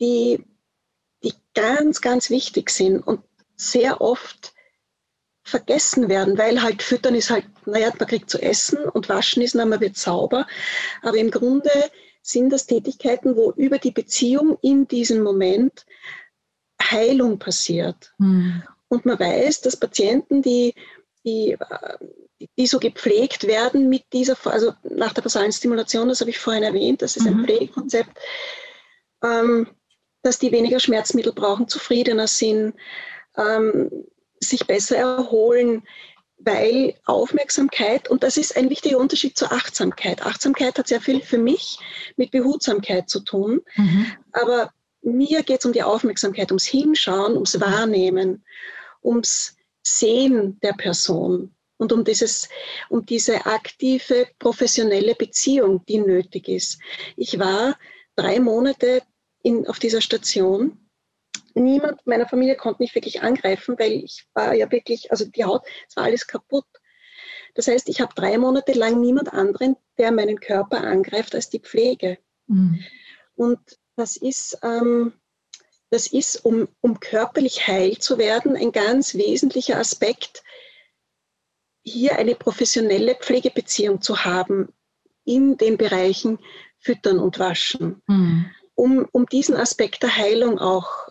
die, 0.00 0.44
die 1.24 1.32
ganz, 1.54 2.00
ganz 2.00 2.30
wichtig 2.30 2.70
sind 2.70 3.00
und 3.00 3.20
sehr 3.56 4.00
oft 4.00 4.52
vergessen 5.42 6.08
werden, 6.08 6.36
weil 6.36 6.62
halt 6.62 6.82
Füttern 6.82 7.14
ist 7.14 7.30
halt, 7.30 7.46
naja, 7.66 7.90
man 7.98 8.08
kriegt 8.08 8.28
zu 8.28 8.40
essen 8.40 8.84
und 8.84 9.08
Waschen 9.08 9.42
ist, 9.42 9.54
na, 9.54 9.64
man 9.64 9.80
wird 9.80 9.96
sauber. 9.96 10.46
Aber 11.02 11.16
im 11.16 11.30
Grunde 11.30 11.70
sind 12.28 12.50
das 12.50 12.66
Tätigkeiten, 12.66 13.36
wo 13.36 13.52
über 13.52 13.78
die 13.78 13.90
Beziehung 13.90 14.58
in 14.60 14.86
diesem 14.86 15.22
Moment 15.22 15.86
Heilung 16.82 17.38
passiert. 17.38 18.12
Mhm. 18.18 18.62
Und 18.88 19.06
man 19.06 19.18
weiß, 19.18 19.62
dass 19.62 19.76
Patienten, 19.76 20.42
die, 20.42 20.74
die, 21.24 21.56
die 22.56 22.66
so 22.66 22.78
gepflegt 22.78 23.46
werden 23.46 23.88
mit 23.88 24.04
dieser, 24.12 24.36
also 24.44 24.74
nach 24.82 25.14
der 25.14 25.22
basalen 25.22 25.52
Stimulation, 25.52 26.08
das 26.08 26.20
habe 26.20 26.30
ich 26.30 26.38
vorhin 26.38 26.62
erwähnt, 26.62 27.02
das 27.02 27.16
ist 27.16 27.26
ein 27.26 27.38
mhm. 27.38 27.44
Pflegekonzept, 27.44 28.18
ähm, 29.24 29.68
dass 30.22 30.38
die 30.38 30.52
weniger 30.52 30.80
Schmerzmittel 30.80 31.32
brauchen, 31.32 31.68
zufriedener 31.68 32.26
sind, 32.26 32.74
ähm, 33.36 33.90
sich 34.40 34.66
besser 34.66 34.96
erholen, 34.96 35.82
weil 36.38 36.94
Aufmerksamkeit, 37.04 38.08
und 38.08 38.22
das 38.22 38.36
ist 38.36 38.56
ein 38.56 38.70
wichtiger 38.70 38.98
Unterschied 38.98 39.36
zur 39.36 39.52
Achtsamkeit. 39.52 40.24
Achtsamkeit 40.24 40.78
hat 40.78 40.88
sehr 40.88 41.00
viel 41.00 41.20
für 41.20 41.38
mich 41.38 41.78
mit 42.16 42.30
Behutsamkeit 42.30 43.08
zu 43.08 43.20
tun, 43.20 43.60
mhm. 43.76 44.06
aber 44.32 44.72
mir 45.02 45.42
geht 45.42 45.60
es 45.60 45.66
um 45.66 45.72
die 45.72 45.82
Aufmerksamkeit, 45.82 46.50
ums 46.50 46.66
Hinschauen, 46.66 47.34
ums 47.34 47.60
Wahrnehmen, 47.60 48.44
ums 49.02 49.56
Sehen 49.82 50.58
der 50.60 50.72
Person 50.72 51.54
und 51.78 51.92
um, 51.92 52.04
dieses, 52.04 52.48
um 52.88 53.06
diese 53.06 53.46
aktive 53.46 54.26
professionelle 54.38 55.14
Beziehung, 55.14 55.84
die 55.86 55.98
nötig 55.98 56.48
ist. 56.48 56.78
Ich 57.16 57.38
war 57.38 57.78
drei 58.16 58.40
Monate 58.40 59.02
in, 59.42 59.66
auf 59.66 59.78
dieser 59.78 60.00
Station 60.00 60.78
niemand 61.58 62.06
meiner 62.06 62.28
Familie 62.28 62.56
konnte 62.56 62.82
mich 62.82 62.94
wirklich 62.94 63.22
angreifen, 63.22 63.76
weil 63.78 63.92
ich 63.92 64.26
war 64.34 64.54
ja 64.54 64.70
wirklich, 64.70 65.10
also 65.10 65.24
die 65.24 65.44
Haut, 65.44 65.62
es 65.88 65.96
war 65.96 66.04
alles 66.04 66.26
kaputt. 66.26 66.66
Das 67.54 67.66
heißt, 67.66 67.88
ich 67.88 68.00
habe 68.00 68.14
drei 68.14 68.38
Monate 68.38 68.72
lang 68.72 69.00
niemand 69.00 69.32
anderen, 69.32 69.76
der 69.98 70.12
meinen 70.12 70.38
Körper 70.40 70.82
angreift, 70.82 71.34
als 71.34 71.50
die 71.50 71.60
Pflege. 71.60 72.18
Mhm. 72.46 72.84
Und 73.34 73.58
das 73.96 74.16
ist, 74.16 74.58
ähm, 74.62 75.12
das 75.90 76.06
ist 76.06 76.44
um, 76.44 76.68
um 76.80 77.00
körperlich 77.00 77.66
heil 77.66 77.98
zu 77.98 78.18
werden, 78.18 78.56
ein 78.56 78.72
ganz 78.72 79.14
wesentlicher 79.14 79.78
Aspekt, 79.78 80.42
hier 81.82 82.18
eine 82.18 82.34
professionelle 82.34 83.14
Pflegebeziehung 83.14 84.02
zu 84.02 84.24
haben 84.24 84.72
in 85.24 85.56
den 85.56 85.76
Bereichen 85.76 86.38
Füttern 86.80 87.18
und 87.18 87.38
Waschen, 87.38 88.02
mhm. 88.06 88.50
um, 88.74 89.08
um 89.10 89.26
diesen 89.26 89.56
Aspekt 89.56 90.02
der 90.02 90.16
Heilung 90.16 90.58
auch 90.58 91.07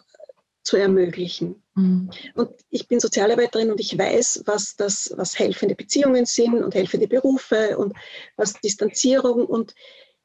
zu 0.67 0.75
ermöglichen. 0.75 1.63
Mhm. 1.75 2.11
Und 2.35 2.51
ich 2.69 2.89
bin 2.89 2.99
Sozialarbeiterin 2.99 3.71
und 3.71 3.79
ich 3.79 3.97
weiß, 3.97 4.43
was 4.45 4.75
das, 4.75 5.13
was 5.15 5.39
helfende 5.39 5.75
Beziehungen 5.75 6.25
sind 6.25 6.61
und 6.61 6.75
helfende 6.75 7.07
Berufe 7.07 7.77
und 7.77 7.95
was 8.35 8.59
Distanzierung 8.59 9.45
und 9.45 9.73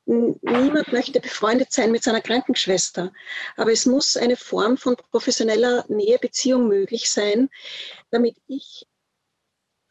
niemand 0.05 0.93
möchte 0.93 1.21
befreundet 1.21 1.73
sein 1.73 1.93
mit 1.93 2.03
seiner 2.03 2.21
Krankenschwester. 2.21 3.13
Aber 3.57 3.71
es 3.71 3.87
muss 3.87 4.17
eine 4.17 4.37
Form 4.37 4.77
von 4.77 4.97
professioneller 4.97 5.85
Nähebeziehung 5.89 6.67
möglich 6.67 7.09
sein, 7.09 7.49
damit 8.11 8.37
ich 8.49 8.89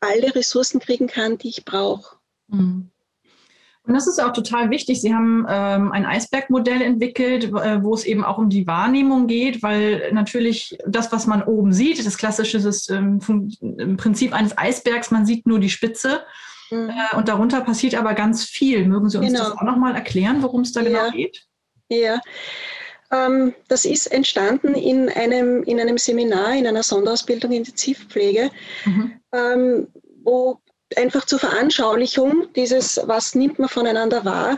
alle 0.02 0.36
Ressourcen 0.36 0.82
kriegen 0.82 1.08
kann, 1.08 1.38
die 1.38 1.47
ich 1.47 1.64
brauche. 1.64 2.18
Mhm. 2.47 2.91
Und 3.84 3.95
das 3.95 4.05
ist 4.05 4.19
auch 4.19 4.32
total 4.32 4.69
wichtig. 4.69 5.01
Sie 5.01 5.13
haben 5.13 5.45
ähm, 5.49 5.91
ein 5.91 6.05
Eisbergmodell 6.05 6.82
entwickelt, 6.82 7.45
äh, 7.45 7.84
wo 7.84 7.93
es 7.95 8.05
eben 8.05 8.23
auch 8.23 8.38
um 8.38 8.49
die 8.49 8.67
Wahrnehmung 8.67 9.25
geht, 9.25 9.63
weil 9.63 10.11
natürlich 10.13 10.77
das, 10.86 11.11
was 11.11 11.25
man 11.25 11.41
oben 11.41 11.73
sieht, 11.73 12.05
das 12.05 12.17
klassische 12.17 12.59
System, 12.59 13.19
im 13.59 13.97
Prinzip 13.97 14.34
eines 14.34 14.55
Eisbergs, 14.55 15.09
man 15.09 15.25
sieht 15.25 15.47
nur 15.47 15.59
die 15.59 15.69
Spitze 15.69 16.21
mhm. 16.69 16.89
äh, 16.89 17.15
und 17.17 17.27
darunter 17.27 17.61
passiert 17.61 17.95
aber 17.95 18.13
ganz 18.13 18.43
viel. 18.43 18.86
Mögen 18.86 19.09
Sie 19.09 19.17
uns 19.17 19.27
genau. 19.27 19.45
das 19.45 19.53
auch 19.53 19.63
nochmal 19.63 19.95
erklären, 19.95 20.43
worum 20.43 20.61
es 20.61 20.73
da 20.73 20.84
genau 20.84 20.97
ja. 20.97 21.03
genau 21.05 21.17
geht? 21.17 21.47
Ja. 21.89 22.21
Ähm, 23.11 23.55
das 23.67 23.86
ist 23.86 24.07
entstanden 24.07 24.75
in 24.75 25.09
einem, 25.09 25.63
in 25.63 25.79
einem 25.79 25.97
Seminar, 25.97 26.55
in 26.55 26.67
einer 26.67 26.84
Sonderausbildung 26.84 27.51
Intensivpflege, 27.51 28.51
mhm. 28.86 29.19
ähm, 29.34 29.88
wo 30.23 30.59
einfach 30.98 31.26
zur 31.26 31.39
Veranschaulichung 31.39 32.52
dieses, 32.56 33.02
was 33.06 33.36
nimmt 33.36 33.60
man 33.60 33.70
voneinander 33.70 34.26
wahr. 34.26 34.58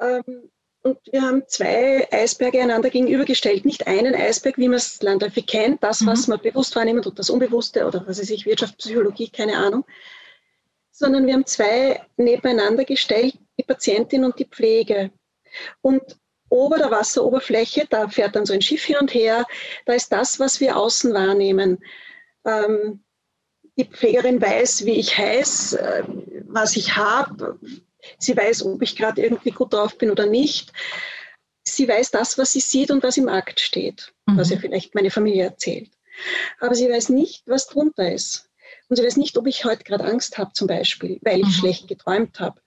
Ähm, 0.00 0.50
und 0.82 0.98
wir 1.10 1.22
haben 1.22 1.44
zwei 1.46 2.06
Eisberge 2.12 2.60
einander 2.60 2.90
gegenübergestellt. 2.90 3.64
Nicht 3.64 3.86
einen 3.86 4.14
Eisberg, 4.14 4.58
wie 4.58 4.68
man 4.68 4.76
es 4.76 5.00
landläufig 5.00 5.46
kennt, 5.46 5.82
das, 5.82 6.02
mhm. 6.02 6.08
was 6.08 6.28
man 6.28 6.40
bewusst 6.40 6.76
wahrnimmt 6.76 7.06
und 7.06 7.18
das 7.18 7.30
Unbewusste 7.30 7.86
oder 7.86 8.06
was 8.06 8.20
weiß 8.20 8.30
ich, 8.30 8.44
Wirtschaftspsychologie, 8.44 9.30
keine 9.30 9.56
Ahnung, 9.56 9.84
sondern 10.90 11.26
wir 11.26 11.32
haben 11.32 11.46
zwei 11.46 12.04
nebeneinander 12.18 12.84
gestellt, 12.84 13.38
die 13.58 13.64
Patientin 13.64 14.24
und 14.24 14.38
die 14.38 14.44
Pflege. 14.44 15.10
Und 15.80 16.02
ober 16.50 16.76
der 16.76 16.90
Wasseroberfläche, 16.90 17.86
da 17.88 18.08
fährt 18.08 18.36
dann 18.36 18.44
so 18.44 18.52
ein 18.52 18.62
Schiff 18.62 18.84
hin 18.84 18.96
und 19.00 19.14
her, 19.14 19.46
da 19.86 19.94
ist 19.94 20.12
das, 20.12 20.38
was 20.38 20.60
wir 20.60 20.76
außen 20.76 21.14
wahrnehmen. 21.14 21.82
Ähm, 22.44 23.02
die 23.76 23.84
Pflegerin 23.84 24.40
weiß, 24.40 24.84
wie 24.84 24.98
ich 24.98 25.16
heiße, 25.16 25.80
äh, 25.80 26.04
was 26.46 26.76
ich 26.76 26.96
habe. 26.96 27.58
Sie 28.18 28.36
weiß, 28.36 28.64
ob 28.64 28.82
ich 28.82 28.96
gerade 28.96 29.22
irgendwie 29.22 29.50
gut 29.50 29.72
drauf 29.72 29.98
bin 29.98 30.10
oder 30.10 30.26
nicht. 30.26 30.72
Sie 31.66 31.88
weiß 31.88 32.10
das, 32.10 32.38
was 32.38 32.52
sie 32.52 32.60
sieht 32.60 32.90
und 32.90 33.02
was 33.02 33.16
im 33.16 33.28
Akt 33.28 33.60
steht, 33.60 34.12
mhm. 34.26 34.36
was 34.36 34.50
ihr 34.50 34.58
vielleicht 34.58 34.94
meine 34.94 35.10
Familie 35.10 35.44
erzählt. 35.44 35.90
Aber 36.60 36.74
sie 36.74 36.88
weiß 36.88 37.08
nicht, 37.08 37.42
was 37.46 37.66
drunter 37.66 38.12
ist. 38.12 38.50
Und 38.88 38.96
sie 38.96 39.04
weiß 39.04 39.16
nicht, 39.16 39.36
ob 39.38 39.46
ich 39.46 39.64
heute 39.64 39.82
gerade 39.82 40.04
Angst 40.04 40.38
habe, 40.38 40.52
zum 40.52 40.68
Beispiel, 40.68 41.18
weil 41.22 41.40
ich 41.40 41.46
mhm. 41.46 41.52
schlecht 41.52 41.88
geträumt 41.88 42.38
habe. 42.38 42.60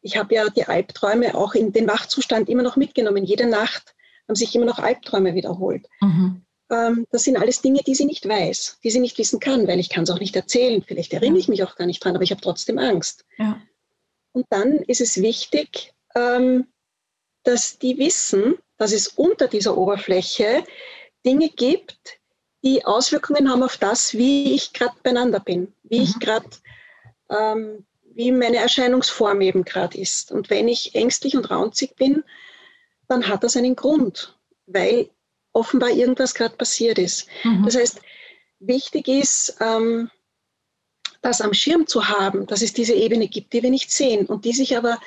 Ich 0.00 0.16
habe 0.16 0.34
ja 0.34 0.48
die 0.48 0.64
Albträume 0.64 1.36
auch 1.36 1.54
in 1.54 1.72
den 1.72 1.86
Wachzustand 1.86 2.48
immer 2.48 2.64
noch 2.64 2.76
mitgenommen. 2.76 3.24
Jede 3.24 3.46
Nacht 3.46 3.94
haben 4.26 4.34
sich 4.34 4.54
immer 4.54 4.64
noch 4.66 4.80
Albträume 4.80 5.34
wiederholt. 5.34 5.86
Mhm 6.00 6.10
ähm, 6.10 6.44
das 6.72 7.24
sind 7.24 7.36
alles 7.36 7.60
Dinge, 7.60 7.80
die 7.86 7.94
sie 7.94 8.06
nicht 8.06 8.26
weiß, 8.26 8.78
die 8.82 8.90
sie 8.90 9.00
nicht 9.00 9.18
wissen 9.18 9.40
kann, 9.40 9.68
weil 9.68 9.78
ich 9.78 9.90
kann 9.90 10.04
es 10.04 10.10
auch 10.10 10.20
nicht 10.20 10.34
erzählen. 10.34 10.82
Vielleicht 10.82 11.12
erinnere 11.12 11.38
ich 11.38 11.48
mich 11.48 11.62
auch 11.62 11.76
gar 11.76 11.86
nicht 11.86 12.02
dran, 12.02 12.14
aber 12.14 12.24
ich 12.24 12.30
habe 12.30 12.40
trotzdem 12.40 12.78
Angst. 12.78 13.26
Ja. 13.36 13.60
Und 14.32 14.46
dann 14.48 14.78
ist 14.78 15.02
es 15.02 15.20
wichtig, 15.20 15.92
ähm, 16.14 16.66
dass 17.42 17.78
die 17.78 17.98
wissen, 17.98 18.54
dass 18.78 18.92
es 18.92 19.08
unter 19.08 19.48
dieser 19.48 19.76
Oberfläche 19.76 20.64
Dinge 21.26 21.50
gibt, 21.50 22.18
die 22.64 22.84
Auswirkungen 22.86 23.50
haben 23.50 23.62
auf 23.62 23.76
das, 23.76 24.14
wie 24.14 24.54
ich 24.54 24.72
gerade 24.72 24.94
beieinander 25.02 25.40
bin, 25.40 25.74
wie 25.82 25.98
mhm. 25.98 26.04
ich 26.04 26.18
gerade, 26.20 26.48
ähm, 27.28 27.84
wie 28.14 28.32
meine 28.32 28.56
Erscheinungsform 28.56 29.42
eben 29.42 29.64
gerade 29.64 29.98
ist. 29.98 30.32
Und 30.32 30.48
wenn 30.48 30.68
ich 30.68 30.94
ängstlich 30.94 31.36
und 31.36 31.50
raunzig 31.50 31.96
bin, 31.96 32.24
dann 33.08 33.28
hat 33.28 33.44
das 33.44 33.56
einen 33.56 33.76
Grund, 33.76 34.38
weil 34.66 35.10
offenbar 35.52 35.90
irgendwas 35.90 36.34
gerade 36.34 36.56
passiert 36.56 36.98
ist. 36.98 37.26
Mhm. 37.44 37.64
Das 37.64 37.76
heißt, 37.76 38.00
wichtig 38.60 39.08
ist, 39.08 39.56
ähm, 39.60 40.10
das 41.20 41.40
am 41.40 41.54
Schirm 41.54 41.86
zu 41.86 42.08
haben, 42.08 42.46
dass 42.46 42.62
es 42.62 42.72
diese 42.72 42.94
Ebene 42.94 43.28
gibt, 43.28 43.52
die 43.52 43.62
wir 43.62 43.70
nicht 43.70 43.90
sehen 43.90 44.26
und 44.26 44.44
die 44.44 44.52
sich 44.52 44.76
aber 44.76 44.98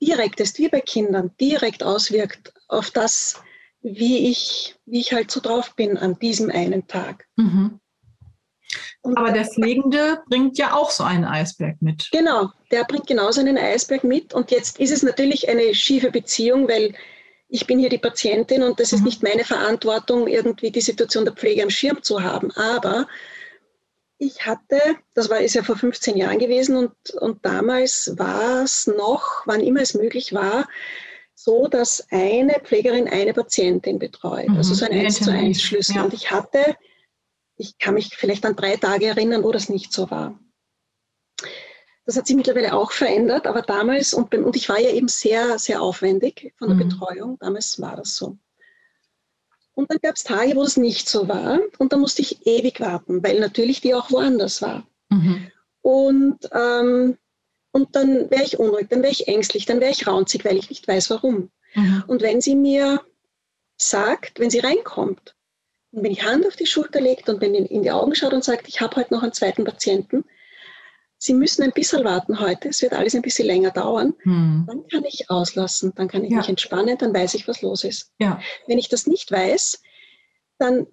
direkt 0.00 0.40
ist, 0.40 0.58
wie 0.58 0.68
bei 0.68 0.80
Kindern, 0.80 1.32
direkt 1.40 1.82
auswirkt 1.82 2.54
auf 2.68 2.90
das, 2.90 3.42
wie 3.82 4.30
ich, 4.30 4.76
wie 4.86 5.00
ich 5.00 5.12
halt 5.12 5.30
so 5.30 5.40
drauf 5.40 5.74
bin 5.74 5.98
an 5.98 6.18
diesem 6.18 6.50
einen 6.50 6.86
Tag. 6.86 7.26
Mhm. 7.36 7.80
Aber 9.02 9.32
der 9.32 9.46
Pflegende 9.46 10.22
bringt 10.28 10.58
ja 10.58 10.74
auch 10.74 10.90
so 10.90 11.02
einen 11.02 11.24
Eisberg 11.24 11.80
mit. 11.80 12.08
Genau, 12.12 12.50
der 12.70 12.84
bringt 12.84 13.06
genauso 13.06 13.40
einen 13.40 13.58
Eisberg 13.58 14.04
mit. 14.04 14.32
Und 14.32 14.50
jetzt 14.50 14.78
ist 14.78 14.92
es 14.92 15.02
natürlich 15.02 15.48
eine 15.48 15.74
schiefe 15.74 16.10
Beziehung, 16.10 16.68
weil 16.68 16.94
ich 17.50 17.66
bin 17.66 17.78
hier 17.78 17.88
die 17.88 17.98
Patientin 17.98 18.62
und 18.62 18.80
das 18.80 18.92
ist 18.92 19.00
mhm. 19.00 19.06
nicht 19.06 19.22
meine 19.22 19.44
Verantwortung, 19.44 20.28
irgendwie 20.28 20.70
die 20.70 20.80
Situation 20.80 21.24
der 21.24 21.34
Pflege 21.34 21.62
am 21.62 21.70
Schirm 21.70 22.02
zu 22.02 22.22
haben. 22.22 22.50
Aber 22.52 23.08
ich 24.18 24.46
hatte, 24.46 24.78
das 25.14 25.30
war 25.30 25.40
ist 25.40 25.54
ja 25.54 25.62
vor 25.62 25.76
15 25.76 26.16
Jahren 26.16 26.38
gewesen 26.38 26.76
und, 26.76 26.92
und 27.20 27.44
damals 27.44 28.12
war 28.16 28.62
es 28.62 28.86
noch, 28.86 29.42
wann 29.46 29.60
immer 29.60 29.80
es 29.80 29.94
möglich 29.94 30.32
war, 30.32 30.68
so, 31.34 31.66
dass 31.68 32.06
eine 32.10 32.60
Pflegerin 32.62 33.08
eine 33.08 33.32
Patientin 33.32 33.98
betreut. 33.98 34.48
Mhm. 34.48 34.56
Also 34.56 34.74
so 34.74 34.84
ein 34.84 34.92
1 34.92 35.20
zu 35.20 35.32
1 35.32 35.60
Schlüssel. 35.60 35.96
Ja. 35.96 36.04
Und 36.04 36.14
ich 36.14 36.30
hatte, 36.30 36.76
ich 37.56 37.78
kann 37.78 37.94
mich 37.94 38.14
vielleicht 38.14 38.44
an 38.44 38.56
drei 38.56 38.76
Tage 38.76 39.06
erinnern, 39.06 39.42
wo 39.42 39.50
das 39.50 39.68
nicht 39.68 39.92
so 39.92 40.10
war. 40.10 40.38
Das 42.10 42.16
hat 42.16 42.26
sich 42.26 42.34
mittlerweile 42.34 42.74
auch 42.74 42.90
verändert, 42.90 43.46
aber 43.46 43.62
damals, 43.62 44.12
und, 44.14 44.34
und 44.34 44.56
ich 44.56 44.68
war 44.68 44.80
ja 44.80 44.90
eben 44.90 45.06
sehr, 45.06 45.60
sehr 45.60 45.80
aufwendig 45.80 46.52
von 46.58 46.66
der 46.66 46.74
mhm. 46.74 46.88
Betreuung, 46.88 47.38
damals 47.38 47.80
war 47.80 47.94
das 47.94 48.16
so. 48.16 48.36
Und 49.74 49.92
dann 49.92 49.98
gab 50.02 50.16
es 50.16 50.24
Tage, 50.24 50.56
wo 50.56 50.64
das 50.64 50.76
nicht 50.76 51.08
so 51.08 51.28
war 51.28 51.60
und 51.78 51.92
da 51.92 51.96
musste 51.96 52.22
ich 52.22 52.44
ewig 52.48 52.80
warten, 52.80 53.22
weil 53.22 53.38
natürlich 53.38 53.80
die 53.80 53.94
auch 53.94 54.10
woanders 54.10 54.60
war. 54.60 54.84
Mhm. 55.08 55.52
Und, 55.82 56.50
ähm, 56.52 57.16
und 57.70 57.94
dann 57.94 58.28
wäre 58.28 58.42
ich 58.42 58.58
unruhig, 58.58 58.88
dann 58.90 59.02
wäre 59.02 59.12
ich 59.12 59.28
ängstlich, 59.28 59.64
dann 59.64 59.78
wäre 59.78 59.92
ich 59.92 60.08
raunzig, 60.08 60.44
weil 60.44 60.56
ich 60.56 60.68
nicht 60.68 60.88
weiß, 60.88 61.10
warum. 61.10 61.52
Mhm. 61.76 62.02
Und 62.08 62.22
wenn 62.22 62.40
sie 62.40 62.56
mir 62.56 63.00
sagt, 63.76 64.40
wenn 64.40 64.50
sie 64.50 64.58
reinkommt, 64.58 65.36
und 65.92 66.02
wenn 66.02 66.10
ich 66.10 66.24
Hand 66.24 66.44
auf 66.44 66.56
die 66.56 66.66
Schulter 66.66 67.00
legt 67.00 67.28
und 67.28 67.40
wenn 67.40 67.54
in 67.54 67.84
die 67.84 67.92
Augen 67.92 68.16
schaut 68.16 68.32
und 68.32 68.42
sagt, 68.42 68.66
ich 68.66 68.80
habe 68.80 68.96
heute 68.96 69.14
noch 69.14 69.22
einen 69.22 69.32
zweiten 69.32 69.62
Patienten, 69.62 70.24
Sie 71.22 71.34
müssen 71.34 71.62
ein 71.62 71.72
bisschen 71.72 72.02
warten 72.02 72.40
heute, 72.40 72.70
es 72.70 72.80
wird 72.80 72.94
alles 72.94 73.14
ein 73.14 73.20
bisschen 73.20 73.46
länger 73.46 73.70
dauern, 73.72 74.14
hm. 74.22 74.64
dann 74.66 74.86
kann 74.88 75.04
ich 75.04 75.28
auslassen, 75.28 75.92
dann 75.94 76.08
kann 76.08 76.24
ich 76.24 76.30
ja. 76.30 76.38
mich 76.38 76.48
entspannen, 76.48 76.96
dann 76.96 77.12
weiß 77.12 77.34
ich, 77.34 77.46
was 77.46 77.60
los 77.60 77.84
ist. 77.84 78.10
Ja. 78.18 78.40
Wenn 78.66 78.78
ich 78.78 78.88
das 78.88 79.06
nicht 79.06 79.30
weiß, 79.30 79.82
dann 80.56 80.86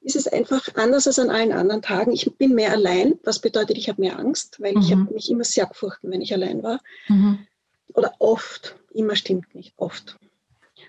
ist 0.00 0.16
es 0.16 0.26
einfach 0.26 0.68
anders 0.74 1.06
als 1.06 1.18
an 1.18 1.28
allen 1.28 1.52
anderen 1.52 1.82
Tagen. 1.82 2.12
Ich 2.12 2.34
bin 2.38 2.54
mehr 2.54 2.72
allein, 2.72 3.18
was 3.24 3.40
bedeutet, 3.40 3.76
ich 3.76 3.90
habe 3.90 4.00
mehr 4.00 4.18
Angst, 4.18 4.58
weil 4.58 4.72
mhm. 4.72 4.80
ich 4.80 4.90
habe 4.90 5.12
mich 5.12 5.30
immer 5.30 5.44
sehr 5.44 5.66
gefurchten, 5.66 6.10
wenn 6.10 6.22
ich 6.22 6.32
allein 6.32 6.62
war. 6.62 6.80
Mhm. 7.08 7.46
Oder 7.92 8.14
oft, 8.20 8.76
immer 8.94 9.16
stimmt 9.16 9.54
nicht, 9.54 9.74
oft. 9.76 10.18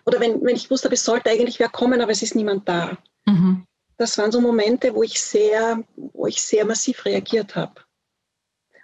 Oder 0.06 0.22
wenn, 0.22 0.42
wenn 0.42 0.56
ich 0.56 0.72
wusste, 0.72 0.90
es 0.90 1.04
sollte 1.04 1.30
eigentlich 1.30 1.60
wer 1.60 1.70
kommen, 1.70 2.00
aber 2.00 2.14
es 2.14 2.22
ist 2.22 2.36
niemand 2.36 2.70
da. 2.70 2.98
Mhm. 3.26 3.66
Das 3.98 4.18
waren 4.18 4.32
so 4.32 4.40
Momente, 4.40 4.96
wo 4.96 5.04
ich 5.04 5.20
sehr, 5.20 5.84
wo 5.96 6.28
ich 6.28 6.42
sehr 6.42 6.66
massiv 6.66 7.04
reagiert 7.04 7.58
habe. 7.58 7.85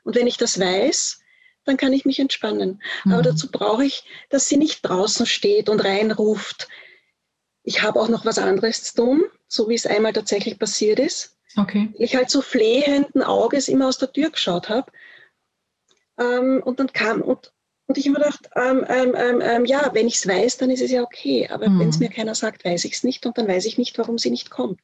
Und 0.03 0.15
wenn 0.15 0.27
ich 0.27 0.37
das 0.37 0.59
weiß, 0.59 1.19
dann 1.65 1.77
kann 1.77 1.93
ich 1.93 2.05
mich 2.05 2.19
entspannen. 2.19 2.81
Mhm. 3.05 3.13
Aber 3.13 3.21
dazu 3.21 3.49
brauche 3.51 3.85
ich, 3.85 4.03
dass 4.29 4.47
sie 4.47 4.57
nicht 4.57 4.81
draußen 4.81 5.25
steht 5.25 5.69
und 5.69 5.83
reinruft. 5.83 6.67
Ich 7.63 7.83
habe 7.83 7.99
auch 7.99 8.09
noch 8.09 8.25
was 8.25 8.39
anderes 8.39 8.83
zu 8.83 8.95
tun, 8.95 9.23
so 9.47 9.69
wie 9.69 9.75
es 9.75 9.85
einmal 9.85 10.13
tatsächlich 10.13 10.57
passiert 10.57 10.99
ist. 10.99 11.37
Okay. 11.57 11.89
Ich 11.95 12.15
halt 12.15 12.29
so 12.29 12.41
flehenden 12.41 13.21
Auges 13.21 13.67
immer 13.67 13.87
aus 13.87 13.97
der 13.97 14.11
Tür 14.11 14.31
geschaut 14.31 14.69
habe. 14.69 14.91
Ähm, 16.17 16.61
und 16.63 16.79
dann 16.79 16.91
kam, 16.91 17.21
und, 17.21 17.51
und 17.87 17.97
ich 17.97 18.07
habe 18.07 18.19
mir 18.19 18.25
gedacht, 18.25 18.49
ähm, 18.55 18.85
ähm, 18.87 19.15
ähm, 19.15 19.41
ähm 19.41 19.65
ja, 19.65 19.91
wenn 19.93 20.07
ich 20.07 20.15
es 20.15 20.27
weiß, 20.27 20.57
dann 20.57 20.69
ist 20.71 20.81
es 20.81 20.91
ja 20.91 21.03
okay. 21.03 21.49
Aber 21.49 21.69
mhm. 21.69 21.79
wenn 21.79 21.89
es 21.89 21.99
mir 21.99 22.09
keiner 22.09 22.35
sagt, 22.35 22.65
weiß 22.65 22.85
ich 22.85 22.93
es 22.93 23.03
nicht 23.03 23.25
und 23.25 23.37
dann 23.37 23.47
weiß 23.47 23.65
ich 23.65 23.77
nicht, 23.77 23.97
warum 23.97 24.17
sie 24.17 24.31
nicht 24.31 24.49
kommt. 24.49 24.81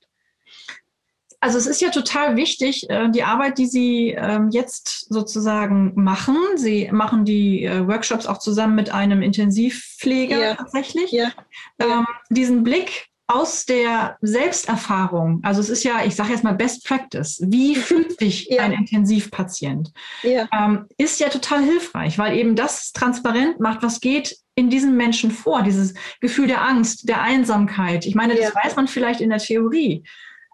Also 1.40 1.58
es 1.58 1.68
ist 1.68 1.82
ja 1.82 1.90
total 1.90 2.36
wichtig, 2.36 2.90
äh, 2.90 3.10
die 3.10 3.24
Arbeit, 3.24 3.58
die 3.58 3.68
Sie 3.68 4.10
ähm, 4.10 4.50
jetzt 4.50 5.08
sozusagen 5.10 5.94
machen. 5.96 6.38
Sie 6.56 6.90
machen 6.92 7.26
die 7.26 7.64
äh, 7.64 7.88
Workshops 7.88 8.26
auch 8.26 8.40
zusammen 8.40 8.76
mit 8.76 8.92
einem 8.92 9.22
Intensivpfleger 9.22 10.40
ja. 10.40 10.56
tatsächlich. 10.56 11.12
Ja. 11.12 11.32
Ähm, 11.80 12.06
diesen 12.30 12.64
Blick 12.64 13.08
aus 13.28 13.66
der 13.66 14.18
Selbsterfahrung, 14.22 15.42
also 15.44 15.60
es 15.60 15.70
ist 15.70 15.84
ja, 15.84 16.06
ich 16.06 16.16
sage 16.16 16.32
jetzt 16.32 16.46
mal 16.46 16.56
Best 16.56 16.86
Practice, 16.86 17.42
wie 17.46 17.76
fühlt 17.76 18.18
sich 18.18 18.48
ja. 18.50 18.64
ein 18.64 18.72
Intensivpatient, 18.72 19.92
ja. 20.24 20.48
Ähm, 20.58 20.86
ist 20.98 21.20
ja 21.20 21.28
total 21.28 21.62
hilfreich, 21.62 22.18
weil 22.18 22.38
eben 22.38 22.56
das 22.56 22.94
transparent 22.94 23.60
macht, 23.60 23.84
was 23.84 24.00
geht 24.00 24.38
in 24.56 24.70
diesen 24.70 24.96
Menschen 24.96 25.30
vor, 25.30 25.62
dieses 25.62 25.94
Gefühl 26.22 26.48
der 26.48 26.64
Angst, 26.64 27.08
der 27.08 27.22
Einsamkeit. 27.22 28.06
Ich 28.06 28.16
meine, 28.16 28.34
das 28.34 28.54
ja. 28.54 28.64
weiß 28.64 28.76
man 28.76 28.88
vielleicht 28.88 29.22
in 29.22 29.30
der 29.30 29.40
Theorie, 29.40 30.04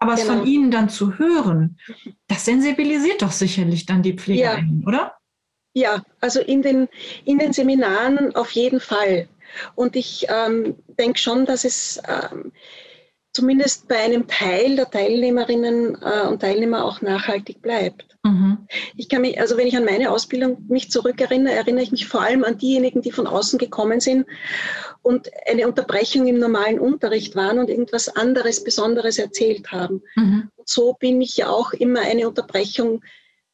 aber 0.04 0.16
genau. 0.16 0.32
es 0.32 0.38
von 0.38 0.46
ihnen 0.46 0.70
dann 0.70 0.88
zu 0.88 1.18
hören, 1.18 1.78
das 2.28 2.44
sensibilisiert 2.44 3.22
doch 3.22 3.32
sicherlich 3.32 3.86
dann 3.86 4.02
die 4.02 4.14
Pflegerinnen, 4.14 4.84
oder? 4.86 5.16
Ja, 5.74 6.04
also 6.20 6.40
in 6.40 6.62
den, 6.62 6.88
in 7.24 7.38
den 7.38 7.52
Seminaren 7.52 8.34
auf 8.36 8.50
jeden 8.52 8.80
Fall. 8.80 9.28
Und 9.74 9.96
ich 9.96 10.26
ähm, 10.28 10.76
denke 10.98 11.18
schon, 11.18 11.46
dass 11.46 11.64
es 11.64 12.00
ähm, 12.08 12.52
zumindest 13.32 13.88
bei 13.88 13.98
einem 13.98 14.26
Teil 14.28 14.76
der 14.76 14.90
Teilnehmerinnen 14.90 15.98
äh, 16.00 16.26
und 16.28 16.40
Teilnehmer 16.40 16.84
auch 16.84 17.00
nachhaltig 17.00 17.60
bleibt. 17.62 18.13
Mhm. 18.24 18.66
Ich 18.96 19.10
kann 19.10 19.20
mich, 19.20 19.38
also 19.38 19.56
wenn 19.58 19.66
ich 19.66 19.76
an 19.76 19.84
meine 19.84 20.10
Ausbildung 20.10 20.64
mich 20.68 20.90
zurückerinnere, 20.90 21.54
erinnere 21.54 21.84
ich 21.84 21.92
mich 21.92 22.08
vor 22.08 22.22
allem 22.22 22.42
an 22.42 22.56
diejenigen, 22.56 23.02
die 23.02 23.12
von 23.12 23.26
außen 23.26 23.58
gekommen 23.58 24.00
sind 24.00 24.26
und 25.02 25.30
eine 25.46 25.68
Unterbrechung 25.68 26.26
im 26.26 26.38
normalen 26.38 26.80
Unterricht 26.80 27.36
waren 27.36 27.58
und 27.58 27.68
irgendwas 27.68 28.08
anderes, 28.08 28.64
Besonderes 28.64 29.18
erzählt 29.18 29.70
haben. 29.70 30.02
Mhm. 30.16 30.48
so 30.64 30.94
bin 30.94 31.20
ich 31.20 31.36
ja 31.36 31.50
auch 31.50 31.74
immer 31.74 32.00
eine 32.00 32.26
Unterbrechung 32.26 33.02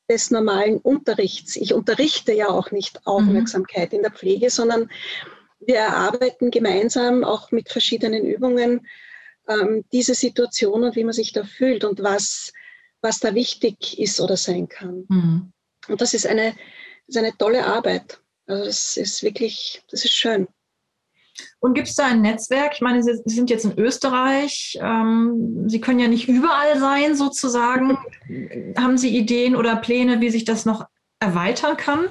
des 0.08 0.30
normalen 0.30 0.78
Unterrichts. 0.78 1.56
Ich 1.56 1.74
unterrichte 1.74 2.32
ja 2.32 2.48
auch 2.48 2.70
nicht 2.70 2.94
mhm. 2.94 3.00
Aufmerksamkeit 3.06 3.90
mhm. 3.90 3.96
in 3.96 4.02
der 4.02 4.12
Pflege, 4.12 4.50
sondern 4.50 4.88
wir 5.58 5.76
erarbeiten 5.76 6.52
gemeinsam 6.52 7.24
auch 7.24 7.50
mit 7.50 7.68
verschiedenen 7.68 8.24
Übungen 8.24 8.86
ähm, 9.48 9.84
diese 9.92 10.14
Situation 10.14 10.84
und 10.84 10.96
wie 10.96 11.04
man 11.04 11.12
sich 11.12 11.32
da 11.32 11.44
fühlt 11.44 11.84
und 11.84 12.02
was, 12.02 12.52
was 13.02 13.20
da 13.20 13.34
wichtig 13.34 13.98
ist 13.98 14.20
oder 14.20 14.36
sein 14.36 14.68
kann. 14.68 15.04
Mhm. 15.08 15.52
Und 15.88 16.00
das 16.00 16.14
ist 16.14 16.26
eine, 16.26 16.52
das 17.06 17.16
ist 17.16 17.18
eine 17.18 17.36
tolle 17.36 17.64
Arbeit. 17.64 18.20
Also 18.46 18.64
das 18.64 18.96
ist 18.96 19.22
wirklich, 19.22 19.82
das 19.90 20.04
ist 20.04 20.12
schön. 20.12 20.48
Und 21.60 21.74
gibt 21.74 21.88
es 21.88 21.94
da 21.94 22.06
ein 22.06 22.20
Netzwerk? 22.20 22.72
Ich 22.74 22.80
meine, 22.80 23.02
Sie 23.02 23.14
sind 23.24 23.50
jetzt 23.50 23.64
in 23.64 23.78
Österreich. 23.78 24.78
Ähm, 24.80 25.68
Sie 25.68 25.80
können 25.80 25.98
ja 25.98 26.08
nicht 26.08 26.28
überall 26.28 26.78
sein, 26.78 27.16
sozusagen. 27.16 27.98
Haben 28.76 28.98
Sie 28.98 29.16
Ideen 29.16 29.56
oder 29.56 29.76
Pläne, 29.76 30.20
wie 30.20 30.30
sich 30.30 30.44
das 30.44 30.66
noch 30.66 30.86
erweitern 31.18 31.76
kann? 31.76 32.08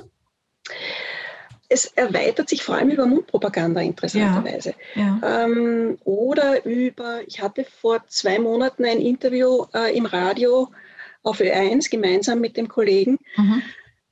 Es 1.69 1.85
erweitert 1.85 2.49
sich 2.49 2.63
vor 2.63 2.75
allem 2.75 2.89
über 2.89 3.05
Mundpropaganda 3.05 3.79
interessanterweise. 3.81 4.73
Ja, 4.95 5.19
ja. 5.21 5.45
Ähm, 5.45 5.99
oder 6.03 6.65
über, 6.65 7.21
ich 7.27 7.41
hatte 7.41 7.63
vor 7.63 8.05
zwei 8.07 8.39
Monaten 8.39 8.85
ein 8.85 8.99
Interview 8.99 9.65
äh, 9.73 9.95
im 9.95 10.07
Radio 10.07 10.69
auf 11.21 11.39
Ö1 11.39 11.91
gemeinsam 11.91 12.39
mit 12.39 12.57
dem 12.57 12.67
Kollegen, 12.67 13.19
mhm. 13.37 13.61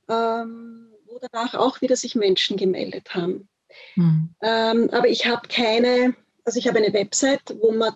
ähm, 0.08 0.88
wo 1.06 1.18
danach 1.20 1.54
auch 1.54 1.80
wieder 1.80 1.96
sich 1.96 2.14
Menschen 2.14 2.56
gemeldet 2.56 3.14
haben. 3.14 3.48
Mhm. 3.96 4.34
Ähm, 4.40 4.90
aber 4.92 5.08
ich 5.08 5.26
habe 5.26 5.48
keine, 5.48 6.14
also 6.44 6.60
ich 6.60 6.68
habe 6.68 6.78
eine 6.78 6.92
Website, 6.92 7.56
wo 7.60 7.72
man 7.72 7.92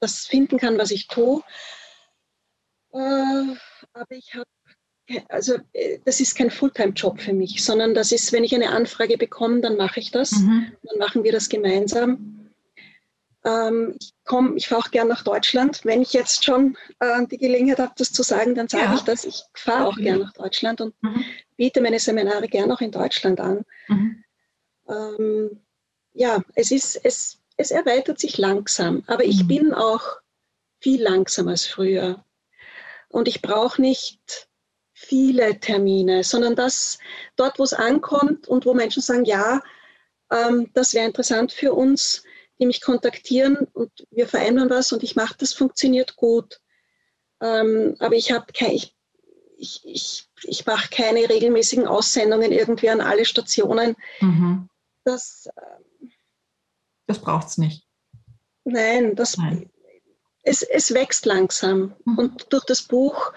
das 0.00 0.26
finden 0.26 0.58
kann, 0.58 0.78
was 0.78 0.90
ich 0.90 1.06
tue. 1.06 1.42
Äh, 2.92 3.54
aber 3.92 4.10
ich 4.10 4.34
habe 4.34 4.46
also 5.28 5.56
äh, 5.72 5.98
das 6.04 6.20
ist 6.20 6.36
kein 6.36 6.50
Fulltime-Job 6.50 7.20
für 7.20 7.32
mich, 7.32 7.64
sondern 7.64 7.94
das 7.94 8.12
ist, 8.12 8.32
wenn 8.32 8.44
ich 8.44 8.54
eine 8.54 8.70
Anfrage 8.70 9.18
bekomme, 9.18 9.60
dann 9.60 9.76
mache 9.76 10.00
ich 10.00 10.10
das. 10.10 10.32
Mhm. 10.32 10.72
Dann 10.82 10.98
machen 10.98 11.24
wir 11.24 11.32
das 11.32 11.48
gemeinsam. 11.48 12.50
Ähm, 13.44 13.96
ich 14.00 14.14
komme, 14.24 14.56
ich 14.56 14.68
fahre 14.68 14.82
auch 14.82 14.90
gern 14.90 15.08
nach 15.08 15.22
Deutschland. 15.22 15.84
Wenn 15.84 16.00
ich 16.00 16.12
jetzt 16.14 16.44
schon 16.44 16.76
äh, 17.00 17.26
die 17.26 17.36
Gelegenheit 17.36 17.78
habe, 17.78 17.92
das 17.96 18.12
zu 18.12 18.22
sagen, 18.22 18.54
dann 18.54 18.68
sage 18.68 18.84
ja. 18.84 18.94
ich 18.94 19.02
das. 19.02 19.24
Ich 19.24 19.42
fahre 19.52 19.86
auch 19.86 19.96
gern 19.96 20.20
nach 20.20 20.32
Deutschland 20.32 20.80
und 20.80 20.94
mhm. 21.02 21.24
biete 21.56 21.80
meine 21.82 21.98
Seminare 21.98 22.48
gern 22.48 22.72
auch 22.72 22.80
in 22.80 22.90
Deutschland 22.90 23.40
an. 23.40 23.64
Mhm. 23.88 24.24
Ähm, 24.88 25.60
ja, 26.14 26.42
es 26.54 26.70
ist, 26.70 26.96
es, 27.04 27.38
es 27.56 27.70
erweitert 27.70 28.18
sich 28.18 28.38
langsam, 28.38 29.02
aber 29.06 29.24
ich 29.24 29.42
mhm. 29.42 29.48
bin 29.48 29.74
auch 29.74 30.02
viel 30.80 31.02
langsamer 31.02 31.52
als 31.52 31.66
früher. 31.66 32.24
Und 33.08 33.28
ich 33.28 33.42
brauche 33.42 33.80
nicht 33.80 34.48
viele 34.94 35.58
Termine, 35.58 36.22
sondern 36.22 36.54
das 36.54 36.98
dort, 37.36 37.58
wo 37.58 37.64
es 37.64 37.74
ankommt 37.74 38.48
und 38.48 38.64
wo 38.64 38.72
Menschen 38.72 39.02
sagen, 39.02 39.24
ja, 39.24 39.60
ähm, 40.30 40.70
das 40.72 40.94
wäre 40.94 41.06
interessant 41.06 41.52
für 41.52 41.74
uns, 41.74 42.22
die 42.60 42.66
mich 42.66 42.80
kontaktieren 42.80 43.66
und 43.72 43.90
wir 44.10 44.28
vereinbaren 44.28 44.70
was 44.70 44.92
und 44.92 45.02
ich 45.02 45.16
mache 45.16 45.34
das, 45.36 45.52
funktioniert 45.52 46.14
gut. 46.16 46.60
Ähm, 47.42 47.96
aber 47.98 48.14
ich 48.14 48.30
habe 48.30 48.46
kein, 48.52 48.70
ich, 48.70 48.94
ich, 49.56 49.84
ich, 49.84 50.28
ich 50.44 50.64
mache 50.64 50.88
keine 50.90 51.28
regelmäßigen 51.28 51.88
Aussendungen 51.88 52.52
irgendwie 52.52 52.88
an 52.88 53.00
alle 53.00 53.24
Stationen. 53.24 53.96
Mhm. 54.20 54.68
Das, 55.02 55.48
ähm, 55.56 56.10
das 57.06 57.18
braucht 57.18 57.48
es 57.48 57.58
nicht. 57.58 57.84
Nein, 58.64 59.16
das, 59.16 59.36
Nein 59.36 59.68
es, 60.44 60.62
es 60.62 60.92
wächst 60.92 61.26
langsam. 61.26 61.94
Mhm. 62.04 62.18
Und 62.18 62.46
durch 62.50 62.64
das 62.64 62.82
Buch 62.82 63.32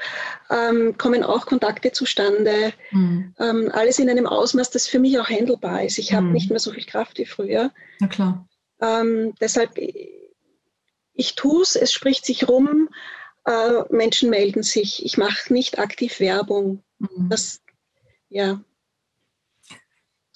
ähm, 0.50 0.98
kommen 0.98 1.24
auch 1.24 1.46
Kontakte 1.46 1.92
zustande. 1.92 2.74
Mhm. 2.92 3.34
Ähm, 3.40 3.72
alles 3.74 4.00
in 4.00 4.10
einem 4.10 4.28
Ausmaß, 4.28 4.70
das 4.72 4.88
für 4.88 5.00
mich 5.00 5.18
auch 5.20 5.30
handelbar 5.30 5.84
ist. 5.84 5.98
Ich 5.98 6.14
habe 6.14 6.28
mhm. 6.28 6.34
nicht 6.34 6.50
mehr 6.50 6.60
so 6.60 6.72
viel 6.72 6.86
Kraft 6.86 7.18
wie 7.18 7.26
früher. 7.26 7.72
Na 8.00 8.08
klar. 8.08 8.48
Ähm, 8.82 9.34
deshalb, 9.42 9.72
ich 11.14 11.36
tue 11.36 11.62
es, 11.64 11.76
es 11.76 11.92
spricht 11.92 12.26
sich 12.26 12.48
rum, 12.48 12.90
äh, 13.46 13.84
Menschen 13.90 14.30
melden 14.30 14.62
sich. 14.62 15.04
Ich 15.06 15.18
mache 15.18 15.52
nicht 15.54 15.80
aktiv 15.80 16.20
Werbung. 16.20 16.84
Mhm. 17.00 17.30
Das, 17.30 17.62
ja. 18.30 18.62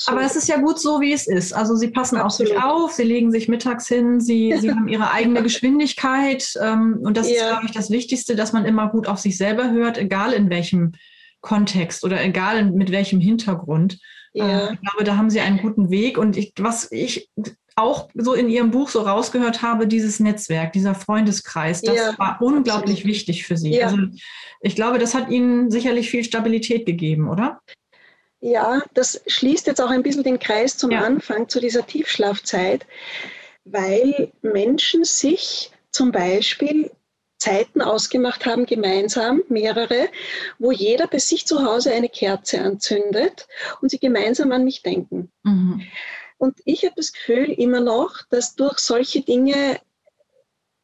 Aber 0.07 0.21
es 0.21 0.35
ist 0.35 0.47
ja 0.47 0.57
gut 0.57 0.79
so, 0.79 1.01
wie 1.01 1.13
es 1.13 1.27
ist. 1.27 1.53
Also 1.53 1.75
sie 1.75 1.89
passen 1.89 2.17
Absolut. 2.17 2.51
auf 2.51 2.57
sich 2.57 2.63
auf, 2.63 2.91
sie 2.91 3.03
legen 3.03 3.31
sich 3.31 3.47
mittags 3.47 3.87
hin, 3.87 4.19
sie, 4.19 4.55
sie 4.59 4.71
haben 4.71 4.87
ihre 4.87 5.11
eigene 5.11 5.43
Geschwindigkeit. 5.43 6.53
Ähm, 6.61 6.99
und 7.01 7.17
das 7.17 7.29
ja. 7.29 7.35
ist, 7.35 7.49
glaube 7.49 7.65
ich, 7.65 7.71
das 7.71 7.89
Wichtigste, 7.91 8.35
dass 8.35 8.53
man 8.53 8.65
immer 8.65 8.89
gut 8.89 9.07
auf 9.07 9.19
sich 9.19 9.37
selber 9.37 9.71
hört, 9.71 9.97
egal 9.97 10.33
in 10.33 10.49
welchem 10.49 10.93
Kontext 11.41 12.03
oder 12.03 12.23
egal 12.23 12.71
mit 12.71 12.91
welchem 12.91 13.19
Hintergrund. 13.19 13.99
Ja. 14.33 14.69
Ähm, 14.69 14.73
ich 14.73 14.81
glaube, 14.81 15.03
da 15.03 15.17
haben 15.17 15.29
sie 15.29 15.41
einen 15.41 15.57
guten 15.57 15.89
Weg. 15.89 16.17
Und 16.17 16.37
ich, 16.37 16.53
was 16.59 16.91
ich 16.91 17.29
auch 17.75 18.09
so 18.13 18.33
in 18.33 18.49
ihrem 18.49 18.71
Buch 18.71 18.89
so 18.89 19.01
rausgehört 19.01 19.61
habe, 19.61 19.87
dieses 19.87 20.19
Netzwerk, 20.19 20.73
dieser 20.73 20.95
Freundeskreis, 20.95 21.81
das 21.81 21.95
ja, 21.95 22.17
war 22.17 22.41
unglaublich 22.41 22.97
absolut. 22.97 23.05
wichtig 23.05 23.45
für 23.45 23.57
Sie. 23.57 23.75
Ja. 23.75 23.87
Also 23.87 23.97
ich 24.61 24.75
glaube, 24.75 24.99
das 24.99 25.15
hat 25.15 25.29
Ihnen 25.29 25.71
sicherlich 25.71 26.09
viel 26.09 26.23
Stabilität 26.23 26.85
gegeben, 26.85 27.29
oder? 27.29 27.59
Ja, 28.41 28.81
das 28.95 29.21
schließt 29.27 29.67
jetzt 29.67 29.79
auch 29.79 29.91
ein 29.91 30.03
bisschen 30.03 30.23
den 30.23 30.39
Kreis 30.39 30.75
zum 30.77 30.91
ja. 30.91 31.01
Anfang, 31.01 31.47
zu 31.47 31.59
dieser 31.59 31.85
Tiefschlafzeit, 31.85 32.87
weil 33.65 34.31
Menschen 34.41 35.03
sich 35.03 35.71
zum 35.91 36.11
Beispiel 36.11 36.91
Zeiten 37.37 37.81
ausgemacht 37.81 38.45
haben, 38.45 38.65
gemeinsam, 38.65 39.43
mehrere, 39.47 40.09
wo 40.59 40.71
jeder 40.71 41.07
bei 41.07 41.19
sich 41.19 41.45
zu 41.45 41.63
Hause 41.63 41.91
eine 41.91 42.09
Kerze 42.09 42.61
anzündet 42.61 43.47
und 43.81 43.89
sie 43.89 43.99
gemeinsam 43.99 44.51
an 44.51 44.63
mich 44.63 44.81
denken. 44.83 45.31
Mhm. 45.43 45.83
Und 46.37 46.59
ich 46.65 46.83
habe 46.83 46.93
das 46.95 47.13
Gefühl 47.13 47.51
immer 47.51 47.79
noch, 47.79 48.23
dass 48.29 48.55
durch 48.55 48.79
solche 48.79 49.21
Dinge 49.21 49.79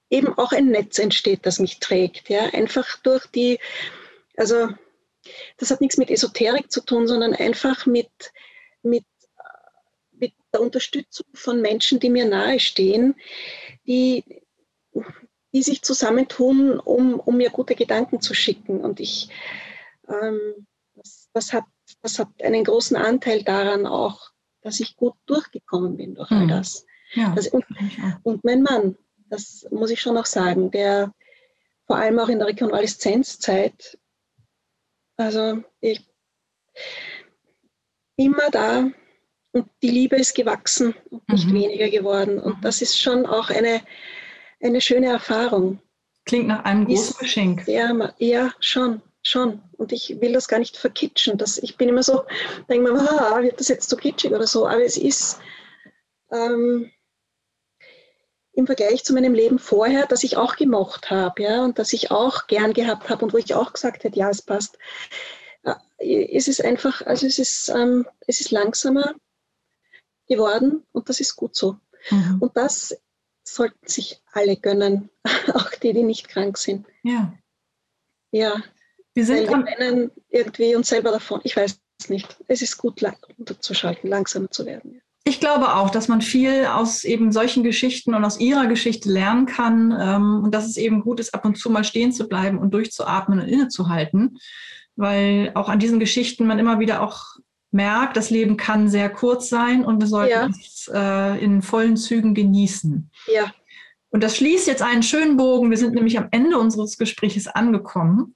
eben 0.10 0.38
auch 0.38 0.52
ein 0.52 0.68
Netz 0.68 1.00
entsteht, 1.00 1.46
das 1.48 1.60
mich 1.60 1.80
trägt. 1.80 2.30
Ja? 2.30 2.42
Einfach 2.54 2.98
durch 3.04 3.26
die, 3.28 3.60
also 4.36 4.70
das 5.58 5.72
hat 5.72 5.82
nichts 5.82 5.98
mit 5.98 6.10
Esoterik 6.10 6.72
zu 6.72 6.82
tun, 6.82 7.08
sondern 7.08 7.34
einfach 7.34 7.86
mit, 7.86 8.10
mit, 8.82 9.06
mit 10.12 10.34
der 10.54 10.62
Unterstützung 10.62 11.26
von 11.34 11.62
Menschen, 11.62 12.00
die 12.00 12.10
mir 12.10 12.26
nahestehen, 12.26 13.16
die, 13.86 14.24
die 15.54 15.64
sich 15.64 15.82
zusammentun, 15.82 16.80
um, 16.80 17.20
um 17.20 17.38
mir 17.38 17.50
gute 17.50 17.76
Gedanken 17.76 18.22
zu 18.22 18.34
schicken. 18.34 18.82
Und 18.82 19.00
ich, 19.00 19.30
ähm, 20.08 20.68
das, 20.96 21.30
das, 21.34 21.54
hat, 21.54 21.66
das 22.02 22.20
hat 22.20 22.30
einen 22.42 22.64
großen 22.64 22.98
Anteil 22.98 23.44
daran 23.44 23.86
auch, 23.86 24.32
dass 24.62 24.80
ich 24.80 24.96
gut 24.96 25.14
durchgekommen 25.26 25.98
bin 25.98 26.16
durch 26.16 26.32
all 26.32 26.46
mhm. 26.46 26.50
das. 26.50 26.86
Ja, 27.14 27.34
also, 27.34 27.52
und, 27.52 27.66
und 28.24 28.44
mein 28.44 28.64
Mann, 28.64 28.98
das 29.30 29.66
muss 29.72 29.92
ich 29.92 30.02
schon 30.02 30.16
noch 30.16 30.26
sagen, 30.26 30.72
der 30.72 31.14
vor 31.86 31.98
allem 31.98 32.20
auch 32.20 32.30
in 32.30 32.40
der 32.40 32.50
Rekonvaleszenzzeit 32.50 33.98
also 35.18 35.64
ich 35.82 36.02
immer 38.16 38.50
da 38.52 38.90
und 39.52 39.70
die 39.82 39.90
Liebe 39.90 40.16
ist 40.16 40.36
gewachsen 40.36 40.94
und 41.10 41.28
nicht 41.30 41.48
mhm. 41.48 41.56
weniger 41.56 41.90
geworden. 41.90 42.40
Und 42.40 42.58
mhm. 42.58 42.62
das 42.62 42.82
ist 42.82 43.00
schon 43.00 43.26
auch 43.26 43.50
eine, 43.50 43.82
eine 44.62 44.82
schöne 44.82 45.08
Erfahrung. 45.08 45.80
klingt 46.26 46.48
nach 46.48 46.64
einem 46.64 46.86
großen 46.86 47.12
ist 47.12 47.20
Geschenk. 47.20 47.68
Ja, 47.68 48.14
ja, 48.18 48.52
schon, 48.60 49.02
schon. 49.24 49.62
Und 49.78 49.92
ich 49.92 50.22
will 50.22 50.34
das 50.34 50.48
gar 50.48 50.60
nicht 50.60 50.78
verkitschen. 50.78 51.38
Das, 51.38 51.58
ich 51.58 51.78
bin 51.78 51.90
immer 51.90 52.04
so, 52.04 52.24
denke 52.70 52.92
mir, 52.92 53.00
ah, 53.00 53.42
wird 53.42 53.60
das 53.60 53.68
jetzt 53.68 53.90
zu 53.90 53.98
kitschig 53.98 54.32
oder 54.32 54.48
so. 54.48 54.68
Aber 54.68 54.84
es 54.84 54.98
ist 54.98 55.40
ähm, 56.32 56.92
im 58.58 58.66
Vergleich 58.66 59.04
zu 59.04 59.14
meinem 59.14 59.36
Leben 59.36 59.60
vorher, 59.60 60.08
das 60.08 60.24
ich 60.24 60.36
auch 60.36 60.56
gemocht 60.56 61.12
habe, 61.12 61.44
ja, 61.44 61.64
und 61.64 61.78
das 61.78 61.94
ich 61.94 62.10
auch 62.10 62.48
gern 62.48 62.74
gehabt 62.74 63.08
habe 63.08 63.24
und 63.24 63.32
wo 63.32 63.38
ich 63.38 63.54
auch 63.54 63.72
gesagt 63.72 64.04
hätte, 64.04 64.18
ja, 64.18 64.32
es 64.32 64.42
passt. 64.42 64.80
Äh, 65.64 66.36
es 66.36 66.48
ist 66.48 66.66
einfach, 66.66 67.04
also 67.04 67.28
es 67.28 67.38
ist, 67.38 67.70
ähm, 67.70 68.08
es 68.26 68.42
ist 68.42 68.50
langsamer 68.50 69.14
geworden 70.28 70.84
und 70.92 71.08
das 71.08 71.20
ist 71.20 71.36
gut 71.36 71.56
so. 71.56 71.78
Mhm. 72.10 72.38
Und 72.40 72.58
das 72.58 72.98
sollten 73.44 73.88
sich 73.88 74.24
alle 74.32 74.58
gönnen, 74.58 75.12
auch 75.54 75.70
die, 75.76 75.94
die 75.94 76.04
nicht 76.04 76.28
krank 76.28 76.58
sind. 76.58 76.88
Ja. 77.04 77.38
Ja. 78.32 78.64
Wir 79.14 79.26
sind 79.26 79.52
meinen 79.52 80.10
irgendwie 80.30 80.76
uns 80.76 80.90
selber 80.90 81.12
davon. 81.12 81.42
Ich 81.44 81.56
weiß 81.56 81.80
es 82.00 82.10
nicht. 82.10 82.38
Es 82.48 82.64
ist 82.64 82.80
gut, 82.80 83.04
runterzuschalten, 83.38 84.10
langsamer 84.10 84.50
zu 84.50 84.66
werden. 84.66 85.04
Ich 85.28 85.42
glaube 85.42 85.76
auch, 85.76 85.90
dass 85.90 86.08
man 86.08 86.22
viel 86.22 86.66
aus 86.68 87.04
eben 87.04 87.34
solchen 87.34 87.62
Geschichten 87.62 88.14
und 88.14 88.24
aus 88.24 88.40
ihrer 88.40 88.68
Geschichte 88.68 89.12
lernen 89.12 89.46
kann 89.46 89.94
ähm, 90.00 90.42
und 90.46 90.54
dass 90.54 90.66
es 90.66 90.78
eben 90.78 91.02
gut 91.02 91.20
ist, 91.20 91.34
ab 91.34 91.44
und 91.44 91.58
zu 91.58 91.70
mal 91.70 91.84
stehen 91.84 92.14
zu 92.14 92.30
bleiben 92.30 92.58
und 92.60 92.74
durchzuatmen 92.74 93.42
und 93.42 93.48
innezuhalten, 93.50 94.38
weil 94.96 95.52
auch 95.54 95.68
an 95.68 95.80
diesen 95.80 96.00
Geschichten 96.00 96.48
man 96.48 96.60
immer 96.60 96.80
wieder 96.80 97.02
auch 97.02 97.36
merkt, 97.72 98.16
das 98.16 98.30
Leben 98.30 98.56
kann 98.56 98.88
sehr 98.88 99.10
kurz 99.10 99.50
sein 99.50 99.84
und 99.84 100.00
wir 100.00 100.08
sollten 100.08 100.32
ja. 100.32 100.48
es 100.48 100.90
äh, 100.94 101.44
in 101.44 101.62
vollen 101.62 101.98
Zügen 101.98 102.34
genießen. 102.34 103.12
Ja. 103.28 103.52
Und 104.10 104.24
das 104.24 104.38
schließt 104.38 104.66
jetzt 104.66 104.82
einen 104.82 105.04
schönen 105.04 105.36
Bogen. 105.36 105.70
Wir 105.70 105.78
sind 105.78 105.94
nämlich 105.94 106.18
am 106.18 106.30
Ende 106.32 106.58
unseres 106.58 106.98
Gesprächs 106.98 107.48
angekommen. 107.48 108.34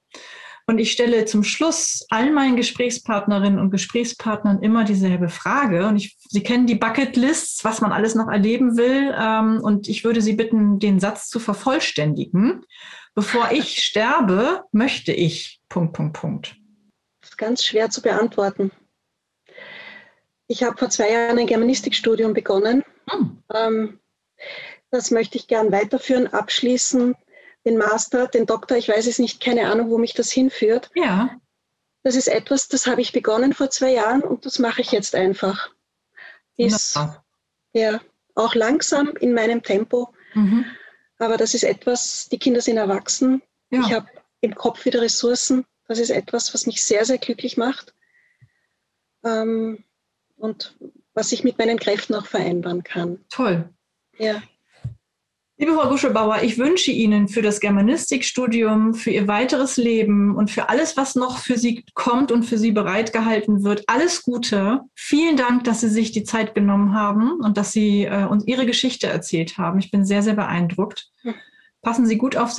Und 0.72 0.78
ich 0.78 0.90
stelle 0.90 1.26
zum 1.26 1.44
Schluss 1.44 2.06
allen 2.08 2.32
meinen 2.32 2.56
Gesprächspartnerinnen 2.56 3.60
und 3.60 3.70
Gesprächspartnern 3.70 4.62
immer 4.62 4.84
dieselbe 4.84 5.28
Frage. 5.28 5.86
Und 5.86 5.96
ich, 5.96 6.16
Sie 6.30 6.42
kennen 6.42 6.66
die 6.66 6.76
Bucketlists, 6.76 7.62
was 7.62 7.82
man 7.82 7.92
alles 7.92 8.14
noch 8.14 8.28
erleben 8.28 8.78
will. 8.78 9.14
Ähm, 9.14 9.60
und 9.62 9.86
ich 9.86 10.02
würde 10.02 10.22
Sie 10.22 10.32
bitten, 10.32 10.78
den 10.78 10.98
Satz 10.98 11.28
zu 11.28 11.40
vervollständigen. 11.40 12.64
Bevor 13.14 13.52
ich 13.52 13.82
sterbe, 13.84 14.62
möchte 14.72 15.12
ich. 15.12 15.60
Punkt, 15.68 15.92
Punkt, 15.92 16.14
Punkt. 16.18 16.56
Das 17.20 17.32
ist 17.32 17.36
ganz 17.36 17.62
schwer 17.66 17.90
zu 17.90 18.00
beantworten. 18.00 18.70
Ich 20.46 20.62
habe 20.62 20.78
vor 20.78 20.88
zwei 20.88 21.12
Jahren 21.12 21.38
ein 21.38 21.46
Germanistikstudium 21.46 22.32
begonnen. 22.32 22.82
Hm. 23.10 23.42
Ähm, 23.52 24.00
das 24.90 25.10
möchte 25.10 25.36
ich 25.36 25.48
gern 25.48 25.70
weiterführen, 25.70 26.28
abschließen, 26.28 27.14
den 27.64 27.78
Master, 27.78 28.26
den 28.26 28.46
Doktor, 28.46 28.76
ich 28.76 28.88
weiß 28.88 29.06
es 29.06 29.18
nicht, 29.18 29.40
keine 29.40 29.70
Ahnung, 29.70 29.90
wo 29.90 29.98
mich 29.98 30.14
das 30.14 30.30
hinführt. 30.30 30.90
Ja. 30.94 31.40
Das 32.02 32.16
ist 32.16 32.28
etwas, 32.28 32.68
das 32.68 32.86
habe 32.86 33.00
ich 33.00 33.12
begonnen 33.12 33.52
vor 33.52 33.70
zwei 33.70 33.92
Jahren 33.92 34.22
und 34.22 34.44
das 34.44 34.58
mache 34.58 34.80
ich 34.80 34.90
jetzt 34.90 35.14
einfach. 35.14 35.70
Ist 36.56 36.98
ja 37.72 38.00
auch 38.34 38.54
langsam 38.54 39.14
in 39.20 39.32
meinem 39.32 39.62
Tempo. 39.62 40.12
Mhm. 40.34 40.64
Aber 41.18 41.36
das 41.36 41.54
ist 41.54 41.64
etwas, 41.64 42.28
die 42.30 42.38
Kinder 42.38 42.60
sind 42.60 42.76
erwachsen. 42.76 43.42
Ja. 43.70 43.80
Ich 43.80 43.92
habe 43.92 44.08
im 44.40 44.54
Kopf 44.54 44.84
wieder 44.84 45.00
Ressourcen. 45.00 45.64
Das 45.86 45.98
ist 45.98 46.10
etwas, 46.10 46.52
was 46.52 46.66
mich 46.66 46.84
sehr, 46.84 47.04
sehr 47.04 47.18
glücklich 47.18 47.56
macht. 47.56 47.94
Ähm, 49.24 49.84
und 50.36 50.76
was 51.14 51.30
ich 51.30 51.44
mit 51.44 51.58
meinen 51.58 51.78
Kräften 51.78 52.14
auch 52.14 52.26
vereinbaren 52.26 52.82
kann. 52.82 53.24
Toll. 53.28 53.68
Ja. 54.18 54.42
Liebe 55.62 55.76
Frau 55.76 55.90
Guschelbauer, 55.90 56.42
ich 56.42 56.58
wünsche 56.58 56.90
Ihnen 56.90 57.28
für 57.28 57.40
das 57.40 57.60
Germanistikstudium, 57.60 58.94
für 58.94 59.12
Ihr 59.12 59.28
weiteres 59.28 59.76
Leben 59.76 60.34
und 60.34 60.50
für 60.50 60.68
alles, 60.68 60.96
was 60.96 61.14
noch 61.14 61.38
für 61.38 61.56
Sie 61.56 61.84
kommt 61.94 62.32
und 62.32 62.42
für 62.42 62.58
Sie 62.58 62.72
bereitgehalten 62.72 63.62
wird, 63.62 63.84
alles 63.86 64.24
Gute. 64.24 64.80
Vielen 64.96 65.36
Dank, 65.36 65.62
dass 65.62 65.80
Sie 65.80 65.88
sich 65.88 66.10
die 66.10 66.24
Zeit 66.24 66.56
genommen 66.56 66.94
haben 66.96 67.38
und 67.40 67.58
dass 67.58 67.70
Sie 67.70 68.06
äh, 68.06 68.24
uns 68.24 68.44
Ihre 68.44 68.66
Geschichte 68.66 69.06
erzählt 69.06 69.56
haben. 69.56 69.78
Ich 69.78 69.92
bin 69.92 70.04
sehr, 70.04 70.24
sehr 70.24 70.34
beeindruckt. 70.34 71.12
Passen 71.80 72.06
Sie 72.06 72.18
gut 72.18 72.36
auf 72.36 72.50